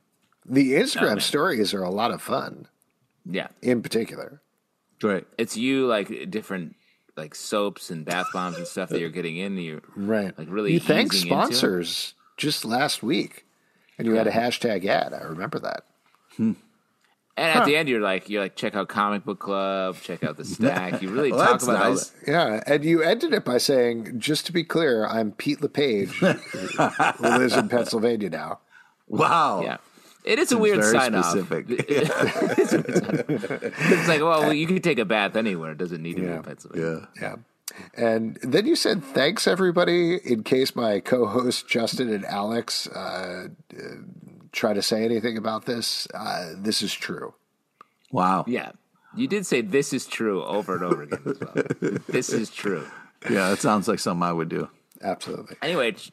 The 0.46 0.74
Instagram 0.76 1.08
man. 1.08 1.20
stories 1.20 1.74
are 1.74 1.84
a 1.84 1.90
lot 1.90 2.12
of 2.12 2.22
fun, 2.22 2.68
Yeah, 3.26 3.48
in 3.62 3.82
particular. 3.84 4.42
Great. 5.02 5.26
it's 5.38 5.58
you 5.58 5.86
like 5.86 6.32
different 6.32 6.76
like 7.18 7.36
soaps 7.36 7.90
and 7.90 8.06
bath 8.06 8.28
bombs 8.34 8.56
and 8.58 8.66
stuff 8.66 8.90
that 8.90 9.00
you're 9.02 9.10
getting 9.10 9.36
in. 9.38 9.58
You 9.58 9.82
Right. 9.96 10.38
Like 10.38 10.48
really 10.50 10.72
You 10.74 10.80
thanked 10.80 11.14
easing 11.16 11.32
into 11.32 11.44
sponsors 11.44 12.14
just 12.38 12.64
last 12.64 13.04
week, 13.04 13.46
and 13.98 14.08
you 14.08 14.14
had 14.14 14.28
a 14.28 14.32
hashtag 14.32 14.86
ad. 14.86 15.14
I 15.14 15.24
remember 15.24 15.60
that. 15.60 15.84
And 17.38 17.60
at 17.60 17.66
the 17.66 17.76
end, 17.78 17.88
you're 17.88 18.02
like, 18.02 18.30
you're 18.30 18.42
like, 18.42 18.56
check 18.56 18.76
out 18.76 18.90
Comic 18.90 19.24
Book 19.24 19.40
Club, 19.40 19.96
check 20.02 20.24
out 20.24 20.38
the 20.38 20.44
Stack. 20.56 21.02
You 21.04 21.10
really 21.10 21.32
Well, 21.32 21.42
talk 21.42 21.52
that's 21.52 21.64
about 21.66 21.84
all 21.86 21.90
nice. 21.92 22.10
that. 22.10 22.28
Yeah, 22.32 22.64
and 22.66 22.84
you 22.84 23.04
ended 23.04 23.32
it 23.34 23.46
by 23.46 23.60
saying, 23.60 24.20
"Just 24.20 24.48
to 24.48 24.52
be 24.52 24.64
clear, 24.64 25.06
I'm 25.06 25.32
Pete 25.34 25.62
LePage, 25.62 26.10
who 26.20 27.24
lives 27.24 27.56
in 27.56 27.70
Pennsylvania 27.70 28.30
now." 28.32 28.60
Wow. 29.08 29.62
Yeah, 29.62 29.78
it 30.24 30.40
is 30.40 30.52
a 30.52 30.58
weird 30.58 30.80
very 30.80 30.92
sign 30.92 31.14
specific. 31.24 31.70
off. 31.80 31.86
it's 32.90 34.08
like, 34.08 34.22
well, 34.22 34.54
you 34.54 34.68
can 34.68 34.82
take 34.82 35.00
a 35.00 35.06
bath 35.06 35.36
anywhere. 35.36 35.72
It 35.74 35.78
doesn't 35.78 36.02
need 36.02 36.16
to 36.16 36.22
be 36.22 36.28
Yeah. 36.28 36.36
in 36.38 36.44
Pennsylvania. 36.44 37.08
Yeah. 37.16 37.22
Yeah. 37.22 37.36
And 37.96 38.38
then 38.42 38.66
you 38.66 38.76
said, 38.76 39.04
thanks 39.04 39.46
everybody, 39.48 40.16
in 40.16 40.44
case 40.44 40.76
my 40.76 41.00
co 41.02 41.28
hosts 41.28 41.62
Justin 41.64 42.12
and 42.12 42.26
Alex 42.26 42.88
uh, 42.88 43.50
uh, 43.78 43.84
try 44.52 44.74
to 44.74 44.82
say 44.82 45.04
anything 45.04 45.38
about 45.38 45.66
this. 45.66 46.08
Uh, 46.14 46.54
this 46.58 46.82
is 46.82 46.94
true. 46.94 47.34
Wow. 48.12 48.46
Yeah. 48.48 48.72
You 49.16 49.28
did 49.28 49.46
say 49.46 49.62
this 49.62 49.94
is 49.94 50.06
true 50.06 50.44
over 50.44 50.76
and 50.76 50.84
over 50.84 51.02
again 51.04 51.22
as 51.26 51.40
well. 51.40 51.98
this 52.08 52.30
is 52.30 52.50
true. 52.50 52.86
Yeah, 53.30 53.50
that 53.50 53.60
sounds 53.60 53.88
like 53.88 54.00
something 54.00 54.24
I 54.24 54.32
would 54.34 54.50
do. 54.50 54.70
Absolutely. 55.02 55.56
Anyway, 55.62 55.92
ch- 55.94 56.10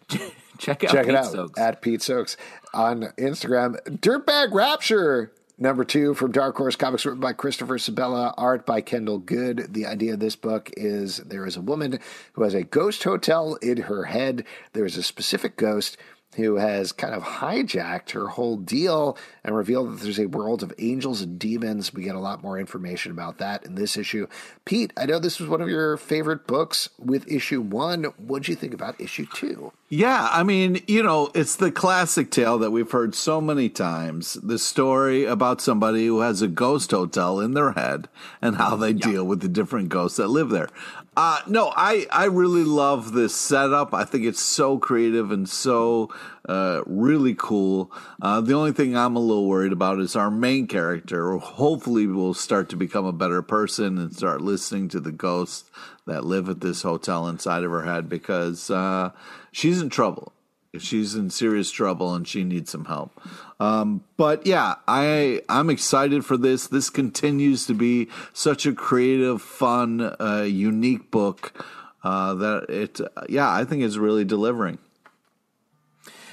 check 0.59 0.85
out 0.85 0.91
Check 0.91 1.05
it 1.05 1.09
Pete 1.09 1.15
out 1.17 1.27
Stokes. 1.27 1.61
at 1.61 1.83
Pete 1.83 2.01
Soaks 2.01 2.37
on 2.73 3.03
Instagram. 3.19 3.77
Dirtbag 3.99 4.53
Rapture, 4.53 5.33
number 5.59 5.85
two 5.85 6.15
from 6.15 6.33
Dark 6.33 6.57
Horse 6.57 6.77
Comics, 6.77 7.05
written 7.05 7.21
by 7.21 7.33
Christopher 7.33 7.79
Sebela, 7.79 8.33
art 8.37 8.65
by 8.67 8.81
Kendall 8.81 9.19
Goode. 9.19 9.73
The 9.73 9.87
idea 9.87 10.15
of 10.15 10.21
this 10.21 10.37
book 10.37 10.71
is 10.77 11.19
there 11.19 11.47
is 11.47 11.57
a 11.57 11.63
woman 11.63 11.99
who 12.35 12.43
has 12.43 12.55
a 12.55 12.63
ghost 12.65 13.05
hotel 13.05 13.55
in 13.57 13.83
her 13.83 14.05
head. 14.05 14.45
There 14.73 14.85
is 14.87 14.97
a 14.97 15.03
specific 15.03 15.57
ghost 15.57 15.97
who 16.37 16.57
has 16.57 16.93
kind 16.93 17.15
of 17.15 17.23
hijacked 17.23 18.11
her 18.11 18.29
whole 18.29 18.57
deal 18.57 19.17
and 19.45 19.55
revealed 19.55 19.93
that 19.93 20.03
there's 20.03 20.19
a 20.19 20.27
world 20.27 20.63
of 20.63 20.73
angels 20.79 21.21
and 21.21 21.39
demons. 21.39 21.93
We 21.93 22.03
get 22.05 22.15
a 22.15 22.21
lot 22.21 22.43
more 22.43 22.59
information 22.59 23.13
about 23.13 23.39
that 23.39 23.65
in 23.65 23.75
this 23.75 23.97
issue. 23.97 24.27
Pete, 24.65 24.93
I 24.97 25.07
know 25.07 25.19
this 25.19 25.41
was 25.41 25.49
one 25.49 25.61
of 25.61 25.69
your 25.69 25.97
favorite 25.97 26.47
books 26.47 26.89
with 26.99 27.31
issue 27.31 27.61
one. 27.61 28.05
What'd 28.05 28.49
you 28.49 28.55
think 28.55 28.75
about 28.75 29.01
issue 29.01 29.27
two? 29.33 29.73
Yeah, 29.89 30.29
I 30.33 30.43
mean, 30.43 30.83
you 30.89 31.03
know, 31.03 31.31
it's 31.35 31.55
the 31.55 31.71
classic 31.71 32.31
tale 32.31 32.59
that 32.59 32.73
we've 32.73 32.91
heard 32.91 33.15
so 33.15 33.41
many 33.41 33.69
times 33.69 34.35
the 34.35 34.59
story 34.59 35.25
about 35.25 35.61
somebody 35.61 36.07
who 36.07 36.21
has 36.21 36.43
a 36.43 36.49
ghost 36.49 36.91
hotel 36.91 37.39
in 37.39 37.53
their 37.53 37.73
head 37.73 38.09
and 38.43 38.57
how 38.57 38.75
they 38.75 38.93
deal 38.93 39.25
with 39.25 39.41
the 39.41 39.49
different 39.49 39.91
ghosts 39.91 40.17
that 40.17 40.29
live 40.29 40.49
there. 40.49 40.69
Uh, 41.17 41.41
no, 41.47 41.73
I, 41.77 42.07
I 42.11 42.25
really 42.25 42.65
love 42.65 43.13
this 43.13 43.35
setup. 43.35 43.95
I 43.95 44.05
think 44.05 44.25
it's 44.25 44.41
so 44.41 44.79
creative 44.79 45.31
and 45.31 45.49
so 45.49 46.13
uh, 46.49 46.83
really 46.87 47.37
cool. 47.37 47.93
Uh, 48.21 48.41
the 48.41 48.55
only 48.55 48.73
thing 48.73 48.97
I'm 48.97 49.15
a 49.15 49.21
little 49.21 49.47
worried 49.47 49.73
about 49.73 50.01
is 50.01 50.17
our 50.17 50.31
main 50.31 50.67
character. 50.67 51.37
Hopefully, 51.37 52.09
will 52.09 52.35
start 52.35 52.69
to 52.71 52.77
become 52.77 53.05
a 53.05 53.13
better 53.13 53.43
person 53.43 53.97
and 53.97 54.15
start 54.15 54.41
listening 54.41 54.89
to 54.89 55.01
the 55.01 55.13
ghosts 55.13 55.71
that 56.07 56.25
live 56.25 56.49
at 56.49 56.61
this 56.61 56.83
hotel 56.83 57.29
inside 57.29 57.63
of 57.63 57.71
her 57.71 57.85
head 57.85 58.09
because 58.09 58.69
uh, 58.71 59.11
she's 59.53 59.81
in 59.81 59.91
trouble. 59.91 60.33
She's 60.79 61.15
in 61.15 61.31
serious 61.31 61.71
trouble 61.71 62.15
and 62.15 62.27
she 62.27 62.43
needs 62.43 62.71
some 62.71 62.87
help. 62.87 63.21
Um, 63.61 64.05
but 64.17 64.47
yeah, 64.47 64.77
I 64.89 65.43
I'm 65.49 65.71
excited 65.71 66.25
for 66.25 66.37
this. 66.37 66.67
This 66.67 66.91
continues 66.91 67.67
to 67.67 67.75
be 67.75 68.09
such 68.33 68.67
a 68.67 68.73
creative, 68.73 69.41
fun, 69.41 70.15
uh, 70.21 70.43
unique 70.43 71.11
book 71.11 71.65
uh, 72.03 72.35
that 72.35 72.67
it. 72.69 73.01
Yeah, 73.29 73.51
I 73.51 73.65
think 73.65 73.83
it's 73.83 73.97
really 73.97 74.25
delivering. 74.25 74.79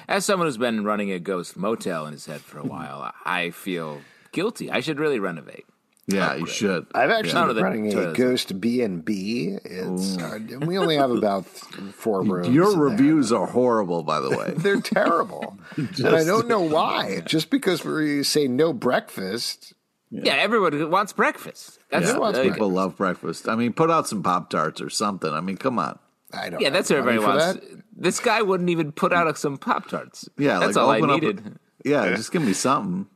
As 0.07 0.25
someone 0.25 0.47
who's 0.47 0.57
been 0.57 0.83
running 0.83 1.11
a 1.11 1.19
ghost 1.19 1.55
motel 1.55 2.05
in 2.05 2.11
his 2.11 2.25
head 2.25 2.41
for 2.41 2.59
a 2.59 2.65
while, 2.65 3.13
I 3.23 3.51
feel 3.51 4.01
guilty. 4.31 4.69
I 4.69 4.81
should 4.81 4.99
really 4.99 5.19
renovate. 5.19 5.65
Yeah, 6.13 6.35
you 6.35 6.45
should. 6.47 6.87
I've 6.93 7.09
actually 7.09 7.33
None 7.33 7.43
been 7.43 7.49
of 7.51 7.55
the 7.57 7.63
running 7.63 7.93
a 7.97 8.13
ghost 8.13 8.59
B 8.61 8.81
and 8.81 9.03
B. 9.03 9.57
It's 9.63 10.17
uh, 10.17 10.39
we 10.65 10.77
only 10.77 10.97
have 10.97 11.11
about 11.11 11.45
four 11.93 12.23
rooms. 12.23 12.49
Your 12.49 12.71
in 12.73 12.79
there. 12.79 12.87
reviews 12.89 13.31
are 13.31 13.47
horrible, 13.47 14.03
by 14.03 14.19
the 14.19 14.29
way. 14.29 14.53
they're 14.57 14.81
terrible, 14.81 15.57
and 15.77 16.07
I 16.07 16.23
don't 16.23 16.47
know 16.47 16.61
why. 16.61 17.21
Just 17.25 17.49
because 17.49 17.83
we 17.85 18.23
say 18.23 18.47
no 18.47 18.73
breakfast, 18.73 19.73
Yeah, 20.09 20.33
everyone 20.33 20.89
wants 20.89 21.13
breakfast. 21.13 21.79
That's 21.89 22.07
Yeah, 22.07 22.17
wants 22.17 22.37
uh, 22.39 22.41
breakfast? 22.43 22.55
people 22.59 22.69
love 22.71 22.97
breakfast. 22.97 23.47
I 23.47 23.55
mean, 23.55 23.73
put 23.73 23.89
out 23.91 24.07
some 24.07 24.21
Pop 24.23 24.49
Tarts 24.49 24.81
or 24.81 24.89
something. 24.89 25.31
I 25.31 25.41
mean, 25.41 25.57
come 25.57 25.79
on. 25.79 25.97
I 26.33 26.49
don't. 26.49 26.61
yeah, 26.61 26.69
that's 26.69 26.89
what 26.89 27.03
money 27.03 27.17
everybody 27.17 27.39
for 27.39 27.45
wants. 27.45 27.67
that. 27.67 27.83
This 27.93 28.19
guy 28.21 28.41
wouldn't 28.41 28.69
even 28.69 28.91
put 28.93 29.11
out 29.13 29.37
some 29.37 29.57
Pop 29.57 29.89
Tarts. 29.89 30.29
Yeah, 30.37 30.59
that's 30.59 30.75
like, 30.75 30.83
all 30.83 30.89
I 30.91 30.97
open 30.97 31.09
up 31.09 31.17
a- 31.17 31.21
needed. 31.21 31.59
Yeah, 31.83 32.09
just 32.15 32.31
give 32.31 32.41
me 32.43 32.53
something. 32.53 33.07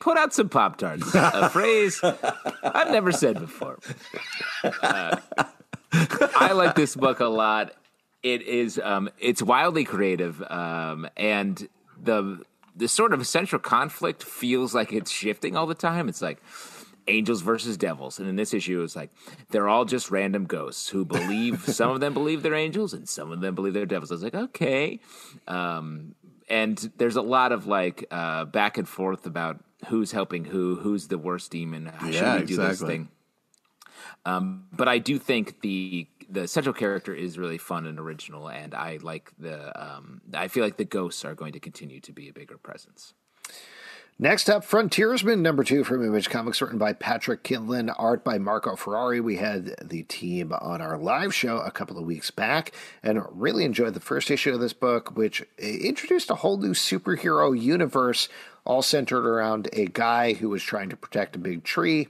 Put 0.00 0.16
out 0.16 0.32
some 0.32 0.48
Pop 0.48 0.78
Tarts. 0.78 1.14
A 1.14 1.50
phrase 1.50 2.00
I've 2.02 2.90
never 2.90 3.12
said 3.12 3.38
before. 3.38 3.78
Uh, 4.64 5.16
I 5.92 6.52
like 6.52 6.74
this 6.74 6.96
book 6.96 7.20
a 7.20 7.26
lot. 7.26 7.74
It 8.22 8.42
is 8.42 8.80
um, 8.82 9.10
it's 9.18 9.42
wildly 9.42 9.84
creative, 9.84 10.42
um, 10.50 11.08
and 11.16 11.68
the 12.02 12.42
the 12.74 12.88
sort 12.88 13.12
of 13.12 13.26
central 13.26 13.60
conflict 13.60 14.22
feels 14.22 14.74
like 14.74 14.92
it's 14.92 15.10
shifting 15.10 15.56
all 15.56 15.66
the 15.66 15.74
time. 15.74 16.08
It's 16.08 16.22
like 16.22 16.42
angels 17.06 17.42
versus 17.42 17.76
devils, 17.76 18.18
and 18.18 18.28
in 18.28 18.36
this 18.36 18.54
issue, 18.54 18.82
it's 18.82 18.96
like 18.96 19.10
they're 19.50 19.68
all 19.68 19.84
just 19.84 20.10
random 20.10 20.46
ghosts 20.46 20.88
who 20.88 21.04
believe. 21.04 21.62
some 21.66 21.90
of 21.90 22.00
them 22.00 22.14
believe 22.14 22.42
they're 22.42 22.54
angels, 22.54 22.94
and 22.94 23.08
some 23.08 23.32
of 23.32 23.40
them 23.40 23.54
believe 23.54 23.74
they're 23.74 23.86
devils. 23.86 24.10
I 24.10 24.14
was 24.14 24.22
like, 24.22 24.34
okay. 24.34 25.00
Um, 25.46 26.14
and 26.48 26.90
there's 26.96 27.16
a 27.16 27.22
lot 27.22 27.52
of 27.52 27.66
like 27.66 28.06
uh, 28.10 28.46
back 28.46 28.78
and 28.78 28.88
forth 28.88 29.26
about 29.26 29.60
who's 29.88 30.12
helping 30.12 30.44
who, 30.46 30.76
who's 30.76 31.08
the 31.08 31.18
worst 31.18 31.50
demon, 31.50 31.86
how 31.86 32.08
Yeah, 32.08 32.32
should 32.34 32.40
we 32.42 32.46
do 32.46 32.56
this 32.56 32.70
exactly. 32.72 32.94
thing. 32.96 33.08
Um, 34.24 34.66
but 34.72 34.88
I 34.88 34.98
do 34.98 35.18
think 35.18 35.60
the 35.62 36.06
the 36.28 36.46
central 36.46 36.72
character 36.74 37.12
is 37.14 37.38
really 37.38 37.58
fun 37.58 37.86
and 37.86 37.98
original, 37.98 38.48
and 38.48 38.74
I 38.74 38.98
like 39.02 39.32
the. 39.38 39.56
Um, 39.80 40.20
I 40.32 40.48
feel 40.48 40.62
like 40.62 40.76
the 40.76 40.84
ghosts 40.84 41.24
are 41.24 41.34
going 41.34 41.52
to 41.54 41.60
continue 41.60 42.00
to 42.00 42.12
be 42.12 42.28
a 42.28 42.32
bigger 42.32 42.56
presence. 42.58 43.14
Next 44.22 44.50
up, 44.50 44.64
Frontiersman 44.64 45.40
number 45.40 45.64
two 45.64 45.82
from 45.82 46.04
Image 46.04 46.28
Comics, 46.28 46.60
written 46.60 46.76
by 46.76 46.92
Patrick 46.92 47.42
Kindlon, 47.42 47.90
art 47.96 48.22
by 48.22 48.36
Marco 48.36 48.76
Ferrari. 48.76 49.18
We 49.18 49.36
had 49.36 49.74
the 49.82 50.02
team 50.02 50.52
on 50.52 50.82
our 50.82 50.98
live 50.98 51.34
show 51.34 51.56
a 51.56 51.70
couple 51.70 51.96
of 51.96 52.04
weeks 52.04 52.30
back 52.30 52.72
and 53.02 53.22
really 53.30 53.64
enjoyed 53.64 53.94
the 53.94 54.00
first 54.00 54.30
issue 54.30 54.52
of 54.52 54.60
this 54.60 54.74
book, 54.74 55.16
which 55.16 55.42
introduced 55.58 56.30
a 56.30 56.34
whole 56.34 56.58
new 56.58 56.74
superhero 56.74 57.58
universe, 57.58 58.28
all 58.64 58.82
centered 58.82 59.26
around 59.26 59.68
a 59.72 59.86
guy 59.86 60.34
who 60.34 60.48
was 60.48 60.62
trying 60.62 60.90
to 60.90 60.96
protect 60.96 61.36
a 61.36 61.38
big 61.38 61.64
tree. 61.64 62.08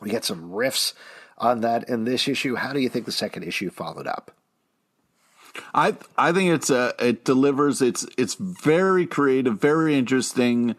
We 0.00 0.10
get 0.10 0.24
some 0.24 0.50
riffs 0.50 0.92
on 1.36 1.60
that 1.62 1.88
in 1.88 2.04
this 2.04 2.28
issue. 2.28 2.56
How 2.56 2.72
do 2.72 2.80
you 2.80 2.88
think 2.88 3.06
the 3.06 3.12
second 3.12 3.44
issue 3.44 3.70
followed 3.70 4.06
up? 4.06 4.32
I 5.74 5.96
I 6.16 6.32
think 6.32 6.50
it's 6.52 6.70
a 6.70 6.94
it 7.00 7.24
delivers. 7.24 7.82
It's 7.82 8.06
it's 8.16 8.34
very 8.34 9.06
creative, 9.06 9.60
very 9.60 9.96
interesting. 9.96 10.76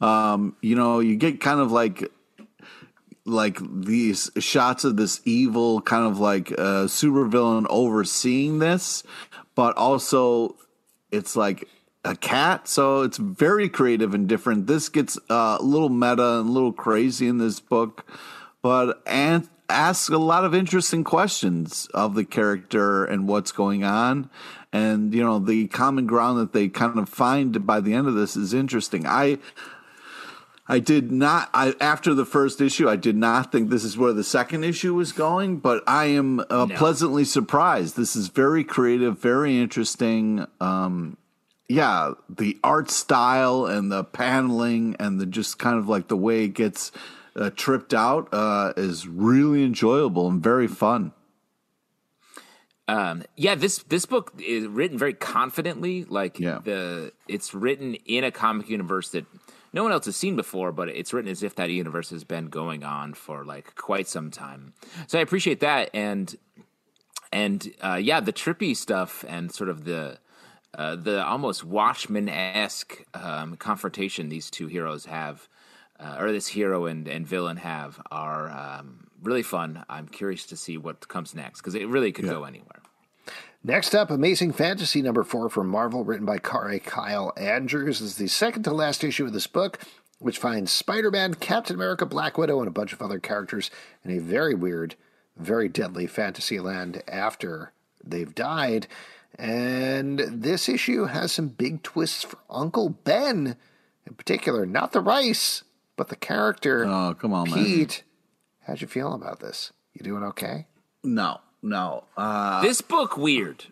Um, 0.00 0.56
you 0.60 0.74
know, 0.74 1.00
you 1.00 1.16
get 1.16 1.40
kind 1.40 1.60
of 1.60 1.70
like 1.70 2.10
like 3.24 3.58
these 3.84 4.30
shots 4.38 4.84
of 4.84 4.96
this 4.96 5.20
evil 5.24 5.80
kind 5.80 6.06
of 6.06 6.18
like 6.18 6.52
uh, 6.52 6.86
supervillain 6.86 7.66
overseeing 7.68 8.58
this, 8.60 9.02
but 9.54 9.76
also 9.76 10.56
it's 11.10 11.36
like 11.36 11.68
a 12.06 12.16
cat. 12.16 12.68
So 12.68 13.02
it's 13.02 13.18
very 13.18 13.68
creative 13.68 14.14
and 14.14 14.28
different. 14.28 14.66
This 14.66 14.88
gets 14.88 15.18
uh, 15.28 15.58
a 15.60 15.62
little 15.62 15.88
meta 15.88 16.38
and 16.38 16.48
a 16.48 16.52
little 16.52 16.72
crazy 16.72 17.26
in 17.26 17.38
this 17.38 17.60
book, 17.60 18.06
but 18.62 19.02
and 19.06 19.48
asks 19.68 20.08
a 20.08 20.18
lot 20.18 20.44
of 20.44 20.54
interesting 20.54 21.02
questions 21.02 21.88
of 21.92 22.14
the 22.14 22.24
character 22.24 23.04
and 23.04 23.26
what's 23.28 23.52
going 23.52 23.84
on. 23.84 24.30
And 24.72 25.14
you 25.14 25.22
know 25.22 25.38
the 25.38 25.68
common 25.68 26.06
ground 26.06 26.38
that 26.38 26.52
they 26.52 26.68
kind 26.68 26.98
of 26.98 27.08
find 27.08 27.66
by 27.66 27.80
the 27.80 27.94
end 27.94 28.08
of 28.08 28.14
this 28.14 28.36
is 28.36 28.52
interesting. 28.54 29.06
I 29.06 29.38
I 30.68 30.80
did 30.80 31.12
not. 31.12 31.48
I 31.54 31.74
after 31.80 32.12
the 32.14 32.26
first 32.26 32.60
issue, 32.60 32.88
I 32.88 32.96
did 32.96 33.16
not 33.16 33.52
think 33.52 33.70
this 33.70 33.84
is 33.84 33.96
where 33.96 34.12
the 34.12 34.24
second 34.24 34.64
issue 34.64 34.94
was 34.94 35.12
going, 35.12 35.58
but 35.58 35.82
I 35.86 36.06
am 36.06 36.40
uh, 36.50 36.66
pleasantly 36.66 37.24
surprised. 37.24 37.96
This 37.96 38.16
is 38.16 38.28
very 38.28 38.64
creative, 38.64 39.18
very 39.18 39.58
interesting. 39.58 40.46
Um, 40.60 41.16
yeah, 41.68 42.12
the 42.28 42.58
art 42.62 42.90
style 42.90 43.66
and 43.66 43.90
the 43.90 44.04
paneling 44.04 44.96
and 44.98 45.20
the 45.20 45.26
just 45.26 45.58
kind 45.58 45.78
of 45.78 45.88
like 45.88 46.08
the 46.08 46.16
way 46.16 46.44
it 46.44 46.54
gets 46.54 46.92
uh, 47.34 47.50
tripped 47.50 47.92
out 47.92 48.28
uh, 48.32 48.72
is 48.76 49.06
really 49.08 49.64
enjoyable 49.64 50.28
and 50.28 50.42
very 50.42 50.68
fun. 50.68 51.12
Um, 52.88 53.24
yeah, 53.36 53.56
this 53.56 53.78
this 53.84 54.06
book 54.06 54.32
is 54.38 54.66
written 54.68 54.96
very 54.96 55.14
confidently. 55.14 56.04
Like 56.04 56.38
Yeah. 56.38 56.60
the 56.62 57.12
it's 57.26 57.52
written 57.52 57.94
in 58.06 58.22
a 58.22 58.30
comic 58.30 58.68
universe 58.68 59.08
that 59.10 59.26
no 59.72 59.82
one 59.82 59.90
else 59.92 60.06
has 60.06 60.14
seen 60.16 60.36
before, 60.36 60.70
but 60.70 60.88
it's 60.88 61.12
written 61.12 61.30
as 61.30 61.42
if 61.42 61.56
that 61.56 61.68
universe 61.68 62.10
has 62.10 62.22
been 62.22 62.46
going 62.46 62.84
on 62.84 63.12
for 63.14 63.44
like 63.44 63.74
quite 63.74 64.06
some 64.06 64.30
time. 64.30 64.72
So 65.08 65.18
I 65.18 65.22
appreciate 65.22 65.58
that, 65.60 65.90
and 65.92 66.34
and 67.32 67.74
uh, 67.82 67.98
yeah, 68.00 68.20
the 68.20 68.32
trippy 68.32 68.76
stuff 68.76 69.24
and 69.28 69.52
sort 69.52 69.68
of 69.68 69.84
the 69.84 70.18
uh, 70.76 70.94
the 70.94 71.24
almost 71.24 71.64
Watchmen 71.64 72.28
esque 72.28 73.04
um, 73.14 73.56
confrontation 73.56 74.28
these 74.28 74.50
two 74.50 74.66
heroes 74.66 75.06
have, 75.06 75.48
uh, 75.98 76.16
or 76.18 76.30
this 76.30 76.48
hero 76.48 76.84
and, 76.84 77.08
and 77.08 77.26
villain 77.26 77.56
have, 77.56 78.00
are 78.10 78.50
um, 78.50 79.06
really 79.22 79.42
fun. 79.42 79.84
I'm 79.88 80.06
curious 80.06 80.44
to 80.46 80.56
see 80.56 80.76
what 80.76 81.08
comes 81.08 81.34
next 81.34 81.62
because 81.62 81.74
it 81.74 81.88
really 81.88 82.12
could 82.12 82.26
go 82.26 82.44
anywhere. 82.44 82.82
Next 83.64 83.94
up, 83.94 84.10
Amazing 84.10 84.52
Fantasy 84.52 85.02
number 85.02 85.24
four 85.24 85.48
from 85.48 85.68
Marvel, 85.68 86.04
written 86.04 86.26
by 86.26 86.38
Kaare 86.38 86.82
Kyle 86.84 87.32
Andrews, 87.36 87.98
this 87.98 88.10
is 88.10 88.16
the 88.16 88.28
second 88.28 88.62
to 88.64 88.70
last 88.70 89.02
issue 89.02 89.24
of 89.24 89.32
this 89.32 89.48
book, 89.48 89.80
which 90.18 90.38
finds 90.38 90.70
Spider 90.70 91.10
Man, 91.10 91.34
Captain 91.34 91.74
America, 91.74 92.06
Black 92.06 92.38
Widow, 92.38 92.60
and 92.60 92.68
a 92.68 92.70
bunch 92.70 92.92
of 92.92 93.02
other 93.02 93.18
characters 93.18 93.70
in 94.04 94.12
a 94.12 94.20
very 94.20 94.54
weird, 94.54 94.94
very 95.36 95.68
deadly 95.68 96.06
fantasy 96.06 96.60
land 96.60 97.02
after 97.08 97.72
they've 98.04 98.34
died. 98.34 98.86
And 99.38 100.18
this 100.18 100.68
issue 100.68 101.04
has 101.04 101.30
some 101.32 101.48
big 101.48 101.82
twists 101.82 102.22
for 102.24 102.38
Uncle 102.48 102.88
Ben, 102.88 103.56
in 104.06 104.14
particular, 104.14 104.64
not 104.64 104.92
the 104.92 105.00
rice, 105.00 105.62
but 105.96 106.08
the 106.08 106.16
character. 106.16 106.84
Oh, 106.86 107.14
come 107.18 107.32
on, 107.34 107.50
man. 107.50 107.62
Pete. 107.64 108.02
How'd 108.66 108.80
you 108.80 108.86
feel 108.86 109.12
about 109.12 109.40
this? 109.40 109.72
You 109.92 110.02
doing 110.02 110.22
okay? 110.24 110.66
No, 111.04 111.40
no. 111.62 112.04
Uh, 112.16 112.62
this 112.62 112.80
book 112.80 113.16
weird. 113.16 113.64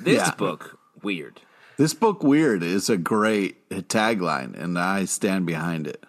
This 0.00 0.18
Yeah. 0.18 0.34
book 0.34 0.78
weird. 1.02 1.40
this 1.76 1.94
book, 1.94 2.22
Weird, 2.24 2.62
is 2.64 2.88
a 2.90 2.96
great 2.96 3.68
tagline, 3.70 4.60
and 4.60 4.76
I 4.78 5.04
stand 5.04 5.46
behind 5.46 5.86
it. 5.86 6.04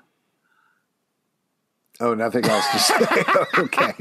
Oh, 2.00 2.14
nothing 2.14 2.46
else 2.46 2.66
to 2.72 2.80
say. 2.80 3.24
okay. 3.60 3.94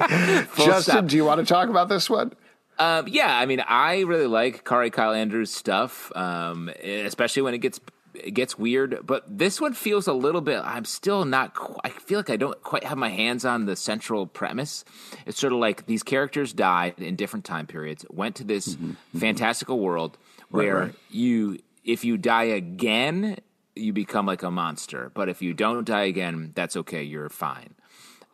Justin, 0.57 0.81
stop. 0.83 1.07
do 1.07 1.17
you 1.17 1.25
want 1.25 1.41
to 1.41 1.47
talk 1.47 1.69
about 1.69 1.89
this 1.89 2.09
one? 2.09 2.33
Um, 2.79 3.09
yeah, 3.09 3.37
I 3.37 3.47
mean, 3.47 3.61
I 3.61 4.01
really 4.01 4.27
like 4.27 4.65
Kaare 4.65 4.93
Kyle 4.93 5.13
Andrews' 5.13 5.51
stuff, 5.51 6.13
um, 6.15 6.71
especially 6.83 7.43
when 7.43 7.55
it 7.55 7.59
gets 7.59 7.81
it 8.15 8.33
gets 8.33 8.59
weird. 8.59 9.01
But 9.05 9.25
this 9.39 9.61
one 9.61 9.75
feels 9.75 10.07
a 10.07 10.13
little 10.13 10.41
bit. 10.41 10.61
I'm 10.65 10.85
still 10.85 11.25
not. 11.25 11.55
Qu- 11.55 11.81
I 11.85 11.91
feel 11.91 12.19
like 12.19 12.31
I 12.31 12.37
don't 12.37 12.61
quite 12.63 12.85
have 12.85 12.99
my 12.99 13.09
hands 13.09 13.45
on 13.45 13.67
the 13.67 13.77
central 13.77 14.27
premise. 14.27 14.85
It's 15.27 15.39
sort 15.39 15.53
of 15.53 15.59
like 15.59 15.87
these 15.87 16.03
characters 16.03 16.53
died 16.53 16.95
in 16.99 17.17
different 17.17 17.45
time 17.45 17.67
periods, 17.67 18.05
went 18.11 18.37
to 18.37 18.45
this 18.45 18.77
fantastical 19.17 19.79
world 19.81 20.19
where 20.51 20.79
right. 20.79 20.95
you, 21.11 21.59
if 21.85 22.05
you 22.05 22.17
die 22.17 22.45
again, 22.45 23.39
you 23.75 23.93
become 23.93 24.27
like 24.27 24.43
a 24.43 24.51
monster. 24.51 25.11
But 25.15 25.29
if 25.29 25.43
you 25.43 25.55
don't 25.55 25.85
die 25.85 26.05
again, 26.05 26.53
that's 26.55 26.77
okay. 26.77 27.03
You're 27.03 27.29
fine. 27.29 27.75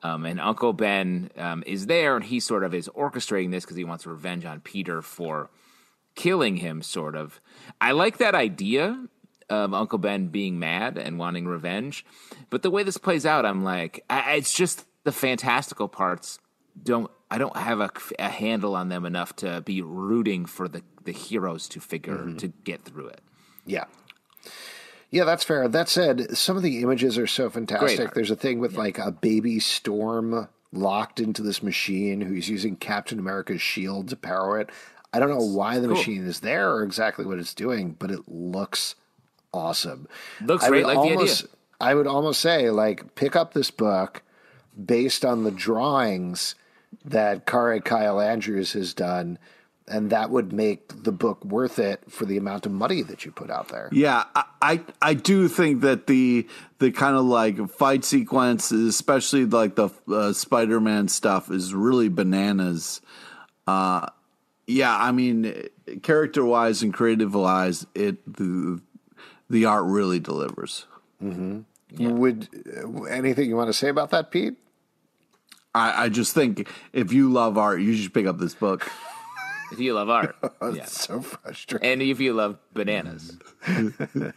Um, 0.04 0.26
and 0.26 0.38
Uncle 0.38 0.74
Ben 0.74 1.30
um, 1.38 1.64
is 1.66 1.86
there, 1.86 2.14
and 2.14 2.24
he 2.24 2.38
sort 2.38 2.62
of 2.62 2.74
is 2.74 2.88
orchestrating 2.94 3.50
this 3.50 3.64
because 3.64 3.78
he 3.78 3.84
wants 3.84 4.06
revenge 4.06 4.44
on 4.44 4.60
Peter 4.60 5.00
for 5.00 5.48
killing 6.14 6.58
him, 6.58 6.82
sort 6.82 7.16
of. 7.16 7.40
I 7.80 7.92
like 7.92 8.18
that 8.18 8.34
idea 8.34 9.06
of 9.48 9.72
Uncle 9.72 9.98
Ben 9.98 10.28
being 10.28 10.58
mad 10.58 10.98
and 10.98 11.18
wanting 11.18 11.46
revenge, 11.46 12.04
but 12.50 12.62
the 12.62 12.70
way 12.70 12.82
this 12.82 12.98
plays 12.98 13.24
out, 13.24 13.46
I'm 13.46 13.64
like, 13.64 14.04
I, 14.10 14.34
it's 14.34 14.52
just 14.52 14.86
the 15.04 15.12
fantastical 15.12 15.88
parts 15.88 16.38
don't. 16.80 17.10
I 17.30 17.38
don't 17.38 17.56
have 17.56 17.80
a, 17.80 17.90
a 18.18 18.28
handle 18.28 18.76
on 18.76 18.90
them 18.90 19.04
enough 19.04 19.34
to 19.36 19.62
be 19.62 19.82
rooting 19.82 20.44
for 20.44 20.68
the, 20.68 20.82
the 21.02 21.10
heroes 21.10 21.66
to 21.70 21.80
figure 21.80 22.32
to 22.34 22.48
get 22.48 22.84
through 22.84 23.08
it. 23.08 23.22
Yeah. 23.66 23.86
Yeah, 25.14 25.22
that's 25.22 25.44
fair. 25.44 25.68
That 25.68 25.88
said, 25.88 26.36
some 26.36 26.56
of 26.56 26.64
the 26.64 26.82
images 26.82 27.18
are 27.18 27.28
so 27.28 27.48
fantastic. 27.48 28.14
There's 28.14 28.32
a 28.32 28.36
thing 28.36 28.58
with 28.58 28.76
like 28.76 28.98
a 28.98 29.12
baby 29.12 29.60
storm 29.60 30.48
locked 30.72 31.20
into 31.20 31.40
this 31.40 31.62
machine 31.62 32.20
who's 32.20 32.48
using 32.48 32.74
Captain 32.74 33.20
America's 33.20 33.62
shield 33.62 34.08
to 34.08 34.16
power 34.16 34.58
it. 34.58 34.70
I 35.12 35.20
don't 35.20 35.30
know 35.30 35.46
why 35.46 35.78
the 35.78 35.86
machine 35.86 36.26
is 36.26 36.40
there 36.40 36.68
or 36.74 36.82
exactly 36.82 37.24
what 37.24 37.38
it's 37.38 37.54
doing, 37.54 37.94
but 37.96 38.10
it 38.10 38.28
looks 38.28 38.96
awesome. 39.52 40.08
Looks 40.40 40.64
I 40.64 40.68
great, 40.70 40.84
like 40.84 40.96
the 40.96 41.16
idea. 41.16 41.34
I 41.80 41.94
would 41.94 42.08
almost 42.08 42.40
say, 42.40 42.70
like, 42.70 43.14
pick 43.14 43.36
up 43.36 43.54
this 43.54 43.70
book 43.70 44.24
based 44.84 45.24
on 45.24 45.44
the 45.44 45.52
drawings 45.52 46.56
that 47.04 47.46
Kaare 47.46 47.84
Kyle 47.84 48.20
Andrews 48.20 48.72
has 48.72 48.92
done, 48.92 49.38
and 49.86 50.10
that 50.10 50.30
would 50.30 50.52
make 50.52 51.04
the 51.04 51.12
book 51.12 51.44
worth 51.44 51.78
it 51.78 52.00
for 52.08 52.24
the 52.24 52.36
amount 52.36 52.64
of 52.64 52.72
money 52.72 53.02
that 53.02 53.24
you 53.24 53.32
put 53.32 53.50
out 53.50 53.68
there. 53.68 53.88
Yeah, 53.92 54.24
I, 54.34 54.44
I 54.62 54.80
I 55.02 55.14
do 55.14 55.48
think 55.48 55.82
that 55.82 56.06
the 56.06 56.46
the 56.78 56.90
kind 56.90 57.16
of 57.16 57.24
like 57.24 57.68
fight 57.70 58.04
sequences, 58.04 58.88
especially 58.88 59.44
like 59.44 59.76
the 59.76 59.90
uh, 60.10 60.32
Spider 60.32 60.80
Man 60.80 61.08
stuff, 61.08 61.50
is 61.50 61.74
really 61.74 62.08
bananas. 62.08 63.00
Uh, 63.66 64.06
yeah, 64.66 64.96
I 64.96 65.12
mean, 65.12 65.68
character 66.02 66.44
wise 66.44 66.82
and 66.82 66.92
creative 66.92 67.34
wise, 67.34 67.86
it 67.94 68.24
the 68.32 68.80
the 69.50 69.66
art 69.66 69.84
really 69.84 70.18
delivers. 70.18 70.86
Would 71.98 72.48
uh, 72.82 73.02
anything 73.02 73.48
you 73.48 73.56
want 73.56 73.68
to 73.68 73.74
say 73.74 73.88
about 73.88 74.10
that, 74.10 74.30
Pete? 74.30 74.56
I, 75.74 76.04
I 76.04 76.08
just 76.08 76.34
think 76.34 76.68
if 76.92 77.12
you 77.12 77.30
love 77.32 77.58
art, 77.58 77.80
you 77.80 77.94
should 77.94 78.14
pick 78.14 78.26
up 78.26 78.38
this 78.38 78.54
book. 78.54 78.90
If 79.74 79.80
you 79.80 79.94
love 79.94 80.08
art, 80.08 80.36
yeah. 80.72 80.84
So 80.84 81.20
frustrating. 81.20 81.88
and 81.88 82.02
if 82.02 82.20
you 82.20 82.32
love 82.32 82.58
bananas. 82.72 83.36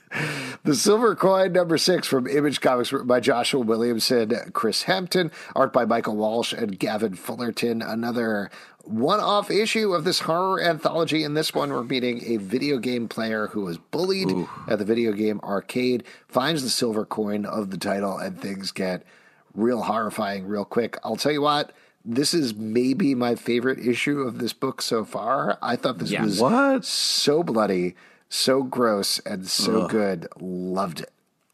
The 0.64 0.76
Silver 0.76 1.16
Coin, 1.16 1.54
number 1.54 1.78
six 1.78 2.08
from 2.08 2.28
Image 2.28 2.60
Comics, 2.60 2.92
written 2.92 3.08
by 3.08 3.20
Joshua 3.22 3.62
Williamson, 3.62 4.34
Chris 4.52 4.84
Hampton, 4.84 5.32
art 5.56 5.72
by 5.72 5.86
Michael 5.86 6.18
Walsh 6.18 6.52
and 6.52 6.78
Gavin 6.78 7.14
Fullerton. 7.14 7.82
Another 7.82 8.50
one 8.84 9.20
off 9.22 9.50
issue 9.50 9.94
of 9.94 10.04
this 10.04 10.20
horror 10.22 10.62
anthology. 10.62 11.24
In 11.24 11.36
this 11.36 11.54
one, 11.54 11.70
we're 11.72 11.84
meeting 11.84 12.22
a 12.26 12.38
video 12.38 12.80
game 12.80 13.08
player 13.08 13.48
who 13.48 13.62
was 13.62 13.78
bullied 13.78 14.30
at 14.68 14.80
the 14.80 14.86
video 14.86 15.14
game 15.14 15.40
arcade, 15.42 16.04
finds 16.28 16.64
the 16.64 16.70
silver 16.70 17.06
coin 17.06 17.46
of 17.46 17.70
the 17.70 17.78
title, 17.78 18.18
and 18.18 18.42
things 18.42 18.72
get 18.72 19.04
real 19.54 19.84
horrifying 19.84 20.48
real 20.48 20.66
quick. 20.66 20.98
I'll 21.04 21.16
tell 21.16 21.32
you 21.32 21.42
what. 21.42 21.72
This 22.06 22.34
is 22.34 22.56
maybe 22.56 23.16
my 23.16 23.36
favorite 23.36 23.80
issue 23.80 24.22
of 24.22 24.40
this 24.40 24.54
book 24.54 24.82
so 24.82 25.04
far. 25.04 25.58
I 25.62 25.76
thought 25.76 25.98
this 26.00 26.12
Yeah. 26.12 26.24
was 26.24 26.40
What? 26.40 26.86
so 26.86 27.44
bloody, 27.44 27.96
so 28.30 28.64
gross, 28.64 29.20
and 29.20 29.48
so 29.48 29.88
good. 29.88 30.28
Loved 30.40 31.02
it. 31.02 31.12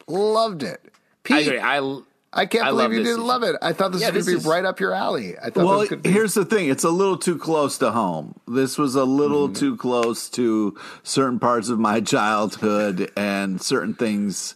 Loved 0.08 0.62
it. 0.64 0.82
Pete, 1.24 1.36
I 1.38 1.39
agree. 1.39 1.60
I 1.60 2.00
I 2.36 2.48
can't 2.48 2.66
I 2.66 2.70
believe 2.72 2.94
you 2.94 2.98
didn't 3.04 3.20
issue. 3.20 3.22
love 3.28 3.44
it. 3.44 3.56
I 3.62 3.74
thought 3.74 3.91
this 3.91 4.02
Yeah, 4.02 4.10
was 4.10 4.26
going 4.26 4.38
to 4.38 4.41
be 4.41 4.46
is- 4.46 4.46
right 4.52 4.66
up 4.66 4.80
your 4.80 4.91
alley. 4.94 5.36
I 5.38 5.52
thought 5.52 5.66
Well, 5.66 5.80
this 5.82 5.89
could 5.89 6.02
be. 6.02 6.10
here's 6.12 6.34
the 6.34 6.44
thing. 6.46 6.68
It's 6.68 6.84
a 6.84 6.89
little 6.89 7.16
too 7.18 7.38
close 7.38 7.78
to 7.78 7.91
home. 7.91 8.34
This 8.48 8.76
was 8.78 8.96
a 8.96 9.04
little 9.06 9.48
Mm-hmm. 9.50 9.54
too 9.60 9.78
close 9.78 10.30
to 10.32 10.76
certain 11.04 11.38
parts 11.39 11.70
of 11.70 11.78
my 11.80 12.02
childhood 12.02 13.12
and 13.16 13.62
certain 13.62 13.94
things 13.94 14.56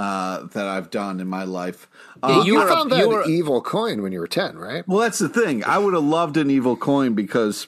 uh, 0.00 0.44
that 0.54 0.66
I've 0.66 0.90
done 0.90 1.20
in 1.20 1.28
my 1.28 1.44
life. 1.44 1.88
Yeah, 2.22 2.28
Uh, 2.28 2.42
you, 2.44 2.44
you 2.54 2.58
were 2.60 2.66
a- 2.66 2.72
found 2.74 2.90
that 2.92 3.00
you 3.00 3.08
were- 3.08 3.24
evil 3.28 3.60
coin 3.60 4.02
when 4.02 4.12
you 4.12 4.20
were 4.20 4.26
10, 4.28 4.56
right? 4.56 4.82
well, 4.88 4.98
that's 5.00 5.18
the 5.18 5.28
thing. 5.28 5.62
I 5.64 5.78
would 5.78 5.94
have 5.94 6.04
loved 6.04 6.36
an 6.36 6.50
evil 6.50 6.76
coin 6.76 7.14
because 7.14 7.66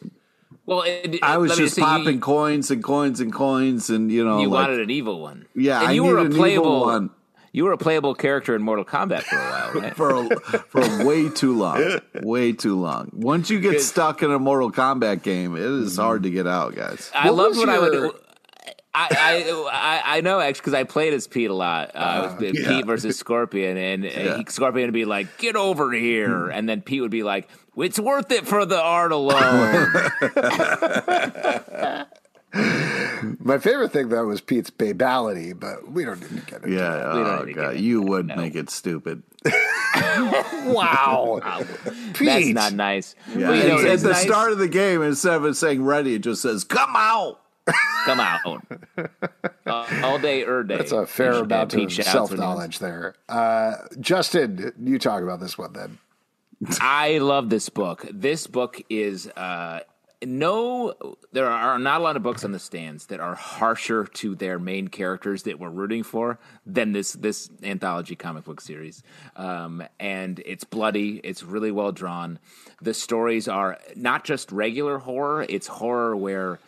well, 0.65 0.83
it, 0.87 1.19
I 1.23 1.37
was 1.39 1.57
just 1.57 1.75
say, 1.75 1.83
you- 1.83 1.87
popping 1.87 2.21
coins 2.21 2.71
and 2.71 2.83
coins 2.83 3.21
and 3.21 3.33
coins, 3.33 3.91
and 3.91 4.11
you 4.11 4.25
know, 4.25 4.41
You 4.41 4.49
like, 4.49 4.69
wanted 4.69 4.81
an 4.81 4.91
evil 4.91 5.21
one. 5.21 5.47
Yeah, 5.55 5.81
and 5.81 5.89
I 5.89 5.93
you 5.93 6.05
were 6.05 6.19
a 6.19 6.21
an 6.23 6.27
evil 6.33 6.39
playable 6.39 6.81
one. 6.81 7.11
You 7.55 7.65
were 7.65 7.73
a 7.73 7.77
playable 7.79 8.15
character 8.15 8.57
in 8.57 8.63
Mortal 8.63 8.85
Kombat 8.87 9.25
for 9.25 9.37
a 9.37 9.51
while, 9.51 9.73
right? 9.83 9.95
for 9.95 10.11
a, 10.11 10.39
for 10.71 11.05
way 11.05 11.29
too 11.29 11.55
long, 11.55 12.01
way 12.23 12.53
too 12.53 12.81
long. 12.81 13.11
Once 13.13 13.51
you 13.51 13.61
get 13.61 13.83
stuck 13.83 14.23
in 14.23 14.31
a 14.31 14.39
Mortal 14.39 14.73
Kombat 14.73 15.23
game, 15.23 15.55
it 15.57 15.61
is 15.63 15.99
hard 15.99 16.23
to 16.23 16.31
get 16.31 16.47
out, 16.47 16.75
guys. 16.75 17.11
I 17.15 17.29
love 17.29 17.37
What 17.37 17.37
loved 17.37 17.49
was 17.51 17.59
when 17.59 17.69
I 17.69 17.75
your- 17.75 18.01
would. 18.07 18.15
I, 18.95 19.09
I 19.11 20.03
I 20.05 20.17
I 20.19 20.21
know 20.21 20.39
actually 20.39 20.61
because 20.61 20.75
I 20.75 20.85
played 20.85 21.15
as 21.15 21.27
Pete 21.27 21.49
a 21.51 21.55
lot. 21.55 21.93
Uh, 21.95 22.37
it 22.41 22.53
was 22.53 22.61
yeah. 22.61 22.69
Pete 22.69 22.87
versus 22.87 23.17
Scorpion, 23.19 23.77
and 23.79 24.05
uh, 24.05 24.37
he, 24.37 24.45
Scorpion 24.49 24.87
would 24.89 24.93
be 24.95 25.07
like, 25.07 25.39
"Get 25.39 25.57
over 25.57 25.93
here," 25.93 26.49
and 26.51 26.69
then 26.69 26.83
Pete 26.83 27.01
would 27.01 27.11
be 27.11 27.23
like, 27.23 27.49
"It's 27.77 27.99
worth 27.99 28.31
it 28.31 28.47
for 28.47 28.67
the 28.67 28.79
art 28.81 29.13
alone." 29.13 29.89
My 33.41 33.57
favorite 33.59 33.93
thing, 33.93 34.11
though, 34.11 34.27
was 34.27 34.43
Pete's 34.43 34.71
babality, 34.71 35.59
but 35.59 35.91
we 35.91 36.05
don't 36.05 36.21
need 36.21 36.41
to 36.45 36.47
get 36.51 36.63
into 36.65 36.75
Yeah, 36.77 36.91
that. 36.91 37.03
don't 37.15 37.27
oh 37.27 37.53
god, 37.55 37.73
get 37.75 37.79
you 37.83 38.03
would 38.03 38.27
make 38.27 38.55
it 38.55 38.69
stupid. 38.71 39.23
Wow. 40.65 41.41
Pete. 42.15 42.27
That's 42.27 42.49
not 42.49 42.73
nice. 42.73 43.15
Yeah, 43.37 43.51
Well, 43.51 43.57
you 43.57 43.69
know, 43.69 43.91
at 43.93 44.01
the 44.01 44.11
nice- 44.11 44.23
start 44.23 44.53
of 44.53 44.59
the 44.59 44.69
game, 44.69 45.03
instead 45.03 45.35
of 45.35 45.45
it 45.45 45.55
saying 45.55 45.83
ready, 45.85 46.15
it 46.15 46.21
just 46.21 46.41
says 46.43 46.65
"come 46.65 46.93
out." 46.97 47.41
Come 48.05 48.21
out 48.21 48.41
uh, 49.67 50.01
all 50.03 50.19
day, 50.19 50.45
or 50.45 50.63
day. 50.63 50.79
That's 50.79 50.93
a 50.93 51.07
fair 51.07 51.33
amount 51.35 51.75
of 51.75 51.93
self 51.93 52.33
knowledge 52.33 52.79
there. 52.79 53.15
Uh, 53.29 53.77
Justin, 54.01 54.73
you 54.83 54.99
talk 54.99 55.23
about 55.23 55.41
this 55.41 55.57
one 55.57 55.73
then. 55.73 55.99
I 56.81 57.19
love 57.19 57.51
this 57.51 57.69
book. 57.69 58.07
This 58.11 58.47
book 58.47 58.81
is 58.89 59.29
uh, 59.29 59.81
no, 60.25 60.95
there 61.33 61.49
are 61.49 61.79
not 61.79 62.01
a 62.01 62.05
lot 62.05 62.17
of 62.17 62.23
books 62.23 62.45
on 62.45 62.53
the 62.53 62.59
stands 62.59 63.07
that 63.07 63.21
are 63.21 63.35
harsher 63.35 64.05
to 64.05 64.35
their 64.35 64.59
main 64.59 64.89
characters 64.89 65.43
that 65.45 65.59
we're 65.59 65.71
rooting 65.71 66.03
for 66.03 66.39
than 66.65 66.93
this 66.93 67.13
this 67.13 67.51
anthology 67.63 68.15
comic 68.15 68.45
book 68.45 68.61
series. 68.61 69.03
Um, 69.37 69.83
and 69.99 70.41
it's 70.45 70.65
bloody. 70.65 71.21
It's 71.25 71.43
really 71.43 71.71
well 71.71 71.93
drawn. 71.93 72.39
The 72.81 72.95
stories 72.95 73.49
are 73.49 73.79
not 73.97 74.25
just 74.25 74.53
regular 74.53 74.99
horror. 74.99 75.45
It's 75.49 75.67
horror 75.67 76.17
where 76.17 76.59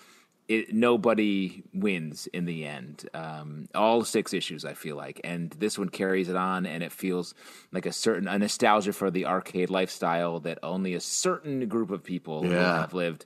it, 0.48 0.74
nobody 0.74 1.62
wins 1.72 2.26
in 2.32 2.44
the 2.44 2.66
end. 2.66 3.08
Um, 3.14 3.68
all 3.74 4.04
six 4.04 4.32
issues, 4.34 4.64
I 4.64 4.74
feel 4.74 4.96
like, 4.96 5.20
and 5.24 5.50
this 5.52 5.78
one 5.78 5.88
carries 5.88 6.28
it 6.28 6.36
on, 6.36 6.66
and 6.66 6.82
it 6.82 6.92
feels 6.92 7.34
like 7.72 7.86
a 7.86 7.92
certain 7.92 8.28
a 8.28 8.38
nostalgia 8.38 8.92
for 8.92 9.10
the 9.10 9.24
arcade 9.26 9.70
lifestyle 9.70 10.40
that 10.40 10.58
only 10.62 10.94
a 10.94 11.00
certain 11.00 11.66
group 11.68 11.90
of 11.90 12.04
people 12.04 12.44
Yeah. 12.44 12.80
have 12.82 12.92
lived. 12.94 13.24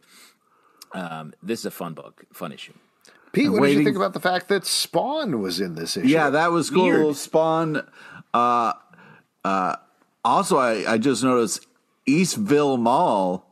Um, 0.93 1.35
this 1.43 1.61
is 1.61 1.67
a 1.67 1.71
fun 1.71 1.95
book, 1.95 2.25
fun 2.33 2.53
issue. 2.53 2.73
Pete, 3.33 3.51
what 3.53 3.63
did 3.63 3.77
you 3.79 3.85
think 3.85 3.97
about 3.97 4.15
the 4.15 4.21
fact 4.21 4.49
that 4.49 4.65
Spawn 4.65 5.41
was 5.41 5.61
in 5.61 5.75
this 5.75 5.97
issue? 5.97 6.09
Yeah, 6.09 6.31
that 6.31 6.51
was 6.51 6.71
cool. 6.71 6.85
Weird. 6.85 7.17
Spawn. 7.17 7.87
Uh, 8.33 8.73
uh, 9.45 9.77
also, 10.25 10.57
I, 10.57 10.93
I 10.95 10.99
just 10.99 11.23
noticed 11.23 11.67
Eastville 12.07 12.79
Mall. 12.79 13.48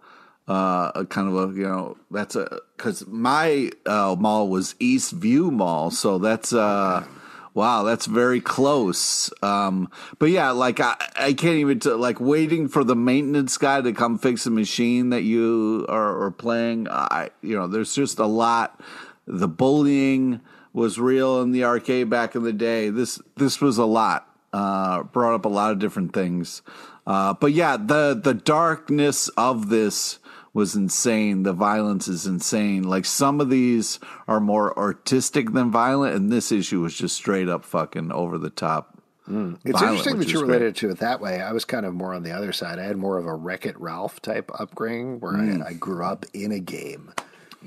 Uh, 0.49 0.93
a 0.95 1.05
kind 1.05 1.27
of 1.27 1.35
a 1.35 1.55
you 1.59 1.67
know 1.67 1.97
that's 2.11 2.37
a 2.37 2.61
because 2.77 3.05
my 3.09 3.69
uh, 3.85 4.15
mall 4.17 4.49
was 4.49 4.77
East 4.79 5.11
View 5.11 5.51
Mall, 5.51 5.91
so 5.91 6.19
that's 6.19 6.53
uh 6.53 7.05
wow 7.53 7.83
that's 7.83 8.07
very 8.07 8.41
close. 8.41 9.33
Um, 9.43 9.91
but 10.21 10.27
yeah, 10.27 10.51
like 10.51 10.79
I, 10.79 10.95
I 11.19 11.33
can't 11.33 11.57
even 11.57 11.81
t- 11.81 11.91
like 11.91 12.21
waiting 12.21 12.69
for 12.69 12.85
the 12.85 12.95
maintenance 12.95 13.59
guy 13.59 13.81
to 13.81 13.93
come 13.93 14.19
fix 14.19 14.45
the 14.45 14.53
machine 14.53 15.11
that 15.11 15.23
you 15.23 15.85
are, 15.89 16.27
are 16.27 16.31
playing. 16.31 16.87
I 16.89 17.31
you 17.43 17.57
know 17.57 17.67
there's 17.67 17.93
just 17.93 18.21
a 18.21 18.27
lot. 18.27 18.81
The 19.27 19.49
bullying 19.49 20.41
was 20.73 21.01
real 21.01 21.43
in 21.43 21.51
the 21.51 21.65
arcade 21.65 22.09
back 22.09 22.37
in 22.37 22.45
the 22.45 22.53
day. 22.53 22.91
This 22.91 23.21
this 23.37 23.61
was 23.61 23.79
a 23.79 23.85
lot. 23.85 24.29
Uh, 24.53 25.03
brought 25.03 25.35
up 25.35 25.45
a 25.45 25.49
lot 25.49 25.73
of 25.73 25.81
different 25.81 26.13
things. 26.13 26.63
Uh, 27.07 27.35
but 27.35 27.53
yeah, 27.53 27.77
the 27.77 28.19
the 28.23 28.35
darkness 28.35 29.29
of 29.31 29.71
this 29.71 30.19
was 30.57 30.75
insane. 30.75 31.43
The 31.43 31.53
violence 31.53 32.09
is 32.09 32.27
insane. 32.27 32.83
Like 32.85 33.05
some 33.05 33.41
of 33.41 33.51
these 33.51 34.01
are 34.27 34.41
more 34.41 34.77
artistic 34.79 35.53
than 35.53 35.71
violent, 35.71 36.17
and 36.17 36.33
this 36.33 36.51
issue 36.51 36.81
was 36.81 36.95
just 36.97 37.15
straight 37.15 37.49
up 37.49 37.65
fucking 37.65 38.11
over 38.11 38.39
the 38.39 38.51
top. 38.51 38.95
It's 39.29 39.33
violent, 39.35 39.65
interesting 39.65 40.19
that 40.19 40.29
you 40.29 40.37
is 40.39 40.43
related 40.43 40.77
to 40.77 40.91
it 40.91 40.99
that 41.01 41.21
way. 41.21 41.43
I 41.43 41.53
was 41.53 41.65
kind 41.65 41.85
of 41.85 41.93
more 41.95 42.15
on 42.15 42.23
the 42.23 42.31
other 42.31 42.53
side. 42.53 42.79
I 42.79 42.85
had 42.85 42.97
more 42.97 43.19
of 43.19 43.27
a 43.27 43.35
Wreck 43.35 43.67
It 43.67 43.79
Ralph 43.79 44.23
type 44.23 44.51
upbringing 44.59 45.19
where 45.21 45.35
I, 45.37 45.71
I 45.71 45.73
grew 45.75 46.05
up 46.05 46.25
in 46.33 46.53
a 46.53 46.61
game. 46.61 47.13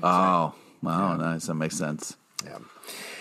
Oh, 0.02 0.54
wow, 0.82 1.16
nice. 1.16 1.46
That 1.46 1.54
makes 1.54 1.76
sense. 1.76 2.16
Yeah. 2.44 2.58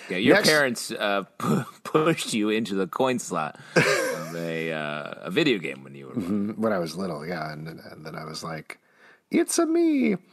Yeah, 0.09 0.17
your 0.17 0.35
Next- 0.37 0.49
parents 0.49 0.91
uh, 0.91 1.23
pu- 1.37 1.65
pushed 1.83 2.33
you 2.33 2.49
into 2.49 2.73
the 2.75 2.87
coin 2.87 3.19
slot 3.19 3.59
of 3.75 4.35
a 4.35 4.71
uh, 4.71 5.13
a 5.23 5.29
video 5.31 5.59
game 5.59 5.83
when 5.83 5.93
you 5.93 6.07
were. 6.07 6.13
When 6.13 6.71
I 6.73 6.79
was 6.79 6.95
little, 6.95 7.27
yeah. 7.27 7.51
And, 7.51 7.67
and 7.67 8.05
then 8.05 8.15
I 8.15 8.23
was 8.25 8.43
like, 8.43 8.79
it's 9.31 9.57
a 9.59 9.65
me. 9.65 10.17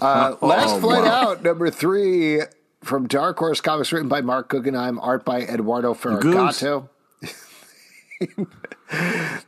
Uh, 0.00 0.36
Last 0.42 0.80
Flight 0.80 1.06
Out, 1.06 1.42
number 1.42 1.70
three 1.70 2.40
from 2.84 3.08
Dark 3.08 3.38
Horse 3.38 3.60
Comics, 3.60 3.90
written 3.90 4.08
by 4.08 4.20
Mark 4.20 4.48
Guggenheim, 4.48 5.00
art 5.00 5.24
by 5.24 5.40
Eduardo 5.40 5.92
Ferigato. 5.92 6.88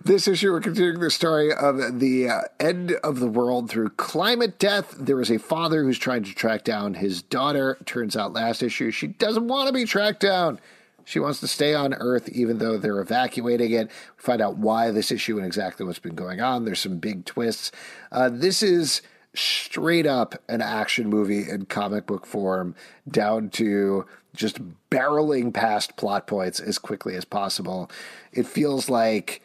This 0.02 0.28
issue, 0.28 0.52
we're 0.52 0.60
continuing 0.60 1.00
the 1.00 1.10
story 1.10 1.52
of 1.52 1.98
the 1.98 2.28
uh, 2.28 2.40
end 2.58 2.92
of 3.02 3.20
the 3.20 3.26
world 3.26 3.70
through 3.70 3.90
climate 3.90 4.58
death. 4.58 4.94
There 4.98 5.20
is 5.20 5.30
a 5.30 5.38
father 5.38 5.82
who's 5.82 5.98
trying 5.98 6.24
to 6.24 6.34
track 6.34 6.64
down 6.64 6.94
his 6.94 7.22
daughter. 7.22 7.78
Turns 7.86 8.16
out, 8.16 8.34
last 8.34 8.62
issue, 8.62 8.90
she 8.90 9.06
doesn't 9.06 9.48
want 9.48 9.68
to 9.68 9.72
be 9.72 9.86
tracked 9.86 10.20
down. 10.20 10.60
She 11.04 11.18
wants 11.18 11.40
to 11.40 11.48
stay 11.48 11.74
on 11.74 11.94
Earth, 11.94 12.28
even 12.28 12.58
though 12.58 12.78
they're 12.78 13.00
evacuating 13.00 13.72
it. 13.72 13.88
We 13.88 14.22
find 14.22 14.40
out 14.40 14.56
why 14.56 14.90
this 14.90 15.10
issue 15.10 15.36
and 15.36 15.46
exactly 15.46 15.84
what's 15.86 15.98
been 15.98 16.14
going 16.14 16.40
on. 16.40 16.64
There's 16.64 16.80
some 16.80 16.98
big 16.98 17.24
twists. 17.24 17.72
Uh, 18.12 18.28
this 18.28 18.62
is 18.62 19.02
straight 19.34 20.06
up 20.06 20.34
an 20.48 20.60
action 20.60 21.08
movie 21.08 21.48
in 21.48 21.66
comic 21.66 22.06
book 22.06 22.26
form, 22.26 22.74
down 23.08 23.50
to 23.50 24.06
just 24.34 24.60
barreling 24.90 25.52
past 25.52 25.96
plot 25.96 26.26
points 26.26 26.60
as 26.60 26.78
quickly 26.78 27.14
as 27.16 27.24
possible. 27.24 27.90
It 28.32 28.46
feels 28.46 28.88
like 28.88 29.42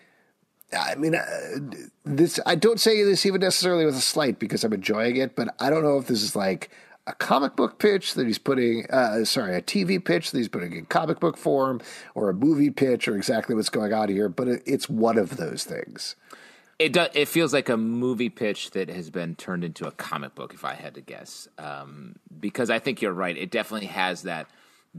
I 0.74 0.96
mean, 0.96 1.16
uh, 1.16 1.24
this. 2.04 2.40
I 2.46 2.56
don't 2.56 2.80
say 2.80 3.04
this 3.04 3.26
even 3.26 3.42
necessarily 3.42 3.86
with 3.86 3.96
a 3.96 4.02
slight 4.02 4.40
because 4.40 4.64
I'm 4.64 4.74
enjoying 4.74 5.16
it, 5.18 5.36
but 5.36 5.54
I 5.60 5.70
don't 5.70 5.84
know 5.84 5.98
if 5.98 6.08
this 6.08 6.22
is 6.22 6.36
like 6.36 6.70
a 7.08 7.14
comic 7.14 7.56
book 7.56 7.78
pitch 7.78 8.16
that 8.16 8.26
he's 8.26 8.38
putting. 8.38 8.86
Uh, 8.90 9.24
sorry, 9.26 9.56
a 9.56 9.62
TV 9.62 10.04
pitch 10.04 10.32
that 10.32 10.38
he's 10.38 10.48
putting 10.48 10.74
in 10.74 10.86
comic 10.86 11.20
book 11.20 11.38
form, 11.38 11.82
or 12.16 12.30
a 12.30 12.34
movie 12.34 12.72
pitch, 12.72 13.08
or 13.08 13.16
exactly 13.16 13.56
what's 13.56 13.70
going 13.70 13.94
on 13.94 14.10
here. 14.10 14.30
But 14.30 14.48
it, 14.48 14.64
it's 14.66 14.90
one 14.90 15.18
of 15.18 15.38
those 15.38 15.64
things. 15.64 16.16
It 16.78 16.94
do, 16.94 17.06
it 17.14 17.28
feels 17.28 17.54
like 17.54 17.70
a 17.70 17.78
movie 17.78 18.30
pitch 18.30 18.72
that 18.72 18.90
has 18.90 19.10
been 19.10 19.36
turned 19.36 19.64
into 19.64 19.88
a 19.88 19.92
comic 19.92 20.36
book, 20.36 20.54
if 20.54 20.66
I 20.66 20.74
had 20.74 20.96
to 20.96 21.02
guess. 21.02 21.48
Um, 21.58 22.16
because 22.38 22.70
I 22.70 22.80
think 22.80 23.02
you're 23.02 23.14
right. 23.14 23.38
It 23.38 23.50
definitely 23.50 23.88
has 23.88 24.24
that 24.24 24.48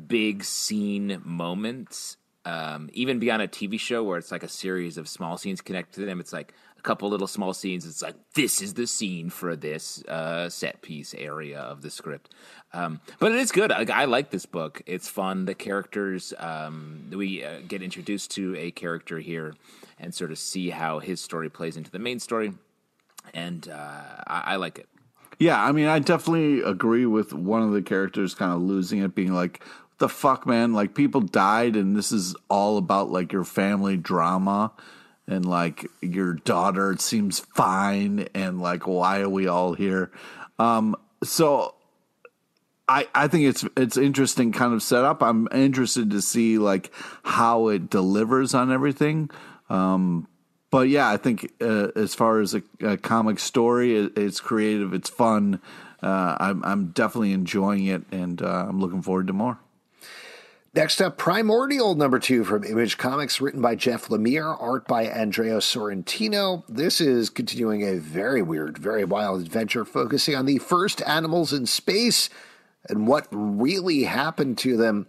big 0.06 0.44
scene 0.44 1.20
moments, 1.24 2.16
um, 2.46 2.88
even 2.92 3.18
beyond 3.18 3.42
a 3.42 3.48
TV 3.48 3.78
show 3.78 4.04
where 4.04 4.16
it's 4.16 4.32
like 4.32 4.42
a 4.42 4.48
series 4.48 4.96
of 4.96 5.08
small 5.08 5.36
scenes 5.36 5.60
connected 5.60 6.00
to 6.00 6.06
them. 6.06 6.20
It's 6.20 6.32
like 6.32 6.54
couple 6.86 7.10
little 7.10 7.26
small 7.26 7.52
scenes. 7.52 7.84
It's 7.84 8.00
like 8.00 8.14
this 8.34 8.62
is 8.62 8.74
the 8.74 8.86
scene 8.86 9.28
for 9.28 9.56
this 9.56 10.02
uh, 10.04 10.48
set 10.48 10.80
piece 10.80 11.12
area 11.14 11.58
of 11.58 11.82
the 11.82 11.90
script. 11.90 12.32
Um, 12.72 13.00
but 13.18 13.32
it 13.32 13.38
is 13.38 13.52
good. 13.52 13.72
I, 13.72 13.84
I 14.02 14.04
like 14.06 14.30
this 14.30 14.46
book. 14.46 14.82
It's 14.86 15.08
fun. 15.08 15.44
The 15.44 15.54
characters 15.54 16.32
um, 16.38 17.10
we 17.10 17.44
uh, 17.44 17.60
get 17.66 17.82
introduced 17.82 18.30
to 18.32 18.56
a 18.56 18.70
character 18.70 19.18
here 19.18 19.54
and 19.98 20.14
sort 20.14 20.30
of 20.30 20.38
see 20.38 20.70
how 20.70 21.00
his 21.00 21.20
story 21.20 21.50
plays 21.50 21.76
into 21.76 21.90
the 21.90 21.98
main 21.98 22.20
story, 22.20 22.52
and 23.34 23.68
uh, 23.68 24.22
I, 24.26 24.52
I 24.52 24.56
like 24.56 24.78
it. 24.78 24.88
Yeah, 25.38 25.62
I 25.62 25.72
mean, 25.72 25.86
I 25.86 25.98
definitely 25.98 26.62
agree 26.62 27.04
with 27.04 27.32
one 27.32 27.62
of 27.62 27.72
the 27.72 27.82
characters 27.82 28.34
kind 28.34 28.52
of 28.52 28.60
losing 28.60 29.00
it, 29.00 29.14
being 29.14 29.34
like, 29.34 29.62
the 29.98 30.08
fuck, 30.08 30.46
man! 30.46 30.72
Like, 30.72 30.94
people 30.94 31.20
died, 31.22 31.76
and 31.76 31.96
this 31.96 32.12
is 32.12 32.36
all 32.48 32.76
about 32.78 33.10
like 33.10 33.32
your 33.32 33.44
family 33.44 33.96
drama, 33.96 34.72
and 35.26 35.44
like 35.44 35.86
your 36.00 36.34
daughter 36.34 36.96
seems 36.98 37.40
fine, 37.40 38.28
and 38.34 38.60
like, 38.60 38.86
why 38.86 39.20
are 39.20 39.28
we 39.28 39.46
all 39.46 39.74
here?" 39.74 40.10
Um, 40.58 40.96
so 41.22 41.74
I, 42.88 43.08
I 43.14 43.28
think 43.28 43.44
it's 43.44 43.64
it's 43.76 43.96
interesting 43.96 44.52
kind 44.52 44.72
of 44.72 44.82
setup. 44.82 45.22
I'm 45.22 45.48
interested 45.52 46.10
to 46.12 46.22
see 46.22 46.58
like 46.58 46.92
how 47.24 47.68
it 47.68 47.90
delivers 47.90 48.54
on 48.54 48.72
everything. 48.72 49.30
Um, 49.68 50.28
but 50.70 50.88
yeah, 50.88 51.08
I 51.08 51.16
think 51.16 51.52
uh, 51.60 51.88
as 51.96 52.14
far 52.14 52.40
as 52.40 52.54
a, 52.54 52.62
a 52.80 52.96
comic 52.96 53.38
story, 53.38 53.96
it, 53.96 54.12
it's 54.16 54.40
creative, 54.40 54.92
it's 54.92 55.10
fun. 55.10 55.60
Uh, 56.02 56.36
I'm 56.38 56.64
I'm 56.64 56.86
definitely 56.88 57.32
enjoying 57.32 57.86
it, 57.86 58.02
and 58.12 58.40
uh, 58.40 58.66
I'm 58.68 58.80
looking 58.80 59.02
forward 59.02 59.26
to 59.28 59.32
more. 59.32 59.58
Next 60.76 61.00
up, 61.00 61.16
Primordial 61.16 61.94
number 61.94 62.18
two 62.18 62.44
from 62.44 62.62
Image 62.62 62.98
Comics, 62.98 63.40
written 63.40 63.62
by 63.62 63.76
Jeff 63.76 64.08
Lemire, 64.08 64.54
art 64.60 64.86
by 64.86 65.06
Andrea 65.06 65.56
Sorrentino. 65.56 66.64
This 66.68 67.00
is 67.00 67.30
continuing 67.30 67.82
a 67.82 67.96
very 67.96 68.42
weird, 68.42 68.76
very 68.76 69.02
wild 69.02 69.40
adventure 69.40 69.86
focusing 69.86 70.34
on 70.34 70.44
the 70.44 70.58
first 70.58 71.00
animals 71.06 71.54
in 71.54 71.64
space 71.64 72.28
and 72.90 73.06
what 73.06 73.26
really 73.30 74.02
happened 74.02 74.58
to 74.58 74.76
them. 74.76 75.06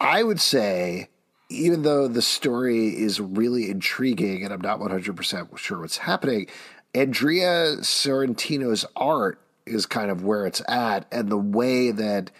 I 0.00 0.24
would 0.24 0.40
say, 0.40 1.10
even 1.48 1.82
though 1.82 2.08
the 2.08 2.20
story 2.20 2.88
is 2.88 3.20
really 3.20 3.70
intriguing 3.70 4.42
and 4.42 4.52
I'm 4.52 4.62
not 4.62 4.80
100% 4.80 5.58
sure 5.58 5.78
what's 5.78 5.98
happening, 5.98 6.48
Andrea 6.92 7.76
Sorrentino's 7.82 8.84
art 8.96 9.38
is 9.64 9.86
kind 9.86 10.10
of 10.10 10.24
where 10.24 10.44
it's 10.44 10.60
at, 10.66 11.06
and 11.12 11.28
the 11.28 11.38
way 11.38 11.92
that 11.92 12.32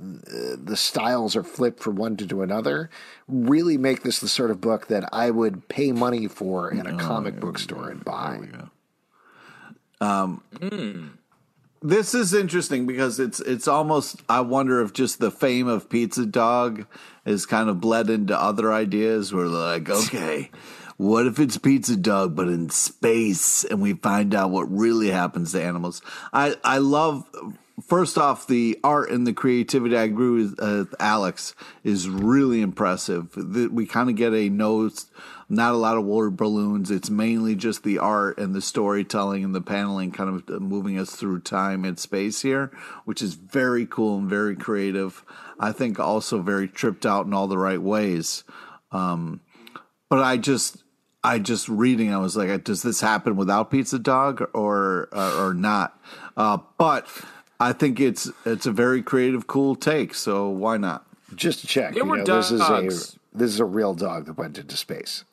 the 0.00 0.76
styles 0.76 1.36
are 1.36 1.42
flipped 1.42 1.80
from 1.82 1.96
one 1.96 2.16
to, 2.16 2.26
to 2.26 2.42
another 2.42 2.90
really 3.28 3.76
make 3.76 4.02
this 4.02 4.18
the 4.20 4.28
sort 4.28 4.50
of 4.50 4.60
book 4.60 4.86
that 4.88 5.08
I 5.12 5.30
would 5.30 5.68
pay 5.68 5.92
money 5.92 6.26
for 6.26 6.70
in 6.70 6.86
a 6.86 6.96
comic 6.96 7.38
book 7.38 7.58
store 7.58 7.90
and 7.90 8.04
buy. 8.04 8.40
Um, 10.00 10.42
This 11.82 12.14
is 12.14 12.34
interesting 12.34 12.86
because 12.86 13.18
it's 13.18 13.40
it's 13.40 13.66
almost 13.66 14.22
I 14.28 14.42
wonder 14.42 14.82
if 14.82 14.92
just 14.92 15.18
the 15.18 15.30
fame 15.30 15.66
of 15.66 15.88
Pizza 15.88 16.26
Dog 16.26 16.86
is 17.24 17.46
kind 17.46 17.70
of 17.70 17.80
bled 17.80 18.10
into 18.10 18.38
other 18.38 18.70
ideas 18.70 19.32
where 19.32 19.48
they're 19.48 19.78
like, 19.78 19.88
okay, 19.90 20.50
what 20.98 21.26
if 21.26 21.38
it's 21.38 21.56
Pizza 21.56 21.96
Dog 21.96 22.36
but 22.36 22.48
in 22.48 22.68
space 22.68 23.64
and 23.64 23.80
we 23.80 23.94
find 23.94 24.34
out 24.34 24.50
what 24.50 24.70
really 24.70 25.10
happens 25.10 25.52
to 25.52 25.62
animals? 25.62 26.02
I 26.34 26.56
I 26.62 26.78
love 26.78 27.24
first 27.86 28.18
off, 28.18 28.46
the 28.46 28.78
art 28.82 29.10
and 29.10 29.26
the 29.26 29.32
creativity, 29.32 29.96
I 29.96 30.02
agree 30.02 30.42
with 30.42 30.56
uh, 30.60 30.84
Alex, 30.98 31.54
is 31.84 32.08
really 32.08 32.60
impressive. 32.60 33.34
We 33.36 33.86
kind 33.86 34.08
of 34.08 34.16
get 34.16 34.32
a 34.32 34.48
nose, 34.48 35.06
not 35.48 35.74
a 35.74 35.76
lot 35.76 35.96
of 35.96 36.04
water 36.04 36.30
balloons. 36.30 36.90
It's 36.90 37.10
mainly 37.10 37.54
just 37.54 37.82
the 37.82 37.98
art 37.98 38.38
and 38.38 38.54
the 38.54 38.62
storytelling 38.62 39.44
and 39.44 39.54
the 39.54 39.60
paneling 39.60 40.12
kind 40.12 40.30
of 40.30 40.56
uh, 40.56 40.60
moving 40.60 40.98
us 40.98 41.14
through 41.14 41.40
time 41.40 41.84
and 41.84 41.98
space 41.98 42.42
here, 42.42 42.70
which 43.04 43.22
is 43.22 43.34
very 43.34 43.86
cool 43.86 44.18
and 44.18 44.28
very 44.28 44.56
creative. 44.56 45.24
I 45.58 45.72
think 45.72 46.00
also 46.00 46.40
very 46.40 46.68
tripped 46.68 47.04
out 47.04 47.26
in 47.26 47.34
all 47.34 47.46
the 47.46 47.58
right 47.58 47.80
ways. 47.80 48.44
Um, 48.92 49.40
but 50.08 50.20
I 50.20 50.36
just 50.36 50.82
I 51.22 51.38
just 51.38 51.68
reading, 51.68 52.14
I 52.14 52.18
was 52.18 52.36
like, 52.36 52.64
does 52.64 52.82
this 52.82 53.00
happen 53.00 53.36
without 53.36 53.70
Pizza 53.70 53.98
Dog 53.98 54.48
or 54.54 55.08
uh, 55.12 55.38
or 55.38 55.54
not? 55.54 56.00
Uh, 56.36 56.58
but 56.78 57.06
I 57.60 57.74
think 57.74 58.00
it's 58.00 58.30
it's 58.46 58.66
a 58.66 58.72
very 58.72 59.02
creative, 59.02 59.46
cool 59.46 59.76
take. 59.76 60.14
So 60.14 60.48
why 60.48 60.78
not? 60.78 61.06
Just 61.34 61.66
check, 61.68 61.94
There 61.94 62.02
you 62.02 62.08
were 62.08 62.18
know, 62.18 62.24
this 62.24 62.50
is 62.50 62.60
a 62.60 62.82
this 63.32 63.50
is 63.50 63.60
a 63.60 63.64
real 63.64 63.94
dog 63.94 64.26
that 64.26 64.36
went 64.36 64.58
into 64.58 64.76
space. 64.76 65.24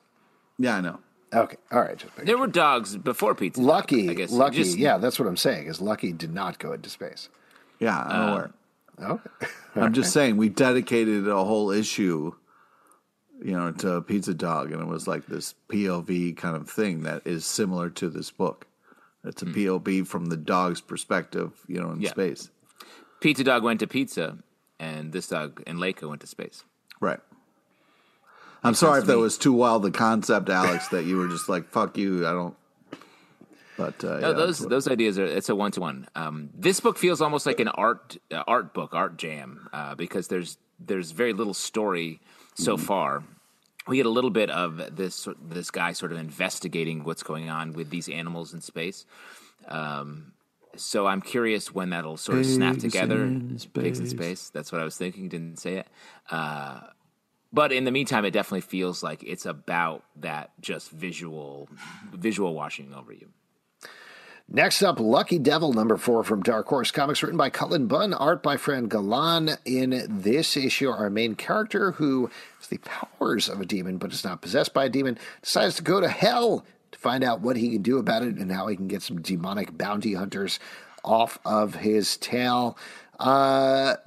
Yeah, 0.60 0.76
I 0.76 0.82
know. 0.82 1.00
Okay, 1.34 1.58
all 1.72 1.82
right. 1.82 1.98
Just 1.98 2.16
There 2.18 2.38
were 2.38 2.48
dogs 2.48 2.96
before 2.98 3.36
Pizza. 3.36 3.60
Dog, 3.60 3.68
Lucky, 3.68 4.10
I 4.10 4.14
guess. 4.14 4.32
Lucky, 4.32 4.58
Just- 4.58 4.78
yeah, 4.78 4.98
that's 4.98 5.20
what 5.20 5.28
I'm 5.28 5.38
saying. 5.38 5.68
Is 5.68 5.82
Lucky 5.82 6.12
did 6.14 6.34
not 6.34 6.60
go 6.60 6.74
into 6.74 6.90
space. 6.90 7.30
Yeah, 7.80 8.00
I'm 8.00 8.22
um, 8.22 8.30
aware. 8.30 8.52
Okay, 9.00 9.48
I'm 9.76 9.94
just 9.94 10.14
saying 10.14 10.38
we 10.38 10.50
dedicated 10.50 11.28
a 11.28 11.44
whole 11.44 11.72
issue, 11.72 12.34
you 13.44 13.52
know, 13.52 13.72
to 13.72 14.02
Pizza 14.02 14.34
Dog, 14.34 14.72
and 14.72 14.82
it 14.82 14.88
was 14.88 15.08
like 15.08 15.26
this 15.28 15.56
POV 15.70 16.36
kind 16.38 16.56
of 16.56 16.70
thing 16.70 17.04
that 17.04 17.26
is 17.26 17.46
similar 17.46 17.90
to 17.92 18.10
this 18.10 18.32
book. 18.32 18.67
It's 19.28 19.42
a 19.42 19.46
POV 19.46 20.08
from 20.08 20.26
the 20.28 20.38
dog's 20.38 20.82
perspective, 20.82 21.52
you 21.68 21.80
know, 21.80 21.92
in 21.92 22.02
Yeah. 22.02 22.10
space. 22.12 22.50
Pizza 23.20 23.44
Dog 23.44 23.64
went 23.64 23.80
to 23.82 23.88
pizza, 23.88 24.38
and 24.80 25.12
this 25.12 25.28
dog 25.28 25.62
and 25.68 25.80
Laika 25.80 26.08
went 26.08 26.22
to 26.22 26.28
space. 26.28 26.64
Right. 27.00 27.20
I'm 28.64 28.74
sorry 28.74 29.00
if 29.02 29.06
that 29.08 29.16
me. 29.16 29.22
was 29.22 29.38
too 29.38 29.54
wild 29.54 29.84
the 29.84 29.92
concept, 29.92 30.50
Alex, 30.50 30.88
that 30.90 31.06
you 31.06 31.18
were 31.18 31.28
just 31.28 31.48
like, 31.48 31.70
fuck 31.70 31.98
you, 31.98 32.28
I 32.28 32.32
don't. 32.32 32.56
But 33.78 34.04
uh, 34.04 34.20
No, 34.20 34.28
yeah, 34.30 34.34
those 34.34 34.60
that's- 34.60 34.70
those 34.70 34.88
ideas 34.88 35.20
are 35.20 35.26
it's 35.26 35.50
a 35.50 35.56
one 35.56 35.72
to 35.74 35.82
one. 35.82 36.08
This 36.56 36.80
book 36.80 36.98
feels 36.98 37.22
almost 37.22 37.46
like 37.46 37.60
an 37.60 37.68
art 37.68 38.18
uh, 38.32 38.44
art 38.48 38.74
book, 38.74 38.94
art 38.94 39.18
jam, 39.18 39.70
uh, 39.72 39.94
because 39.94 40.28
there's 40.30 40.58
there's 40.80 41.12
very 41.12 41.34
little 41.34 41.54
story 41.54 42.20
so 42.56 42.76
Mm-hmm. 42.76 42.86
far. 42.86 43.24
We 43.88 43.98
get 43.98 44.06
a 44.06 44.10
little 44.10 44.30
bit 44.30 44.50
of 44.50 44.96
this 44.96 45.28
this 45.42 45.72
guy 45.72 45.94
sort 45.94 46.12
of 46.12 46.20
investigating 46.20 47.04
what's 47.04 47.24
going 47.24 47.50
on 47.50 47.74
with 47.74 47.90
these 47.90 48.10
animals 48.10 48.54
in 48.54 48.62
space. 48.62 49.06
Um, 49.68 50.34
so 50.76 51.08
I'm 51.08 51.22
curious 51.22 51.74
when 51.74 51.90
that'll 51.90 52.18
sort 52.18 52.40
of 52.40 52.46
snap 52.46 52.78
together. 52.78 53.24
in 53.24 53.58
Pigs 53.74 54.00
in 54.00 54.08
space. 54.08 54.10
space. 54.10 54.50
That's 54.50 54.72
what 54.72 54.82
I 54.82 54.84
was 54.84 54.98
thinking. 54.98 55.30
Didn't 55.30 55.58
say 55.58 55.76
it. 55.76 55.88
Uh, 56.30 56.82
but 57.52 57.72
in 57.72 57.86
the 57.86 57.92
meantime, 57.92 58.26
it 58.26 58.32
definitely 58.32 58.62
feels 58.62 59.02
like 59.02 59.24
it's 59.24 59.46
about 59.46 60.04
that 60.18 60.52
just 60.62 60.92
visual 60.92 61.70
visual 62.14 62.54
washing 62.54 62.94
over 62.94 63.14
you. 63.14 63.30
Next 64.50 64.82
up, 64.82 65.02
Lucky 65.02 65.40
Devil, 65.40 65.74
number 65.74 65.98
four 65.98 66.24
from 66.24 66.42
Dark 66.42 66.68
Horse 66.68 66.90
Comics, 66.90 67.22
written 67.22 67.38
by 67.38 67.50
Cullen 67.50 67.88
Bunn, 67.88 68.14
art 68.14 68.42
by 68.42 68.56
Fran 68.56 68.88
Galan. 68.88 69.58
In 69.66 70.08
this 70.08 70.56
issue, 70.56 70.90
our 70.90 71.10
main 71.10 71.36
character, 71.36 71.92
who 71.92 72.30
has 72.58 72.68
the 72.70 72.78
powers 72.78 73.50
of 73.50 73.60
a 73.60 73.66
demon 73.66 73.98
but 73.98 74.14
is 74.14 74.24
not 74.24 74.42
possessed 74.42 74.74
by 74.74 74.86
a 74.86 74.90
demon, 74.90 75.20
decides 75.42 75.76
to 75.76 75.84
go 75.84 76.00
to 76.00 76.08
hell 76.08 76.66
to 76.94 76.98
find 76.98 77.26
out 77.26 77.42
what 77.42 77.58
he 77.58 77.72
can 77.72 77.82
do 77.82 77.98
about 77.98 78.24
it 78.24 78.38
and 78.38 78.50
how 78.50 78.68
he 78.68 78.78
can 78.78 78.88
get 78.88 79.02
some 79.02 79.22
demonic 79.22 79.78
bounty 79.78 80.14
hunters 80.14 80.62
off 81.04 81.40
of 81.44 81.76
his 81.76 82.16
tail. 82.16 82.78
Uh, 83.20 83.98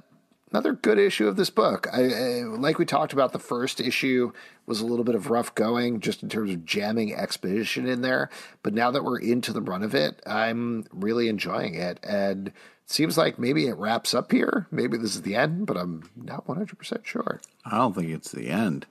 another 0.51 0.73
good 0.73 0.99
issue 0.99 1.27
of 1.27 1.35
this 1.35 1.49
book. 1.49 1.87
I, 1.91 2.03
I, 2.03 2.43
like 2.43 2.77
we 2.77 2.85
talked 2.85 3.13
about, 3.13 3.31
the 3.31 3.39
first 3.39 3.79
issue 3.79 4.31
was 4.65 4.81
a 4.81 4.85
little 4.85 5.05
bit 5.05 5.15
of 5.15 5.29
rough 5.29 5.55
going, 5.55 5.99
just 5.99 6.23
in 6.23 6.29
terms 6.29 6.51
of 6.51 6.65
jamming 6.65 7.13
expedition 7.13 7.87
in 7.87 8.01
there. 8.01 8.29
But 8.63 8.73
now 8.73 8.91
that 8.91 9.03
we're 9.03 9.19
into 9.19 9.53
the 9.53 9.61
run 9.61 9.83
of 9.83 9.95
it, 9.95 10.21
I'm 10.25 10.85
really 10.91 11.29
enjoying 11.29 11.75
it, 11.75 11.99
and 12.03 12.47
it 12.49 12.53
seems 12.85 13.17
like 13.17 13.39
maybe 13.39 13.67
it 13.67 13.77
wraps 13.77 14.13
up 14.13 14.31
here. 14.31 14.67
Maybe 14.71 14.97
this 14.97 15.15
is 15.15 15.21
the 15.21 15.35
end, 15.35 15.65
but 15.65 15.77
I'm 15.77 16.09
not 16.15 16.47
100 16.47 16.77
percent 16.77 17.01
sure. 17.05 17.41
I 17.65 17.77
don't 17.77 17.95
think 17.95 18.09
it's 18.09 18.31
the 18.31 18.49
end. 18.49 18.85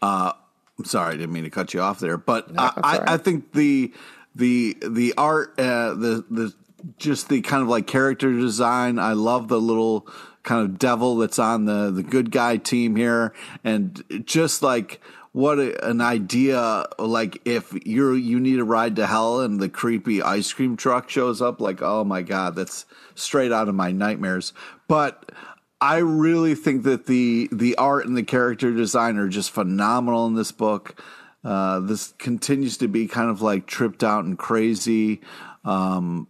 Uh, 0.00 0.32
I'm 0.78 0.84
sorry, 0.84 1.14
I 1.14 1.16
didn't 1.16 1.32
mean 1.32 1.44
to 1.44 1.50
cut 1.50 1.74
you 1.74 1.80
off 1.80 2.00
there, 2.00 2.16
but 2.16 2.50
I, 2.56 2.66
all 2.66 2.72
right. 2.76 3.08
I, 3.08 3.14
I 3.14 3.16
think 3.16 3.52
the 3.52 3.92
the 4.34 4.76
the 4.86 5.14
art, 5.16 5.58
uh, 5.58 5.94
the 5.94 6.24
the 6.30 6.54
just 6.98 7.28
the 7.28 7.40
kind 7.40 7.62
of 7.62 7.68
like 7.68 7.86
character 7.86 8.32
design. 8.32 8.98
I 8.98 9.12
love 9.12 9.48
the 9.48 9.60
little 9.60 10.06
kind 10.44 10.62
of 10.62 10.78
devil 10.78 11.16
that's 11.16 11.38
on 11.38 11.64
the 11.64 11.90
the 11.90 12.02
good 12.02 12.30
guy 12.30 12.56
team 12.56 12.94
here, 12.94 13.34
and 13.64 14.04
just 14.24 14.62
like 14.62 15.00
what 15.32 15.58
a, 15.58 15.88
an 15.88 16.00
idea! 16.00 16.86
Like 16.96 17.42
if 17.44 17.72
you're 17.84 18.14
you 18.14 18.38
need 18.38 18.60
a 18.60 18.64
ride 18.64 18.94
to 18.96 19.06
hell, 19.06 19.40
and 19.40 19.58
the 19.58 19.68
creepy 19.68 20.22
ice 20.22 20.52
cream 20.52 20.76
truck 20.76 21.10
shows 21.10 21.42
up, 21.42 21.60
like 21.60 21.82
oh 21.82 22.04
my 22.04 22.22
god, 22.22 22.54
that's 22.54 22.86
straight 23.16 23.50
out 23.50 23.68
of 23.68 23.74
my 23.74 23.90
nightmares. 23.90 24.52
But 24.86 25.32
I 25.80 25.98
really 25.98 26.54
think 26.54 26.84
that 26.84 27.06
the 27.06 27.48
the 27.50 27.74
art 27.76 28.06
and 28.06 28.16
the 28.16 28.22
character 28.22 28.72
design 28.72 29.16
are 29.18 29.28
just 29.28 29.50
phenomenal 29.50 30.26
in 30.26 30.34
this 30.34 30.52
book. 30.52 31.02
Uh, 31.42 31.80
this 31.80 32.14
continues 32.18 32.78
to 32.78 32.88
be 32.88 33.08
kind 33.08 33.28
of 33.28 33.42
like 33.42 33.66
tripped 33.66 34.04
out 34.04 34.24
and 34.24 34.38
crazy. 34.38 35.20
Um, 35.64 36.28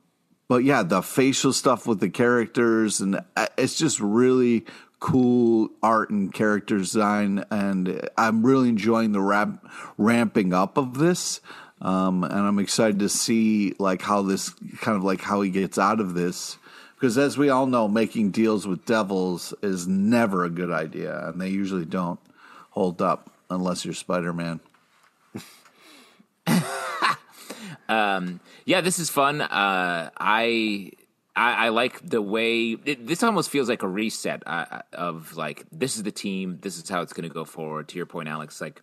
but 0.49 0.65
yeah, 0.65 0.83
the 0.83 1.03
facial 1.03 1.53
stuff 1.53 1.87
with 1.87 2.01
the 2.01 2.11
characters 2.11 3.01
and 3.01 3.21
uh, 3.37 3.47
it's 3.57 3.77
just 3.77 4.01
really 4.01 4.65
cool 5.01 5.71
art 5.83 6.11
and 6.11 6.33
character 6.33 6.79
design. 6.79 7.45
And 7.51 8.09
I'm 8.17 8.45
really 8.45 8.69
enjoying 8.69 9.13
the 9.13 9.21
ramp, 9.21 9.69
ramping 9.99 10.53
up 10.53 10.77
of 10.77 10.99
this. 10.99 11.41
Um, 11.81 12.25
and 12.25 12.35
I'm 12.35 12.59
excited 12.59 13.01
to 13.01 13.09
see 13.09 13.75
like 13.79 14.03
how 14.03 14.23
this 14.23 14.51
kind 14.81 14.97
of 14.97 15.05
like 15.05 15.21
how 15.21 15.43
he 15.43 15.51
gets 15.51 15.79
out 15.79 16.01
of 16.01 16.15
this 16.15 16.57
because 17.05 17.19
as 17.19 17.37
we 17.37 17.51
all 17.51 17.67
know, 17.67 17.87
making 17.87 18.31
deals 18.31 18.67
with 18.67 18.87
devils 18.87 19.53
is 19.61 19.87
never 19.87 20.43
a 20.43 20.49
good 20.49 20.71
idea, 20.71 21.29
and 21.29 21.39
they 21.39 21.51
usually 21.51 21.85
don't 21.85 22.19
hold 22.71 23.03
up 23.03 23.31
unless 23.51 23.85
you're 23.85 23.93
Spider 23.93 24.33
Man. 24.33 24.61
Yeah, 27.89 28.81
this 28.81 28.99
is 28.99 29.11
fun. 29.11 29.41
Uh, 29.41 30.11
I, 30.19 30.91
I 31.37 31.67
I 31.67 31.69
like 31.71 32.09
the 32.09 32.23
way 32.23 32.77
it, 32.85 33.07
this 33.07 33.23
almost 33.23 33.51
feels 33.51 33.69
like 33.69 33.83
a 33.83 33.89
reset 33.89 34.43
uh, 34.47 34.83
of 34.93 35.37
like 35.37 35.65
this 35.73 35.97
is 35.97 36.03
the 36.03 36.13
team. 36.13 36.59
This 36.63 36.77
is 36.79 36.89
how 36.89 37.03
it's 37.03 37.13
going 37.13 37.29
to 37.29 37.35
go 37.35 37.45
forward. 37.45 37.89
To 37.89 37.97
your 37.97 38.07
point, 38.07 38.29
Alex, 38.29 38.61
like 38.61 38.83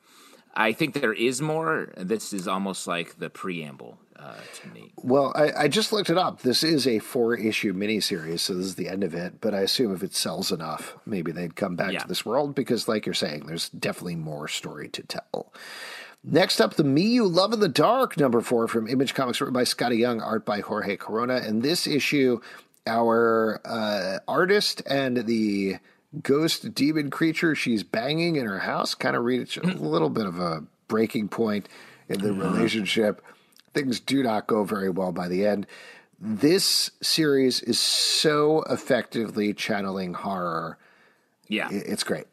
I 0.53 0.73
think 0.73 0.93
there 0.93 1.13
is 1.13 1.41
more. 1.41 1.93
This 1.97 2.33
is 2.33 2.47
almost 2.47 2.87
like 2.87 3.17
the 3.19 3.29
preamble 3.29 3.97
uh, 4.19 4.35
to 4.61 4.67
me. 4.69 4.91
Well, 4.97 5.31
I, 5.35 5.63
I 5.63 5.67
just 5.69 5.93
looked 5.93 6.09
it 6.09 6.17
up. 6.17 6.41
This 6.41 6.61
is 6.61 6.85
a 6.85 6.99
four 6.99 7.35
issue 7.35 7.73
miniseries, 7.73 8.41
so 8.41 8.53
this 8.55 8.65
is 8.65 8.75
the 8.75 8.89
end 8.89 9.03
of 9.05 9.15
it. 9.15 9.39
But 9.39 9.55
I 9.55 9.61
assume 9.61 9.95
if 9.95 10.03
it 10.03 10.13
sells 10.13 10.51
enough, 10.51 10.97
maybe 11.05 11.31
they'd 11.31 11.55
come 11.55 11.75
back 11.77 11.93
Yeah. 11.93 11.99
to 11.99 12.07
this 12.07 12.25
world 12.25 12.53
because, 12.53 12.87
like 12.89 13.05
you're 13.05 13.15
saying, 13.15 13.45
there's 13.47 13.69
definitely 13.69 14.17
more 14.17 14.47
story 14.49 14.89
to 14.89 15.03
tell. 15.03 15.53
Next 16.23 16.61
up, 16.61 16.75
The 16.75 16.83
Me 16.83 17.01
You 17.01 17.27
Love 17.27 17.51
in 17.51 17.59
the 17.59 17.67
Dark, 17.67 18.15
number 18.17 18.41
four 18.41 18.67
from 18.67 18.87
Image 18.87 19.15
Comics, 19.15 19.41
written 19.41 19.53
by 19.53 19.63
Skottie 19.63 19.97
Young, 19.97 20.21
art 20.21 20.45
by 20.45 20.59
Jorge 20.59 20.95
Corona. 20.95 21.37
And 21.37 21.63
this 21.63 21.87
issue, 21.87 22.39
our 22.85 23.59
uh, 23.65 24.19
artist 24.27 24.83
and 24.85 25.25
the 25.25 25.77
ghost 26.21 26.75
demon 26.75 27.09
creature 27.09 27.55
she's 27.55 27.83
banging 27.83 28.35
in 28.35 28.45
her 28.45 28.59
house 28.59 28.93
kind 28.93 29.15
of 29.15 29.23
reach 29.23 29.57
a 29.57 29.65
little 29.65 30.09
bit 30.09 30.25
of 30.25 30.39
a 30.39 30.63
breaking 30.87 31.29
point 31.29 31.67
in 32.07 32.19
the 32.19 32.33
relationship. 32.33 33.23
Things 33.73 33.99
do 33.99 34.21
not 34.21 34.45
go 34.45 34.63
very 34.63 34.89
well 34.89 35.11
by 35.11 35.27
the 35.27 35.45
end. 35.47 35.65
This 36.19 36.91
series 37.01 37.61
is 37.61 37.79
so 37.79 38.61
effectively 38.69 39.53
channeling 39.53 40.13
horror. 40.13 40.77
Yeah, 41.47 41.69
It's 41.71 42.03
great. 42.03 42.25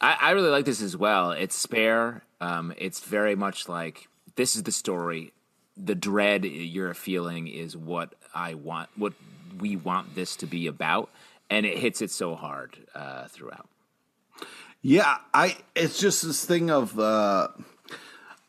I, 0.00 0.16
I 0.20 0.30
really 0.32 0.50
like 0.50 0.64
this 0.64 0.82
as 0.82 0.96
well. 0.96 1.30
It's 1.30 1.54
spare. 1.54 2.22
Um, 2.40 2.72
it's 2.76 3.00
very 3.00 3.34
much 3.34 3.68
like 3.68 4.08
this 4.36 4.56
is 4.56 4.62
the 4.62 4.72
story. 4.72 5.32
The 5.76 5.94
dread 5.94 6.44
you're 6.44 6.94
feeling 6.94 7.48
is 7.48 7.76
what 7.76 8.14
I 8.34 8.54
want. 8.54 8.90
What 8.96 9.12
we 9.58 9.76
want 9.76 10.14
this 10.14 10.36
to 10.36 10.46
be 10.46 10.66
about, 10.66 11.10
and 11.50 11.66
it 11.66 11.78
hits 11.78 12.02
it 12.02 12.10
so 12.10 12.34
hard 12.34 12.76
uh, 12.94 13.26
throughout. 13.28 13.68
Yeah, 14.82 15.18
I. 15.34 15.56
It's 15.74 15.98
just 15.98 16.22
this 16.22 16.44
thing 16.44 16.70
of 16.70 16.98
uh, 16.98 17.48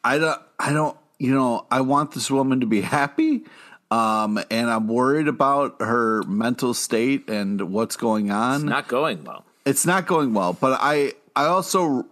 I 0.04 0.18
don't. 0.18 0.42
I 0.60 0.74
don't. 0.74 0.98
You 1.18 1.34
know, 1.34 1.66
I 1.70 1.82
want 1.82 2.12
this 2.14 2.32
woman 2.32 2.62
to 2.62 2.66
be 2.66 2.82
happy, 2.82 3.44
um, 3.92 4.40
and 4.50 4.70
I'm 4.70 4.88
worried 4.88 5.28
about 5.28 5.82
her 5.82 6.24
mental 6.24 6.74
state 6.74 7.30
and 7.30 7.60
what's 7.74 7.98
going 7.98 8.32
on. 8.32 8.66
Not 8.66 8.88
going 8.88 9.24
well. 9.24 9.44
it's 9.66 9.86
not 9.86 10.06
going 10.08 10.34
well, 10.34 10.54
but 10.54 10.78
I 10.82 11.14
I 11.36 11.46
also 11.46 12.06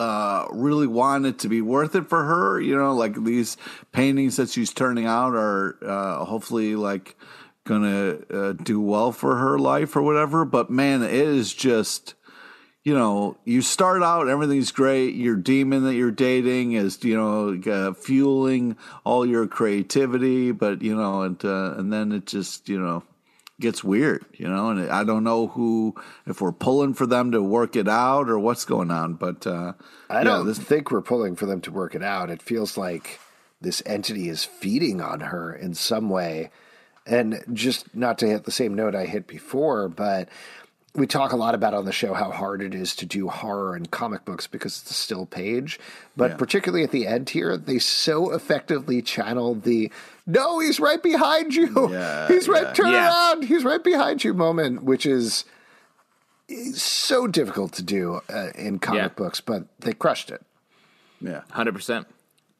uh, 0.00 0.48
really 0.50 0.86
want 0.86 1.26
it 1.26 1.38
to 1.40 1.48
be 1.48 1.60
worth 1.60 1.94
it 1.94 2.08
for 2.08 2.24
her. 2.24 2.58
You 2.58 2.74
know, 2.74 2.94
like 2.94 3.22
these 3.22 3.58
paintings 3.92 4.36
that 4.36 4.48
she's 4.48 4.72
turning 4.72 5.04
out 5.04 5.34
are 5.34 5.76
uh, 5.84 6.24
hopefully 6.24 6.74
like 6.74 7.16
gonna 7.64 8.18
uh, 8.32 8.52
do 8.52 8.80
well 8.80 9.12
for 9.12 9.36
her 9.36 9.58
life 9.58 9.94
or 9.94 10.00
whatever. 10.02 10.46
But 10.46 10.70
man, 10.70 11.02
it 11.02 11.12
is 11.12 11.52
just 11.52 12.14
you 12.82 12.94
know, 12.94 13.36
you 13.44 13.60
start 13.60 14.02
out, 14.02 14.28
everything's 14.28 14.72
great. 14.72 15.14
Your 15.14 15.36
demon 15.36 15.84
that 15.84 15.94
you're 15.96 16.10
dating 16.10 16.72
is, 16.72 17.04
you 17.04 17.14
know, 17.14 17.60
uh, 17.70 17.92
fueling 17.92 18.78
all 19.04 19.26
your 19.26 19.46
creativity, 19.46 20.50
but 20.50 20.80
you 20.80 20.96
know, 20.96 21.20
and 21.20 21.44
uh, 21.44 21.74
and 21.76 21.92
then 21.92 22.10
it 22.10 22.24
just, 22.24 22.70
you 22.70 22.80
know, 22.80 23.02
gets 23.60 23.84
weird, 23.84 24.24
you 24.34 24.48
know. 24.48 24.70
And 24.70 24.90
I 24.90 25.04
don't 25.04 25.24
know 25.24 25.48
who, 25.48 25.94
if 26.26 26.40
we're 26.40 26.52
pulling 26.52 26.94
for 26.94 27.06
them 27.06 27.32
to 27.32 27.42
work 27.42 27.76
it 27.76 27.88
out 27.88 28.28
or 28.28 28.38
what's 28.38 28.64
going 28.64 28.90
on, 28.90 29.14
but 29.14 29.46
uh, 29.46 29.74
I 30.08 30.24
don't 30.24 30.46
this, 30.46 30.58
think 30.58 30.90
we're 30.90 31.02
pulling 31.02 31.36
for 31.36 31.46
them 31.46 31.60
to 31.62 31.70
work 31.70 31.94
it 31.94 32.02
out. 32.02 32.30
It 32.30 32.42
feels 32.42 32.76
like 32.76 33.20
this 33.60 33.82
entity 33.86 34.28
is 34.28 34.44
feeding 34.44 35.00
on 35.00 35.20
her 35.20 35.54
in 35.54 35.74
some 35.74 36.08
way, 36.08 36.50
and 37.06 37.42
just 37.52 37.94
not 37.94 38.18
to 38.18 38.26
hit 38.26 38.44
the 38.44 38.50
same 38.50 38.74
note 38.74 38.94
I 38.94 39.06
hit 39.06 39.26
before, 39.26 39.88
but 39.88 40.28
we 40.94 41.06
talk 41.06 41.32
a 41.32 41.36
lot 41.36 41.54
about 41.54 41.72
on 41.72 41.84
the 41.84 41.92
show 41.92 42.14
how 42.14 42.30
hard 42.30 42.62
it 42.62 42.74
is 42.74 42.96
to 42.96 43.06
do 43.06 43.28
horror 43.28 43.76
in 43.76 43.86
comic 43.86 44.24
books 44.24 44.46
because 44.46 44.80
it's 44.80 44.90
a 44.90 44.94
still 44.94 45.24
page. 45.24 45.78
But 46.16 46.32
yeah. 46.32 46.36
particularly 46.36 46.82
at 46.82 46.90
the 46.90 47.06
end 47.06 47.30
here, 47.30 47.56
they 47.56 47.78
so 47.78 48.32
effectively 48.32 49.00
channel 49.00 49.54
the 49.54 49.92
no, 50.30 50.58
he's 50.60 50.80
right 50.80 51.02
behind 51.02 51.54
you. 51.54 51.70
Yeah, 51.90 52.28
he's 52.28 52.48
right, 52.48 52.62
yeah. 52.62 52.72
turn 52.72 52.94
around. 52.94 53.44
He's 53.44 53.64
right 53.64 53.82
behind 53.82 54.22
you 54.22 54.32
moment, 54.32 54.82
which 54.84 55.04
is 55.06 55.44
so 56.74 57.26
difficult 57.26 57.72
to 57.72 57.82
do 57.82 58.20
uh, 58.28 58.50
in 58.54 58.78
comic 58.78 59.16
books, 59.16 59.40
but 59.40 59.64
they 59.80 59.92
crushed 59.92 60.30
it. 60.30 60.42
Yeah, 61.20 61.42
100%. 61.52 62.06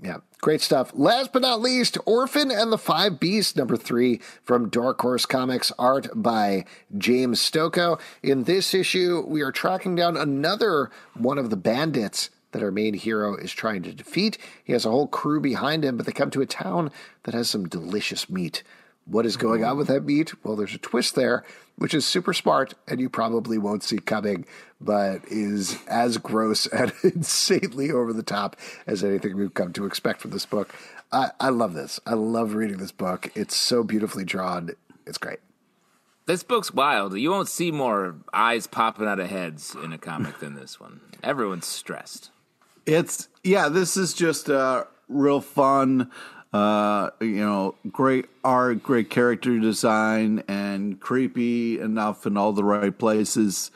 Yeah, 0.02 0.18
great 0.40 0.62
stuff. 0.62 0.92
Last 0.94 1.32
but 1.32 1.42
not 1.42 1.60
least, 1.60 1.98
Orphan 2.06 2.50
and 2.50 2.72
the 2.72 2.78
Five 2.78 3.20
Beasts, 3.20 3.54
number 3.54 3.76
three 3.76 4.20
from 4.44 4.70
Dark 4.70 5.00
Horse 5.00 5.26
Comics, 5.26 5.72
art 5.78 6.08
by 6.14 6.64
James 6.96 7.40
Stokoe. 7.40 8.00
In 8.22 8.44
this 8.44 8.72
issue, 8.72 9.22
we 9.26 9.42
are 9.42 9.52
tracking 9.52 9.94
down 9.94 10.16
another 10.16 10.90
one 11.14 11.36
of 11.38 11.50
the 11.50 11.56
bandits 11.56 12.30
that 12.52 12.62
our 12.62 12.70
main 12.70 12.94
hero 12.94 13.36
is 13.36 13.52
trying 13.52 13.82
to 13.82 13.92
defeat. 13.92 14.38
He 14.64 14.72
has 14.72 14.84
a 14.84 14.90
whole 14.90 15.06
crew 15.06 15.40
behind 15.40 15.84
him, 15.84 15.96
but 15.96 16.06
they 16.06 16.12
come 16.12 16.30
to 16.30 16.42
a 16.42 16.46
town 16.46 16.90
that 17.24 17.34
has 17.34 17.48
some 17.48 17.68
delicious 17.68 18.28
meat. 18.28 18.62
What 19.04 19.26
is 19.26 19.36
going 19.36 19.64
on 19.64 19.72
hmm. 19.72 19.78
with 19.78 19.88
that 19.88 20.04
meat? 20.04 20.32
Well, 20.44 20.56
there's 20.56 20.74
a 20.74 20.78
twist 20.78 21.14
there, 21.14 21.44
which 21.76 21.94
is 21.94 22.04
super 22.04 22.32
smart 22.32 22.74
and 22.86 23.00
you 23.00 23.08
probably 23.08 23.58
won't 23.58 23.82
see 23.82 23.98
coming, 23.98 24.46
but 24.80 25.22
is 25.28 25.78
as 25.88 26.18
gross 26.18 26.66
and 26.66 26.92
insanely 27.02 27.90
over 27.90 28.12
the 28.12 28.22
top 28.22 28.56
as 28.86 29.02
anything 29.02 29.36
we've 29.36 29.54
come 29.54 29.72
to 29.72 29.86
expect 29.86 30.20
from 30.20 30.30
this 30.30 30.46
book. 30.46 30.74
I, 31.12 31.30
I 31.40 31.48
love 31.48 31.74
this. 31.74 31.98
I 32.06 32.14
love 32.14 32.54
reading 32.54 32.78
this 32.78 32.92
book. 32.92 33.30
It's 33.34 33.56
so 33.56 33.82
beautifully 33.82 34.24
drawn. 34.24 34.70
It's 35.06 35.18
great. 35.18 35.40
This 36.26 36.44
book's 36.44 36.72
wild. 36.72 37.18
You 37.18 37.30
won't 37.30 37.48
see 37.48 37.72
more 37.72 38.14
eyes 38.32 38.68
popping 38.68 39.08
out 39.08 39.18
of 39.18 39.28
heads 39.28 39.74
in 39.82 39.92
a 39.92 39.98
comic 39.98 40.38
than 40.38 40.54
this 40.54 40.78
one. 40.78 41.00
Everyone's 41.24 41.66
stressed. 41.66 42.30
It's 42.90 43.28
yeah. 43.44 43.68
This 43.68 43.96
is 43.96 44.14
just 44.14 44.48
a 44.48 44.86
real 45.08 45.40
fun 45.40 46.10
uh, 46.52 47.10
you 47.20 47.36
know, 47.36 47.76
great 47.92 48.26
art, 48.42 48.82
great 48.82 49.08
character 49.08 49.58
design, 49.60 50.42
and 50.48 50.98
creepy 50.98 51.78
enough 51.78 52.26
in 52.26 52.36
all 52.36 52.52
the 52.52 52.64
right 52.64 52.96
places. 52.98 53.70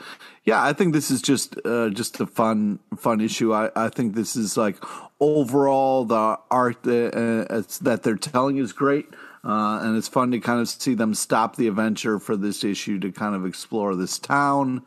Yeah, 0.44 0.62
I 0.62 0.72
think 0.72 0.92
this 0.92 1.10
is 1.10 1.22
just 1.22 1.56
uh, 1.64 1.90
just 1.90 2.18
a 2.18 2.26
fun 2.26 2.80
fun 2.96 3.20
issue. 3.20 3.54
I, 3.54 3.70
I 3.76 3.88
think 3.90 4.14
this 4.14 4.34
is 4.34 4.56
like 4.56 4.76
overall 5.20 6.04
the 6.04 6.38
art 6.50 6.82
that, 6.82 7.14
uh, 7.14 7.62
that 7.82 8.02
they're 8.02 8.16
telling 8.16 8.56
is 8.56 8.72
great. 8.72 9.06
Uh, 9.44 9.78
and 9.82 9.96
it's 9.96 10.08
fun 10.08 10.30
to 10.30 10.40
kind 10.40 10.58
of 10.58 10.68
see 10.68 10.94
them 10.94 11.12
stop 11.12 11.56
the 11.56 11.68
adventure 11.68 12.18
for 12.18 12.34
this 12.34 12.64
issue 12.64 12.98
to 12.98 13.12
kind 13.12 13.34
of 13.34 13.44
explore 13.44 13.94
this 13.94 14.18
town 14.18 14.82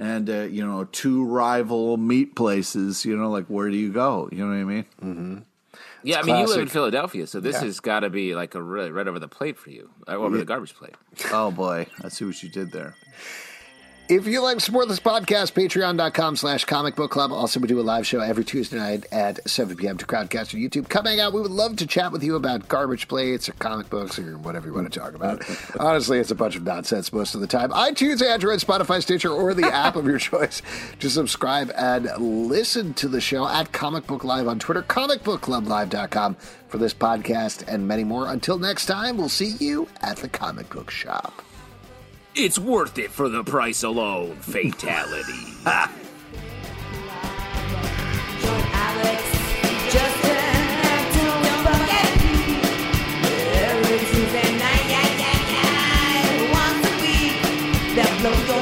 and 0.00 0.30
uh, 0.30 0.40
you 0.42 0.66
know 0.66 0.84
two 0.84 1.24
rival 1.24 1.96
meat 1.96 2.34
places 2.34 3.04
you 3.04 3.16
know 3.16 3.30
like 3.30 3.46
where 3.46 3.70
do 3.70 3.76
you 3.76 3.92
go 3.92 4.28
you 4.32 4.38
know 4.38 4.46
what 4.46 4.60
i 4.60 4.64
mean 4.64 4.84
mm-hmm. 5.00 5.38
Yeah, 6.02 6.16
I 6.16 6.22
mean, 6.22 6.36
classic. 6.36 6.46
you 6.46 6.54
live 6.54 6.62
in 6.62 6.68
Philadelphia, 6.68 7.26
so 7.26 7.40
this 7.40 7.56
yeah. 7.56 7.64
has 7.64 7.78
got 7.78 8.00
to 8.00 8.08
be 8.08 8.34
like 8.34 8.54
a 8.54 8.62
really 8.62 8.90
right 8.90 9.06
over 9.06 9.18
the 9.18 9.28
plate 9.28 9.58
for 9.58 9.68
you, 9.68 9.90
over 10.08 10.34
yeah. 10.34 10.40
the 10.40 10.46
garbage 10.46 10.74
plate. 10.74 10.94
Oh 11.30 11.50
boy, 11.50 11.88
I 12.02 12.08
see 12.08 12.24
what 12.24 12.42
you 12.42 12.48
did 12.48 12.72
there. 12.72 12.94
If 14.10 14.26
you 14.26 14.40
like 14.40 14.58
to 14.58 14.64
support 14.64 14.88
this 14.88 14.98
podcast, 14.98 15.52
patreon.com 15.52 16.34
slash 16.34 16.64
comic 16.64 16.96
book 16.96 17.12
club. 17.12 17.30
Also, 17.30 17.60
we 17.60 17.68
do 17.68 17.78
a 17.78 17.82
live 17.82 18.04
show 18.04 18.18
every 18.18 18.44
Tuesday 18.44 18.76
night 18.76 19.06
at 19.12 19.48
7 19.48 19.76
p.m. 19.76 19.98
to 19.98 20.04
Crowdcast 20.04 20.52
on 20.52 20.60
YouTube. 20.60 20.88
Come 20.88 21.04
hang 21.04 21.20
out. 21.20 21.32
We 21.32 21.40
would 21.40 21.52
love 21.52 21.76
to 21.76 21.86
chat 21.86 22.10
with 22.10 22.24
you 22.24 22.34
about 22.34 22.66
garbage 22.66 23.06
plates 23.06 23.48
or 23.48 23.52
comic 23.52 23.88
books 23.88 24.18
or 24.18 24.36
whatever 24.38 24.66
you 24.66 24.74
want 24.74 24.92
to 24.92 24.98
talk 24.98 25.14
about. 25.14 25.44
Honestly, 25.78 26.18
it's 26.18 26.32
a 26.32 26.34
bunch 26.34 26.56
of 26.56 26.64
nonsense 26.64 27.12
most 27.12 27.36
of 27.36 27.40
the 27.40 27.46
time. 27.46 27.70
iTunes, 27.70 28.20
Android, 28.20 28.58
Spotify, 28.58 29.00
Stitcher, 29.00 29.30
or 29.30 29.54
the 29.54 29.72
app 29.72 29.94
of 29.94 30.06
your 30.06 30.18
choice 30.30 30.60
to 30.98 31.08
subscribe 31.08 31.70
and 31.76 32.10
listen 32.18 32.94
to 32.94 33.06
the 33.06 33.20
show 33.20 33.46
at 33.46 33.70
Comic 33.70 34.08
Book 34.08 34.24
Live 34.24 34.48
on 34.48 34.58
Twitter, 34.58 34.82
comicbookclublive.com 34.82 36.34
for 36.66 36.78
this 36.78 36.94
podcast 36.94 37.62
and 37.72 37.86
many 37.86 38.02
more. 38.02 38.26
Until 38.26 38.58
next 38.58 38.86
time, 38.86 39.16
we'll 39.16 39.28
see 39.28 39.54
you 39.60 39.86
at 40.02 40.16
the 40.16 40.28
comic 40.28 40.68
book 40.68 40.90
shop. 40.90 41.44
It's 42.34 42.58
worth 42.58 42.98
it 42.98 43.10
for 43.10 43.28
the 43.28 43.42
price 43.42 43.82
alone. 43.82 44.36
Fatality. 44.36 45.50
blow 58.20 58.30
your 58.32 58.46
mind. 58.48 58.59